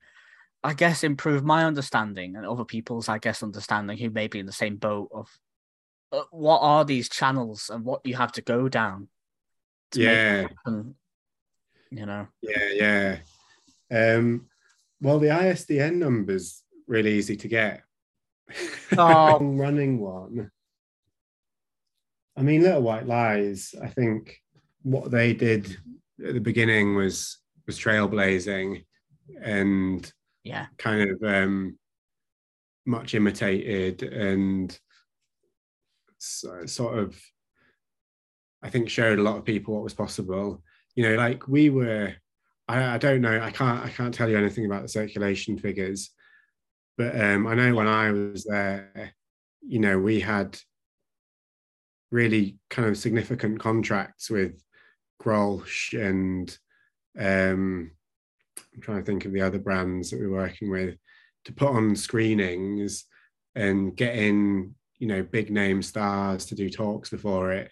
I 0.63 0.73
guess 0.73 1.03
improve 1.03 1.43
my 1.43 1.65
understanding 1.65 2.35
and 2.35 2.45
other 2.45 2.65
people's, 2.65 3.07
I 3.07 3.17
guess, 3.17 3.43
understanding 3.43 3.97
who 3.97 4.09
may 4.09 4.27
be 4.27 4.39
in 4.39 4.45
the 4.45 4.51
same 4.51 4.75
boat 4.75 5.09
of 5.13 5.29
uh, 6.11 6.23
what 6.31 6.59
are 6.59 6.83
these 6.83 7.07
channels 7.07 7.69
and 7.69 7.85
what 7.85 8.05
you 8.05 8.15
have 8.15 8.31
to 8.33 8.41
go 8.41 8.67
down. 8.67 9.07
to 9.91 10.01
Yeah. 10.01 10.41
happen, 10.41 10.95
you 11.91 12.05
know. 12.05 12.27
Yeah, 12.41 13.19
yeah. 13.91 14.15
Um, 14.15 14.47
well, 15.01 15.19
the 15.19 15.31
ISBN 15.31 15.97
number's 15.99 16.63
really 16.89 17.13
easy 17.13 17.37
to 17.37 17.47
get. 17.47 17.83
Oh. 18.97 19.39
running 19.41 19.99
one. 19.99 20.51
I 22.35 22.41
mean, 22.41 22.63
Little 22.63 22.81
White 22.81 23.05
Lies. 23.05 23.75
I 23.81 23.87
think 23.87 24.37
what 24.81 25.11
they 25.11 25.33
did 25.33 25.77
at 26.25 26.33
the 26.33 26.41
beginning 26.41 26.95
was 26.95 27.37
was 27.67 27.79
trailblazing 27.79 28.83
and 29.41 30.11
Yeah, 30.43 30.65
kind 30.77 31.11
of 31.11 31.23
um, 31.23 31.77
much 32.85 33.13
imitated 33.13 34.01
and 34.03 34.77
so, 36.17 36.65
sort 36.65 36.97
of, 36.99 37.17
I 38.61 38.69
think, 38.69 38.89
showed 38.89 39.19
a 39.19 39.23
lot 39.23 39.37
of 39.37 39.45
people 39.45 39.73
what 39.73 39.83
was 39.83 39.93
possible. 39.93 40.63
You 40.95 41.03
know, 41.03 41.15
like 41.15 41.47
we 41.47 41.69
were. 41.69 42.13
I, 42.67 42.95
I 42.95 42.97
don't 42.97 43.21
know. 43.21 43.41
I 43.41 43.51
can't. 43.51 43.83
I 43.83 43.89
can't 43.89 44.13
tell 44.13 44.29
you 44.29 44.37
anything 44.37 44.65
about 44.65 44.81
the 44.81 44.89
circulation 44.89 45.57
figures, 45.57 46.11
but 46.99 47.17
um, 47.17 47.47
I 47.47 47.55
know 47.55 47.73
when 47.73 47.87
I 47.87 48.11
was 48.11 48.43
there, 48.43 49.13
you 49.61 49.79
know, 49.79 49.97
we 49.97 50.19
had 50.19 50.59
really 52.11 52.57
kind 52.69 52.89
of 52.89 52.97
significant 52.97 53.61
contracts 53.61 54.29
with 54.29 54.61
Grolsch 55.23 55.97
and 55.97 56.57
um, 57.17 57.91
I'm 58.75 58.81
trying 58.81 58.97
to 58.97 59.05
think 59.05 59.23
of 59.23 59.31
the 59.31 59.39
other 59.39 59.59
brands 59.59 60.09
that 60.09 60.19
we're 60.19 60.29
working 60.29 60.69
with 60.69 60.97
to 61.45 61.53
put 61.53 61.69
on 61.69 61.95
screenings 61.95 63.05
and 63.55 63.95
get 63.95 64.15
in, 64.15 64.75
you 64.97 65.07
know, 65.07 65.23
big 65.23 65.51
name 65.51 65.81
stars 65.81 66.47
to 66.47 66.55
do 66.55 66.69
talks 66.69 67.09
before 67.09 67.53
it. 67.53 67.71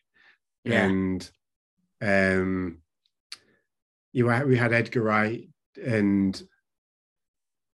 Yeah. 0.63 0.86
And 0.86 1.30
um 2.01 2.78
you 4.13 4.25
we 4.45 4.55
had 4.55 4.71
Edgar 4.71 5.01
Wright 5.01 5.49
and 5.86 6.41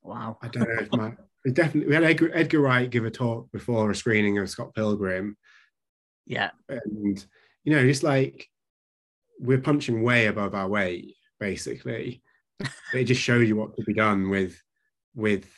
Wow. 0.01 0.37
I 0.41 0.47
don't 0.47 0.67
know 0.67 0.81
if 0.81 0.91
my 0.91 1.13
definitely 1.51 1.87
we 1.89 1.95
had 1.95 2.03
Edgar, 2.03 2.31
Edgar 2.33 2.59
Wright 2.61 2.89
give 2.89 3.05
a 3.05 3.11
talk 3.11 3.51
before 3.51 3.91
a 3.91 3.95
screening 3.95 4.37
of 4.37 4.49
Scott 4.49 4.73
Pilgrim, 4.73 5.37
Yeah. 6.25 6.51
and 6.69 7.25
you 7.63 7.73
know, 7.75 7.83
just 7.85 8.03
like 8.03 8.47
we're 9.39 9.59
punching 9.59 10.03
way 10.03 10.27
above 10.27 10.53
our 10.55 10.67
weight, 10.67 11.15
basically. 11.39 12.21
it 12.93 13.05
just 13.05 13.21
shows 13.21 13.47
you 13.47 13.55
what 13.55 13.73
could 13.73 13.85
be 13.85 13.93
done 13.93 14.29
with 14.29 14.61
with 15.15 15.49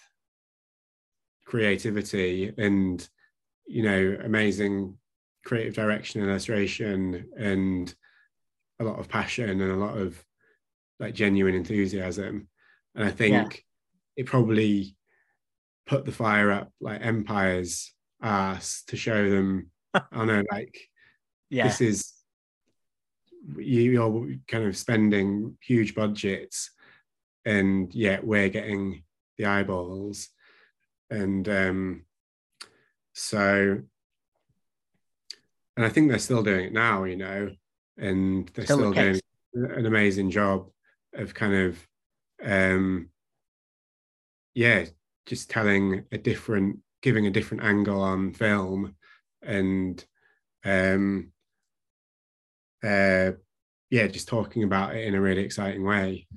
creativity 1.45 2.51
and 2.57 3.07
you 3.67 3.83
know 3.83 4.17
amazing 4.23 4.97
creative 5.45 5.75
direction 5.75 6.21
and 6.21 6.29
illustration 6.29 7.29
and 7.37 7.93
a 8.79 8.83
lot 8.83 8.99
of 8.99 9.07
passion 9.07 9.49
and 9.61 9.71
a 9.71 9.75
lot 9.75 9.97
of 9.97 10.23
like 10.99 11.13
genuine 11.13 11.53
enthusiasm 11.53 12.47
and 12.95 13.05
i 13.05 13.11
think 13.11 13.33
Yeah. 13.33 14.23
it 14.23 14.25
probably 14.25 14.95
put 15.85 16.05
the 16.05 16.11
fire 16.11 16.51
up 16.51 16.71
like 16.81 17.01
empire's 17.03 17.93
ass 18.21 18.83
to 18.87 18.97
show 18.97 19.29
them 19.29 19.69
i 19.93 20.25
know 20.25 20.43
like 20.51 20.77
Yeah. 21.49 21.67
this 21.67 21.81
is 21.81 22.13
you- 23.57 23.91
you're 23.91 24.35
kind 24.47 24.65
of 24.65 24.75
spending 24.75 25.57
huge 25.61 25.93
budgets 25.93 26.71
and 27.45 27.93
yet 27.93 28.25
we're 28.25 28.49
getting 28.49 29.03
the 29.37 29.45
eyeballs 29.45 30.29
and 31.11 31.47
um 31.47 32.05
so 33.13 33.79
and 35.77 35.85
i 35.85 35.89
think 35.89 36.09
they're 36.09 36.17
still 36.19 36.41
doing 36.41 36.65
it 36.65 36.73
now 36.73 37.03
you 37.03 37.15
know 37.17 37.51
and 37.97 38.49
they're 38.55 38.65
Still 38.65 38.77
still, 38.79 38.93
doing 38.93 39.19
an 39.53 39.85
amazing 39.85 40.31
job 40.31 40.69
of 41.13 41.33
kind 41.33 41.53
of 41.53 41.87
um 42.43 43.09
yeah 44.55 44.85
just 45.25 45.49
telling 45.49 46.05
a 46.11 46.17
different 46.17 46.79
giving 47.01 47.27
a 47.27 47.31
different 47.31 47.63
angle 47.63 48.01
on 48.01 48.33
film 48.33 48.95
and 49.43 50.05
um 50.65 51.31
uh 52.83 53.31
yeah 53.89 54.07
just 54.07 54.27
talking 54.27 54.63
about 54.63 54.95
it 54.95 55.05
in 55.05 55.15
a 55.15 55.21
really 55.21 55.43
exciting 55.43 55.83
way 55.83 56.27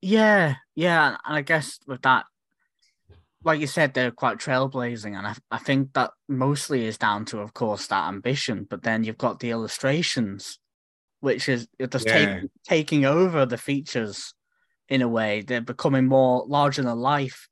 Yeah, 0.00 0.56
yeah, 0.74 1.16
and 1.24 1.36
I 1.36 1.40
guess 1.42 1.78
with 1.86 2.02
that, 2.02 2.26
like 3.42 3.60
you 3.60 3.66
said, 3.66 3.92
they're 3.92 4.10
quite 4.10 4.38
trailblazing, 4.38 5.16
and 5.16 5.26
I, 5.26 5.34
I 5.50 5.58
think 5.58 5.92
that 5.94 6.12
mostly 6.28 6.86
is 6.86 6.96
down 6.96 7.26
to, 7.26 7.40
of 7.40 7.52
course, 7.52 7.86
that 7.88 8.08
ambition. 8.08 8.66
But 8.68 8.82
then 8.82 9.04
you've 9.04 9.18
got 9.18 9.38
the 9.40 9.50
illustrations, 9.50 10.58
which 11.20 11.48
is 11.48 11.68
just 11.90 12.06
Yeah. 12.06 12.12
taking 12.12 12.50
taking 12.66 13.04
over 13.04 13.46
the 13.46 13.58
features 13.58 14.34
in 14.88 15.02
a 15.02 15.08
way. 15.08 15.42
They're 15.42 15.60
becoming 15.60 16.06
more 16.06 16.44
larger 16.46 16.82
than 16.82 16.98
life. 16.98 17.48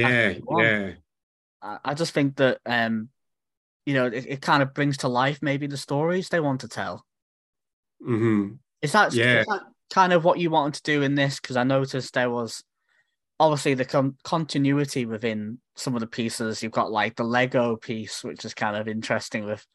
Yeah 0.00 0.34
yeah 0.58 0.92
I, 1.62 1.78
I 1.84 1.94
just 1.94 2.12
think 2.12 2.36
that, 2.36 2.60
um, 2.66 3.08
you 3.86 3.94
know, 3.94 4.06
it, 4.06 4.26
it 4.28 4.42
kind 4.42 4.62
of 4.62 4.74
brings 4.74 4.98
to 4.98 5.08
life 5.08 5.40
maybe 5.40 5.66
the 5.66 5.76
stories 5.76 6.28
they 6.28 6.40
want 6.40 6.60
to 6.60 6.68
tell. 6.68 7.04
hmm 8.04 8.52
Is 8.82 8.92
that, 8.92 9.14
Yeah. 9.14 9.40
is 9.40 9.46
that 9.46 9.62
kind 9.92 10.12
of 10.12 10.24
what 10.24 10.38
you 10.38 10.50
wanted 10.50 10.74
to 10.74 10.82
do 10.92 11.02
in 11.02 11.14
this? 11.14 11.40
Because 11.40 11.56
I 11.56 11.64
noticed 11.64 12.14
there 12.14 12.30
was 12.30 12.62
obviously 13.40 13.74
the 13.74 13.84
con- 13.84 14.16
continuity 14.24 15.06
within 15.06 15.58
some 15.74 15.94
of 15.94 16.00
the 16.00 16.06
pieces. 16.06 16.62
You've 16.62 16.72
got 16.72 16.92
like 16.92 17.16
the 17.16 17.24
Lego 17.24 17.76
piece, 17.76 18.22
which 18.22 18.44
is 18.44 18.54
kind 18.54 18.76
of 18.76 18.88
interesting 18.88 19.44
with 19.44 19.66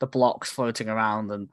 the 0.00 0.06
blocks 0.06 0.50
floating 0.50 0.88
around. 0.88 1.30
And 1.30 1.48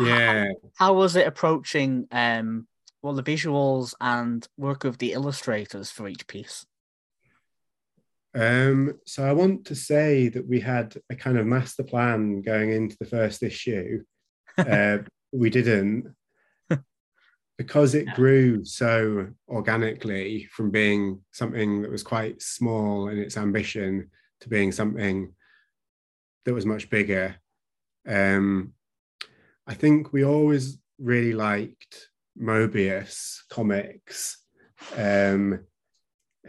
yeah 0.00 0.46
how 0.76 0.94
was 0.94 1.16
it 1.16 1.26
approaching 1.26 2.06
um 2.10 2.66
well 3.02 3.14
the 3.14 3.22
visuals 3.22 3.94
and 4.00 4.46
work 4.56 4.84
of 4.84 4.98
the 4.98 5.12
illustrators 5.12 5.90
for 5.90 6.08
each 6.08 6.26
piece? 6.26 6.66
Um, 8.34 8.94
so 9.06 9.24
I 9.24 9.32
want 9.32 9.64
to 9.66 9.74
say 9.74 10.28
that 10.28 10.46
we 10.46 10.60
had 10.60 10.96
a 11.10 11.14
kind 11.14 11.38
of 11.38 11.46
master 11.46 11.84
plan 11.84 12.42
going 12.42 12.72
into 12.72 12.96
the 12.98 13.06
first 13.06 13.42
issue. 13.42 14.02
Uh, 14.56 14.98
we 15.32 15.50
didn't 15.50 16.14
because 17.56 17.94
it 17.94 18.06
grew 18.14 18.64
so 18.64 19.28
organically 19.48 20.44
from 20.50 20.70
being 20.70 21.20
something 21.32 21.82
that 21.82 21.90
was 21.90 22.02
quite 22.02 22.42
small 22.42 23.08
in 23.08 23.18
its 23.18 23.36
ambition 23.36 24.10
to 24.40 24.48
being 24.48 24.72
something 24.72 25.32
that 26.44 26.54
was 26.54 26.66
much 26.66 26.90
bigger. 26.90 27.36
Um, 28.06 28.72
I 29.66 29.74
think 29.74 30.12
we 30.12 30.24
always 30.24 30.78
really 30.98 31.32
liked 31.32 32.10
Moebius 32.40 33.38
comics, 33.48 34.38
um, 34.96 35.60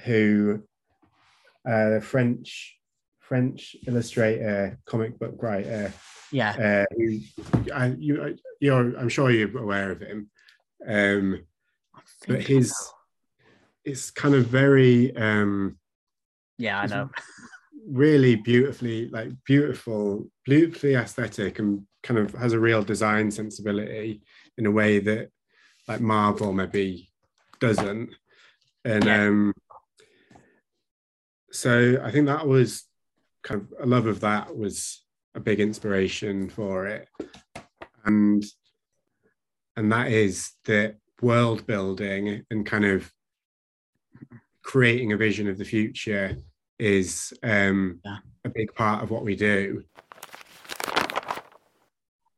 who 0.04 0.64
uh, 1.68 2.00
French 2.00 2.78
French 3.20 3.76
illustrator, 3.88 4.78
comic 4.86 5.18
book 5.18 5.42
writer, 5.42 5.92
Yeah. 6.32 6.86
uh, 6.90 6.96
who 6.96 7.20
I, 7.74 7.96
you, 7.98 8.36
you're, 8.60 8.96
I'm 9.00 9.10
sure 9.10 9.32
you're 9.32 9.58
aware 9.58 9.92
of 9.92 10.00
him. 10.02 10.30
Um, 10.88 11.44
but 12.28 12.42
his 12.42 12.74
it's 13.84 14.12
kind 14.12 14.36
of 14.36 14.46
very 14.48 15.16
um, 15.18 15.78
Yeah, 16.60 16.80
I 16.80 16.86
know. 16.86 17.10
really 17.88 18.36
beautifully 18.36 19.10
like 19.10 19.30
beautiful 19.46 20.28
beautifully 20.44 20.96
aesthetic 20.96 21.60
and 21.60 21.86
kind 22.04 22.20
of 22.20 22.34
has 22.34 22.54
a 22.54 22.60
real 22.60 22.84
design 22.84 23.30
sensibility 23.32 24.22
in 24.58 24.66
a 24.66 24.72
way 24.72 25.00
that 25.00 25.30
like 25.88 26.02
marvel 26.02 26.52
maybe 26.54 27.10
doesn't 27.60 28.10
and 28.84 29.04
Yeah. 29.06 29.28
um 29.28 29.54
so 31.56 32.02
i 32.04 32.12
think 32.12 32.26
that 32.26 32.46
was 32.48 32.86
kind 33.44 33.62
of 33.62 33.68
a 33.80 33.86
love 33.86 34.08
of 34.08 34.20
that 34.20 34.56
was 34.56 35.06
a 35.36 35.40
big 35.40 35.60
inspiration 35.60 36.50
for 36.50 36.88
it 36.88 37.08
and 38.06 38.44
and 39.78 39.92
that 39.92 40.12
is 40.12 40.52
that 40.66 40.98
world 41.22 41.66
building 41.66 42.44
and 42.52 42.66
kind 42.66 42.86
of 42.86 43.12
creating 44.64 45.14
a 45.14 45.18
vision 45.18 45.48
of 45.48 45.58
the 45.58 45.66
future 45.66 46.38
is 46.80 47.34
um, 47.44 48.00
Yeah. 48.04 48.18
a 48.44 48.50
big 48.50 48.74
part 48.74 49.04
of 49.04 49.12
what 49.12 49.24
we 49.24 49.36
do. 49.36 49.84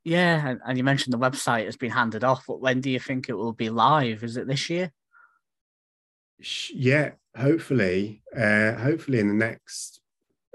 Yeah, 0.04 0.48
and, 0.50 0.60
and 0.66 0.78
you 0.78 0.84
mentioned 0.84 1.14
the 1.14 1.18
website 1.18 1.66
has 1.66 1.76
been 1.76 1.92
handed 1.92 2.24
off, 2.24 2.46
but 2.48 2.62
when 2.62 2.82
do 2.82 2.90
you 2.90 3.00
think 3.00 3.30
it 3.30 3.34
will 3.34 3.54
be 3.54 3.70
live? 3.70 4.24
Is 4.24 4.38
it 4.38 4.48
this 4.48 4.70
year? 4.70 4.92
Yeah, 6.72 7.12
hopefully, 7.38 8.24
uh, 8.36 8.74
hopefully 8.74 9.20
in 9.20 9.28
the 9.28 9.34
next 9.34 10.02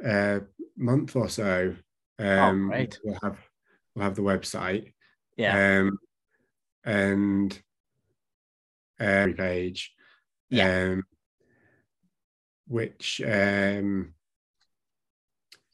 uh, 0.04 0.40
month 0.76 1.16
or 1.16 1.28
so, 1.28 1.74
um, 2.18 2.68
great. 2.68 2.98
we'll 3.04 3.18
have 3.22 3.38
we'll 3.94 4.04
have 4.04 4.16
the 4.16 4.22
website 4.22 4.92
Yeah. 5.36 5.80
um, 5.80 5.98
and 6.84 7.62
uh, 9.00 9.28
page, 9.36 9.94
Yeah. 10.50 10.92
um, 10.92 11.04
which 12.66 13.20
um, 13.24 14.14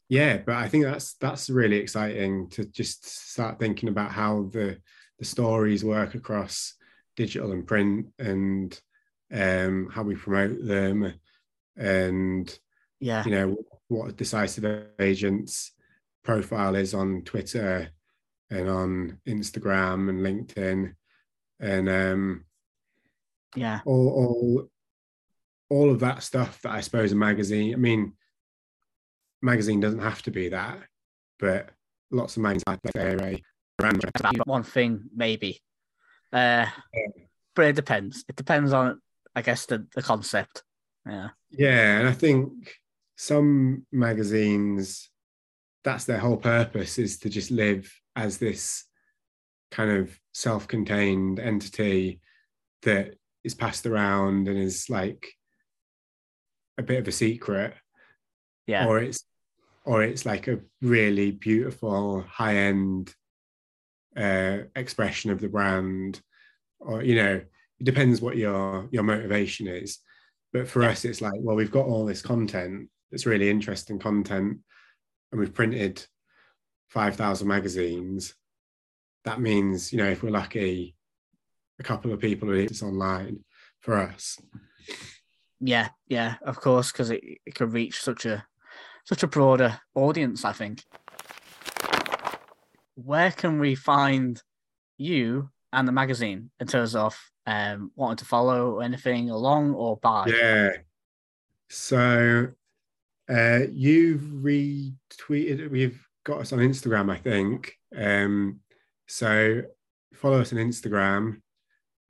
yeah, 0.09 0.39
but 0.39 0.57
I 0.57 0.69
think 0.69 0.85
that's 0.85 1.15
that's 1.15 1.51
really 1.51 1.77
exciting 1.77 2.49
to 2.51 2.65
just 2.65 3.07
start 3.07 3.59
thinking 3.59 3.89
about 3.89 4.11
how 4.11 4.49
the 4.53 4.79
the 5.19 5.25
stories 5.25 5.85
work 5.85 6.15
across 6.15 6.75
digital 7.17 7.53
and 7.53 7.67
print 7.67 8.07
and 8.19 8.81
um, 9.33 9.89
how 9.93 10.03
we 10.03 10.15
promote 10.15 10.65
them 10.65 11.15
and 11.77 12.59
yeah. 13.01 13.25
you 13.25 13.31
know 13.31 13.57
what 13.89 14.11
a 14.11 14.13
decisive 14.13 14.87
agents 14.99 15.73
profile 16.25 16.75
is 16.75 16.95
on 16.95 17.23
twitter 17.23 17.89
and 18.51 18.69
on 18.69 19.19
instagram 19.27 20.09
and 20.09 20.21
linkedin 20.21 20.95
and 21.61 21.89
um 21.89 22.45
Yeah. 23.55 23.81
all 23.85 24.09
all 24.09 24.69
all 25.71 25.91
of 25.91 26.01
that 26.01 26.23
stuff 26.23 26.61
that 26.63 26.73
i 26.73 26.81
suppose 26.81 27.13
a 27.13 27.17
magazine 27.17 27.75
i 27.75 27.77
mean 27.77 28.15
magazine 29.41 29.81
doesn't 29.81 30.01
have 30.01 30.23
to 30.23 30.31
be 30.31 30.49
that 30.49 30.81
but 31.39 31.71
lots 32.11 32.37
of 32.37 32.43
magazines 32.43 32.65
like 32.67 33.43
brand 33.79 34.03
one 34.45 34.63
thing, 34.65 35.05
maybe. 35.15 35.61
Uh, 36.33 36.67
but 37.55 37.67
it 37.67 37.77
depends. 37.77 38.25
It 38.29 38.37
depends 38.37 38.73
on, 38.73 39.01
I 39.39 39.43
guess, 39.43 39.67
the, 39.67 39.87
the 39.95 40.03
concept. 40.03 40.65
Yeah. 41.07 41.29
Yeah, 41.51 41.99
and 42.01 42.09
I 42.09 42.13
think 42.13 42.75
some 43.17 43.87
magazines, 43.93 45.09
that's 45.85 46.07
their 46.07 46.19
whole 46.19 46.37
purpose 46.37 46.99
is 46.99 47.19
to 47.21 47.31
just 47.31 47.53
live 47.53 47.89
as 48.17 48.39
this 48.39 48.85
kind 49.71 49.93
of 49.93 50.19
self-contained 50.35 51.39
entity 51.39 52.21
that 52.83 53.15
is 53.45 53.55
passed 53.55 53.87
around 53.87 54.49
and 54.49 54.59
is 54.59 54.91
like 54.91 55.29
a 56.77 56.83
bit 56.83 56.99
of 56.99 57.07
a 57.07 57.13
secret, 57.13 57.75
Yeah. 58.67 58.87
or 58.87 58.99
it's 58.99 59.25
or 59.85 60.03
it's 60.03 60.27
like 60.27 60.49
a 60.49 60.59
really 60.83 61.31
beautiful 61.31 62.23
high-end 62.23 63.15
uh, 64.17 64.59
expression 64.75 65.31
of 65.31 65.41
the 65.41 65.49
brand, 65.49 66.21
or 66.81 67.03
you 67.03 67.15
know, 67.15 67.41
it 67.81 67.85
depends 67.85 68.21
what 68.21 68.37
your 68.37 68.89
your 68.91 69.03
motivation 69.03 69.67
is. 69.67 69.99
But 70.53 70.69
for 70.69 70.83
us, 70.83 71.05
it's 71.05 71.21
like, 71.21 71.35
well, 71.41 71.57
we've 71.57 71.71
got 71.71 71.87
all 71.87 72.07
this 72.07 72.23
content. 72.23 72.89
It's 73.11 73.27
really 73.27 73.51
interesting 73.51 73.99
content, 73.99 74.59
and 75.31 75.41
we've 75.41 75.55
printed 75.55 76.05
five 76.89 77.17
thousand 77.17 77.49
magazines. 77.49 78.35
That 79.25 79.41
means, 79.41 79.93
you 79.93 79.99
know, 79.99 80.09
if 80.09 80.23
we're 80.23 80.31
lucky, 80.31 80.97
a 81.79 81.83
couple 81.83 82.13
of 82.13 82.21
people 82.21 82.49
read 82.49 82.71
this 82.71 82.83
online 82.83 83.45
for 83.81 83.99
us. 83.99 84.39
Yeah, 85.61 85.89
yeah, 86.07 86.37
of 86.43 86.61
course, 86.61 86.93
because 86.93 87.11
it, 87.11 87.23
it 87.45 87.55
could 87.55 87.73
reach 87.73 88.01
such 88.01 88.25
a 88.25 88.47
such 89.05 89.23
a 89.23 89.29
broader 89.29 89.81
audience. 89.95 90.45
I 90.45 90.53
think. 90.53 90.85
Where 92.95 93.31
can 93.31 93.61
we 93.61 93.77
find 93.77 94.43
you 94.97 95.51
and 95.73 95.87
the 95.87 95.93
magazine 95.93 96.51
in 96.59 96.67
terms 96.67 96.97
of 96.97 97.17
um, 97.49 97.91
wanting 97.97 98.19
to 98.19 98.25
follow 98.27 98.81
anything 98.81 99.31
along 99.31 99.75
or 99.75 99.97
buy? 99.97 100.27
Yeah. 100.27 100.71
So 101.71 102.49
uh, 103.31 103.61
you've 103.73 104.21
retweeted, 104.21 105.71
we've 105.71 106.07
got 106.25 106.41
us 106.41 106.53
on 106.53 106.59
Instagram, 106.59 107.11
I 107.11 107.17
think. 107.17 107.73
Um, 107.97 108.61
so 109.07 109.63
follow 110.15 110.41
us 110.41 110.53
on 110.53 110.59
Instagram. 110.59 111.41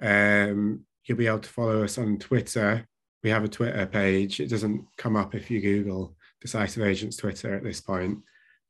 Um, 0.00 0.80
you'll 1.04 1.18
be 1.18 1.26
able 1.28 1.38
to 1.40 1.48
follow 1.48 1.84
us 1.84 1.98
on 1.98 2.18
Twitter. 2.18 2.86
We 3.22 3.30
have 3.30 3.44
a 3.44 3.48
Twitter 3.48 3.86
page. 3.86 4.40
It 4.40 4.48
doesn't 4.48 4.86
come 4.96 5.16
up 5.16 5.34
if 5.34 5.50
you 5.50 5.60
Google 5.60 6.16
Decisive 6.40 6.84
Agents 6.84 7.16
Twitter 7.16 7.54
at 7.54 7.64
this 7.64 7.80
point, 7.80 8.18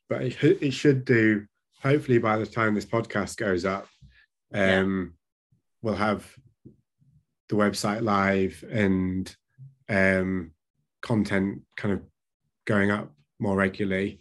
but 0.08 0.22
it, 0.22 0.36
it 0.42 0.70
should 0.72 1.04
do. 1.04 1.46
Hopefully, 1.82 2.18
by 2.18 2.36
the 2.38 2.46
time 2.46 2.74
this 2.74 2.84
podcast 2.86 3.36
goes 3.36 3.64
up, 3.64 3.86
Yeah. 4.52 4.80
um, 4.80 5.14
we'll 5.82 5.94
have 5.94 6.26
the 7.48 7.56
website 7.56 8.02
live 8.02 8.62
and 8.70 9.34
um, 9.88 10.52
content 11.00 11.62
kind 11.76 11.94
of 11.94 12.02
going 12.66 12.90
up 12.90 13.12
more 13.38 13.56
regularly. 13.56 14.20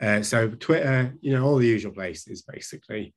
Uh, 0.00 0.22
so 0.22 0.48
Twitter, 0.48 1.14
you 1.20 1.32
know, 1.32 1.44
all 1.44 1.56
the 1.56 1.66
usual 1.66 1.92
places 1.92 2.42
basically. 2.42 3.14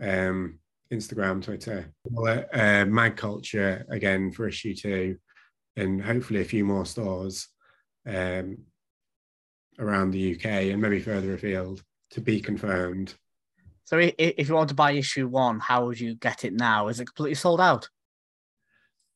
Um, 0.00 0.60
Instagram, 0.92 1.42
Twitter, 1.42 1.92
uh, 2.16 2.84
Mag 2.86 3.16
Culture 3.16 3.84
again 3.90 4.32
for 4.32 4.48
issue 4.48 4.74
two, 4.74 5.18
and 5.76 6.02
hopefully 6.02 6.40
a 6.40 6.44
few 6.44 6.64
more 6.64 6.86
stores 6.86 7.48
um, 8.06 8.58
around 9.78 10.10
the 10.10 10.34
UK 10.34 10.44
and 10.44 10.80
maybe 10.80 11.00
further 11.00 11.34
afield 11.34 11.82
to 12.12 12.20
be 12.20 12.40
confirmed. 12.40 13.14
So 13.84 13.98
if 13.98 14.48
you 14.48 14.54
want 14.54 14.68
to 14.68 14.74
buy 14.74 14.92
issue 14.92 15.28
one, 15.28 15.60
how 15.60 15.86
would 15.86 15.98
you 15.98 16.14
get 16.14 16.44
it 16.44 16.52
now? 16.52 16.88
Is 16.88 17.00
it 17.00 17.06
completely 17.06 17.34
sold 17.34 17.60
out? 17.60 17.88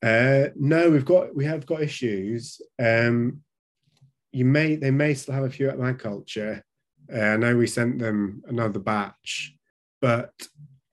Uh, 0.02 0.48
no, 0.56 0.90
we've 0.90 1.04
got 1.04 1.34
we 1.34 1.44
have 1.44 1.64
got 1.66 1.82
issues. 1.82 2.60
Um, 2.78 3.40
you 4.32 4.44
may 4.44 4.76
they 4.76 4.90
may 4.90 5.14
still 5.14 5.34
have 5.34 5.44
a 5.44 5.50
few 5.50 5.68
at 5.68 5.78
Mag 5.78 5.98
Culture. 5.98 6.62
Uh, 7.12 7.18
I 7.20 7.36
know 7.36 7.56
we 7.56 7.66
sent 7.66 7.98
them 7.98 8.42
another 8.46 8.78
batch, 8.80 9.54
but 10.00 10.32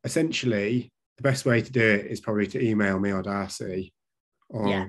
essentially 0.04 0.92
the 1.18 1.24
best 1.24 1.46
way 1.46 1.62
to 1.62 1.72
do 1.72 1.82
it 1.82 2.06
is 2.08 2.20
probably 2.22 2.48
to 2.48 2.64
email 2.64 3.00
me 3.00 3.12
or 3.12 3.22
Darcy, 3.22 3.94
or 4.50 4.68
Yeah. 4.68 4.88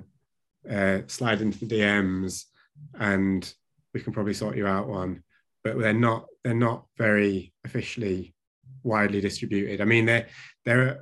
uh, 0.69 1.03
slide 1.07 1.41
into 1.41 1.65
the 1.65 1.67
DMs, 1.81 2.45
and 2.95 3.53
we 3.95 4.01
can 4.01 4.13
probably 4.13 4.35
sort 4.35 4.57
you 4.57 4.67
out 4.67 4.89
one. 4.89 5.23
But 5.65 5.79
they're 5.79 5.93
not 5.93 6.27
they're 6.45 6.55
not 6.55 6.87
very 6.99 7.53
officially 7.65 8.35
widely 8.83 9.21
distributed. 9.21 9.81
I 9.81 9.85
mean 9.85 10.07
they're 10.07 10.27
they're 10.65 11.01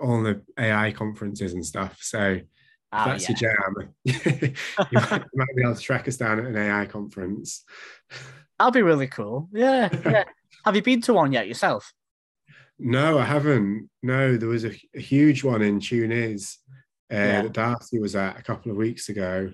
all 0.00 0.22
the 0.22 0.42
AI 0.58 0.92
conferences 0.92 1.52
and 1.54 1.64
stuff. 1.64 1.98
So 2.00 2.40
Ah, 2.90 3.04
that's 3.08 3.28
yeah. 3.28 3.36
your 3.40 3.52
jam. 3.52 3.94
you, 4.04 5.00
might, 5.00 5.20
you 5.22 5.28
might 5.38 5.56
be 5.56 5.62
able 5.62 5.74
to 5.74 5.80
track 5.80 6.08
us 6.08 6.16
down 6.16 6.38
at 6.38 6.46
an 6.46 6.56
AI 6.56 6.86
conference. 6.86 7.64
That'll 8.58 8.72
be 8.72 8.80
really 8.82 9.08
cool. 9.08 9.48
Yeah, 9.52 9.90
yeah. 10.06 10.24
Have 10.64 10.74
you 10.74 10.82
been 10.82 11.02
to 11.02 11.12
one 11.12 11.32
yet 11.32 11.46
yourself? 11.48 11.92
No, 12.78 13.18
I 13.18 13.24
haven't. 13.24 13.90
No, 14.02 14.36
there 14.38 14.48
was 14.48 14.64
a, 14.64 14.72
a 14.94 15.00
huge 15.00 15.44
one 15.44 15.60
in 15.62 15.80
Tunis 15.80 16.58
uh, 17.12 17.16
Yeah. 17.16 17.42
that 17.42 17.52
Darcy 17.52 17.98
was 17.98 18.16
at 18.16 18.38
a 18.38 18.42
couple 18.42 18.70
of 18.70 18.78
weeks 18.78 19.08
ago 19.10 19.52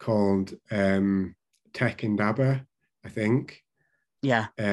called 0.00 0.54
um, 0.70 1.34
Tech 1.74 2.04
Indaba, 2.04 2.64
I 3.04 3.08
think. 3.10 3.62
Yeah, 4.22 4.46
Uh, 4.58 4.72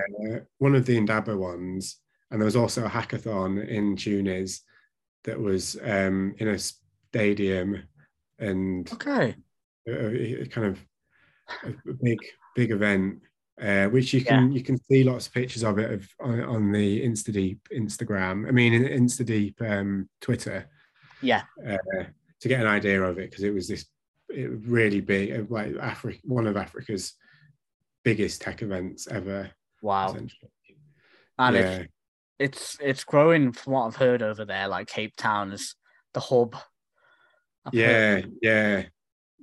one 0.60 0.76
of 0.76 0.86
the 0.86 0.96
Indaba 0.96 1.36
ones. 1.36 1.98
And 2.32 2.40
there 2.40 2.46
was 2.46 2.56
also 2.56 2.86
a 2.86 2.90
hackathon 2.90 3.68
in 3.68 3.96
Tunis 3.98 4.62
that 5.24 5.40
was 5.40 5.78
um, 5.84 6.36
in 6.38 6.48
a 6.50 6.60
stadium 6.60 7.84
and 8.40 8.92
okay. 8.94 9.36
a, 9.88 10.42
a 10.42 10.46
kind 10.48 10.68
of 10.68 10.80
a 11.64 11.94
big 12.02 12.18
big 12.56 12.72
event 12.72 13.20
uh, 13.62 13.88
which 13.88 14.14
you 14.14 14.24
can 14.24 14.52
you 14.52 14.64
can 14.64 14.78
see 14.86 15.04
lots 15.04 15.28
of 15.28 15.34
pictures 15.34 15.64
of 15.64 15.80
it 15.80 15.92
of, 15.92 16.08
on, 16.22 16.42
on 16.44 16.72
the 16.72 17.06
instadeep 17.06 17.60
instagram 17.76 18.48
i 18.48 18.52
mean 18.52 18.74
in 18.74 19.04
instadeep 19.04 19.62
um, 19.62 20.08
twitter. 20.22 20.68
Yeah, 21.22 21.42
uh, 21.68 22.06
to 22.40 22.48
get 22.48 22.62
an 22.62 22.68
idea 22.68 23.02
of 23.02 23.18
it 23.18 23.30
because 23.30 23.44
it 23.44 23.54
was 23.54 23.68
this 23.68 23.86
it 24.30 24.50
really 24.66 25.02
big 25.02 25.38
uh, 25.38 25.44
like 25.50 25.76
africa 25.76 26.20
one 26.24 26.48
of 26.48 26.56
africa's 26.56 27.14
biggest 28.06 28.42
tech 28.42 28.62
events 28.62 29.08
ever 29.10 29.52
wow. 29.82 30.14
And 30.14 30.32
yeah 31.38 31.84
it's 32.40 32.78
it's 32.82 33.04
growing 33.04 33.52
from 33.52 33.74
what 33.74 33.86
I've 33.86 33.96
heard 33.96 34.22
over 34.22 34.46
there. 34.46 34.68
Like 34.68 34.88
Cape 34.88 35.16
Town 35.18 35.52
is 35.52 35.76
the 36.14 36.20
hub. 36.22 36.56
I've 37.66 37.74
heard 37.74 38.32
yeah 38.42 38.80
yeah 38.80 38.84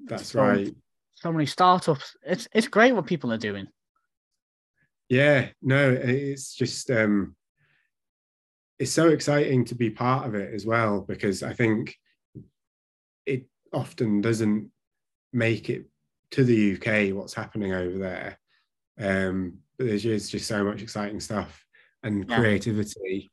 that's 0.07 0.29
So- 0.31 0.41
right 0.41 0.75
So 1.15 1.33
many 1.33 1.47
startups. 1.47 2.17
It's 2.23 2.49
it's 2.53 2.69
great 2.69 2.95
what 2.95 3.07
people 3.07 3.33
are 3.33 3.39
doing. 3.39 3.69
Yeah, 5.09 5.49
no, 5.63 5.91
it's 5.93 6.55
just 6.55 6.91
um 6.91 7.37
it's 8.79 8.93
so 8.93 9.09
exciting 9.09 9.65
to 9.67 9.75
be 9.75 9.91
part 9.91 10.27
of 10.27 10.35
it 10.35 10.53
as 10.53 10.67
well 10.67 11.01
because 11.01 11.43
I 11.43 11.53
think 11.55 11.97
it 13.25 13.47
often 13.73 14.21
doesn't 14.21 14.71
make 15.33 15.71
it 15.71 15.87
to 16.33 16.45
the 16.45 16.75
UK 16.75 17.15
what's 17.15 17.35
happening 17.35 17.73
over 17.73 17.99
there. 17.99 18.39
Um 18.99 19.59
but 19.79 19.87
there's 19.89 20.03
just, 20.03 20.31
just 20.31 20.47
so 20.49 20.65
much 20.65 20.81
exciting 20.83 21.21
stuff 21.21 21.66
and 22.07 22.29
Yeah. 22.29 22.39
creativity 22.39 23.31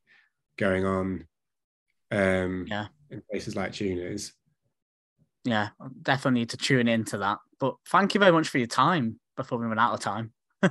going 0.57 0.85
on 0.85 1.27
um 2.11 2.65
Yeah. 2.67 2.87
in 3.09 3.21
places 3.29 3.55
like 3.55 3.73
Tunis. 3.73 4.33
Yeah, 5.45 5.69
I 5.79 5.87
definitely 6.01 6.41
need 6.41 6.49
to 6.49 6.57
tune 6.57 6.87
into 6.87 7.17
that. 7.17 7.39
But 7.59 7.75
thank 7.89 8.13
you 8.13 8.19
very 8.19 8.31
much 8.31 8.47
for 8.49 8.57
your 8.59 8.67
time 8.67 9.19
before 9.35 9.57
we 9.57 9.65
run 9.65 9.79
out 9.79 9.93
of 9.93 9.99
time. 9.99 10.31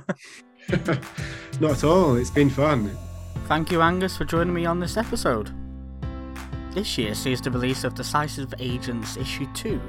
Not 1.59 1.71
at 1.71 1.83
all, 1.83 2.15
it's 2.15 2.31
been 2.31 2.49
fun. 2.49 2.95
Thank 3.47 3.71
you, 3.71 3.81
Angus, 3.81 4.17
for 4.17 4.25
joining 4.25 4.53
me 4.53 4.65
on 4.65 4.79
this 4.79 4.97
episode. 4.97 5.51
This 6.71 6.97
year 6.97 7.13
sees 7.13 7.39
the 7.41 7.51
release 7.51 7.83
of 7.83 7.93
Decisive 7.93 8.53
Agents 8.59 9.15
Issue 9.17 9.45
2, 9.53 9.79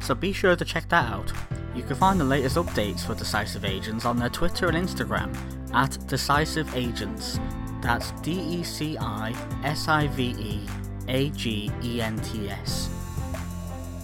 so 0.00 0.14
be 0.14 0.32
sure 0.32 0.54
to 0.54 0.64
check 0.64 0.88
that 0.90 1.10
out. 1.12 1.32
You 1.74 1.82
can 1.82 1.96
find 1.96 2.20
the 2.20 2.24
latest 2.24 2.56
updates 2.56 3.00
for 3.04 3.14
Decisive 3.14 3.64
Agents 3.64 4.04
on 4.04 4.18
their 4.18 4.28
Twitter 4.28 4.68
and 4.68 4.76
Instagram 4.76 5.34
at 5.74 5.98
Decisive 6.06 6.74
Agents. 6.74 7.38
That's 7.80 8.12
D 8.22 8.32
E 8.32 8.62
C 8.62 8.96
I 8.98 9.34
S 9.64 9.88
I 9.88 10.08
V 10.08 10.34
E 10.38 10.66
A 11.08 11.30
G 11.30 11.70
E 11.82 12.00
N 12.00 12.18
T 12.18 12.48
S. 12.48 12.90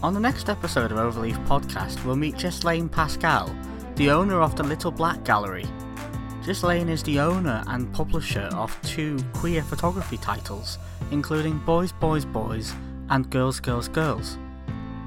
On 0.03 0.13
the 0.15 0.21
next 0.21 0.49
episode 0.49 0.93
of 0.93 0.99
Overleaf 0.99 1.45
Podcast, 1.47 2.05
we'll 2.05 2.17
meet 2.17 2.39
Ghislaine 2.39 2.89
Pascal, 2.89 3.55
the 3.97 4.11
owner 4.11 4.41
of 4.41 4.55
the 4.55 4.63
Little 4.63 4.91
Black 4.91 5.25
Gallery. 5.25 5.67
Ghislaine 6.45 6.91
is 6.91 7.03
the 7.03 7.19
owner 7.19 7.65
and 7.69 7.93
publisher 7.95 8.49
of 8.53 8.79
two 8.83 9.19
queer 9.33 9.63
photography 9.63 10.19
titles, 10.19 10.79
including 11.11 11.59
Boys 11.61 11.91
Boys 11.93 12.25
Boys 12.25 12.75
and 13.09 13.31
Girls 13.31 13.61
Girls 13.61 13.89
Girls. 13.89 14.37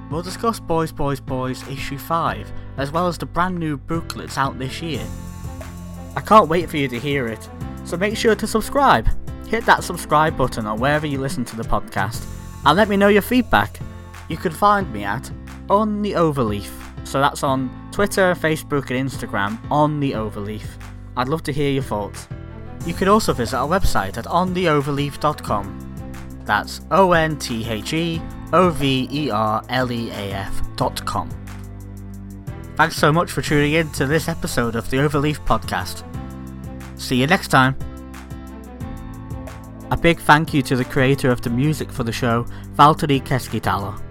We'll 0.09 0.23
discuss 0.23 0.59
Boys 0.59 0.91
Boys 0.91 1.19
Boys 1.19 1.67
issue 1.67 1.97
5, 1.97 2.51
as 2.77 2.91
well 2.91 3.07
as 3.07 3.17
the 3.17 3.25
brand 3.25 3.57
new 3.57 3.77
booklets 3.77 4.37
out 4.37 4.57
this 4.57 4.81
year. 4.81 5.05
I 6.17 6.21
can't 6.21 6.49
wait 6.49 6.67
for 6.67 6.77
you 6.77 6.87
to 6.87 6.99
hear 6.99 7.27
it, 7.27 7.47
so 7.85 7.95
make 7.95 8.17
sure 8.17 8.33
to 8.33 8.47
subscribe. 8.47 9.07
Hit 9.49 9.67
that 9.67 9.83
subscribe 9.83 10.35
button 10.35 10.65
on 10.65 10.79
wherever 10.79 11.05
you 11.05 11.19
listen 11.19 11.45
to 11.45 11.55
the 11.55 11.61
podcast, 11.61 12.25
and 12.65 12.75
let 12.75 12.89
me 12.89 12.97
know 12.97 13.07
your 13.07 13.21
feedback. 13.21 13.79
You 14.27 14.35
can 14.35 14.51
find 14.51 14.91
me 14.91 15.03
at 15.03 15.29
On 15.69 16.01
the 16.01 16.13
Overleaf, 16.13 16.71
so 17.05 17.21
that's 17.21 17.43
on 17.43 17.69
Twitter, 17.91 18.33
Facebook, 18.33 18.89
and 18.89 19.07
Instagram, 19.07 19.59
On 19.69 19.99
the 19.99 20.13
Overleaf. 20.13 20.65
I'd 21.15 21.29
love 21.29 21.43
to 21.43 21.53
hear 21.53 21.69
your 21.69 21.83
thoughts. 21.83 22.27
You 22.87 22.95
can 22.95 23.09
also 23.09 23.31
visit 23.31 23.55
our 23.55 23.67
website 23.67 24.17
at 24.17 24.25
ontheoverleaf.com. 24.25 26.41
That's 26.45 26.81
O 26.89 27.11
N 27.11 27.37
T 27.37 27.63
H 27.69 27.93
E 27.93 28.19
O 28.53 28.71
V 28.71 29.07
E 29.11 29.29
R 29.29 29.61
L 29.69 29.91
E 29.91 30.09
A 30.09 30.33
F.com. 30.33 31.29
Thanks 32.75 32.95
so 32.95 33.13
much 33.13 33.31
for 33.31 33.43
tuning 33.43 33.73
in 33.73 33.91
to 33.91 34.07
this 34.07 34.27
episode 34.27 34.75
of 34.75 34.89
the 34.89 34.97
Overleaf 34.97 35.45
Podcast. 35.45 36.06
See 36.97 37.15
you 37.15 37.27
next 37.27 37.49
time. 37.49 37.75
A 39.91 39.97
big 39.97 40.19
thank 40.19 40.53
you 40.53 40.61
to 40.63 40.75
the 40.75 40.83
creator 40.83 41.31
of 41.31 41.41
the 41.41 41.49
music 41.49 41.91
for 41.91 42.03
the 42.03 42.11
show, 42.11 42.45
Valtteri 42.75 43.21
Keskitalo. 43.23 44.06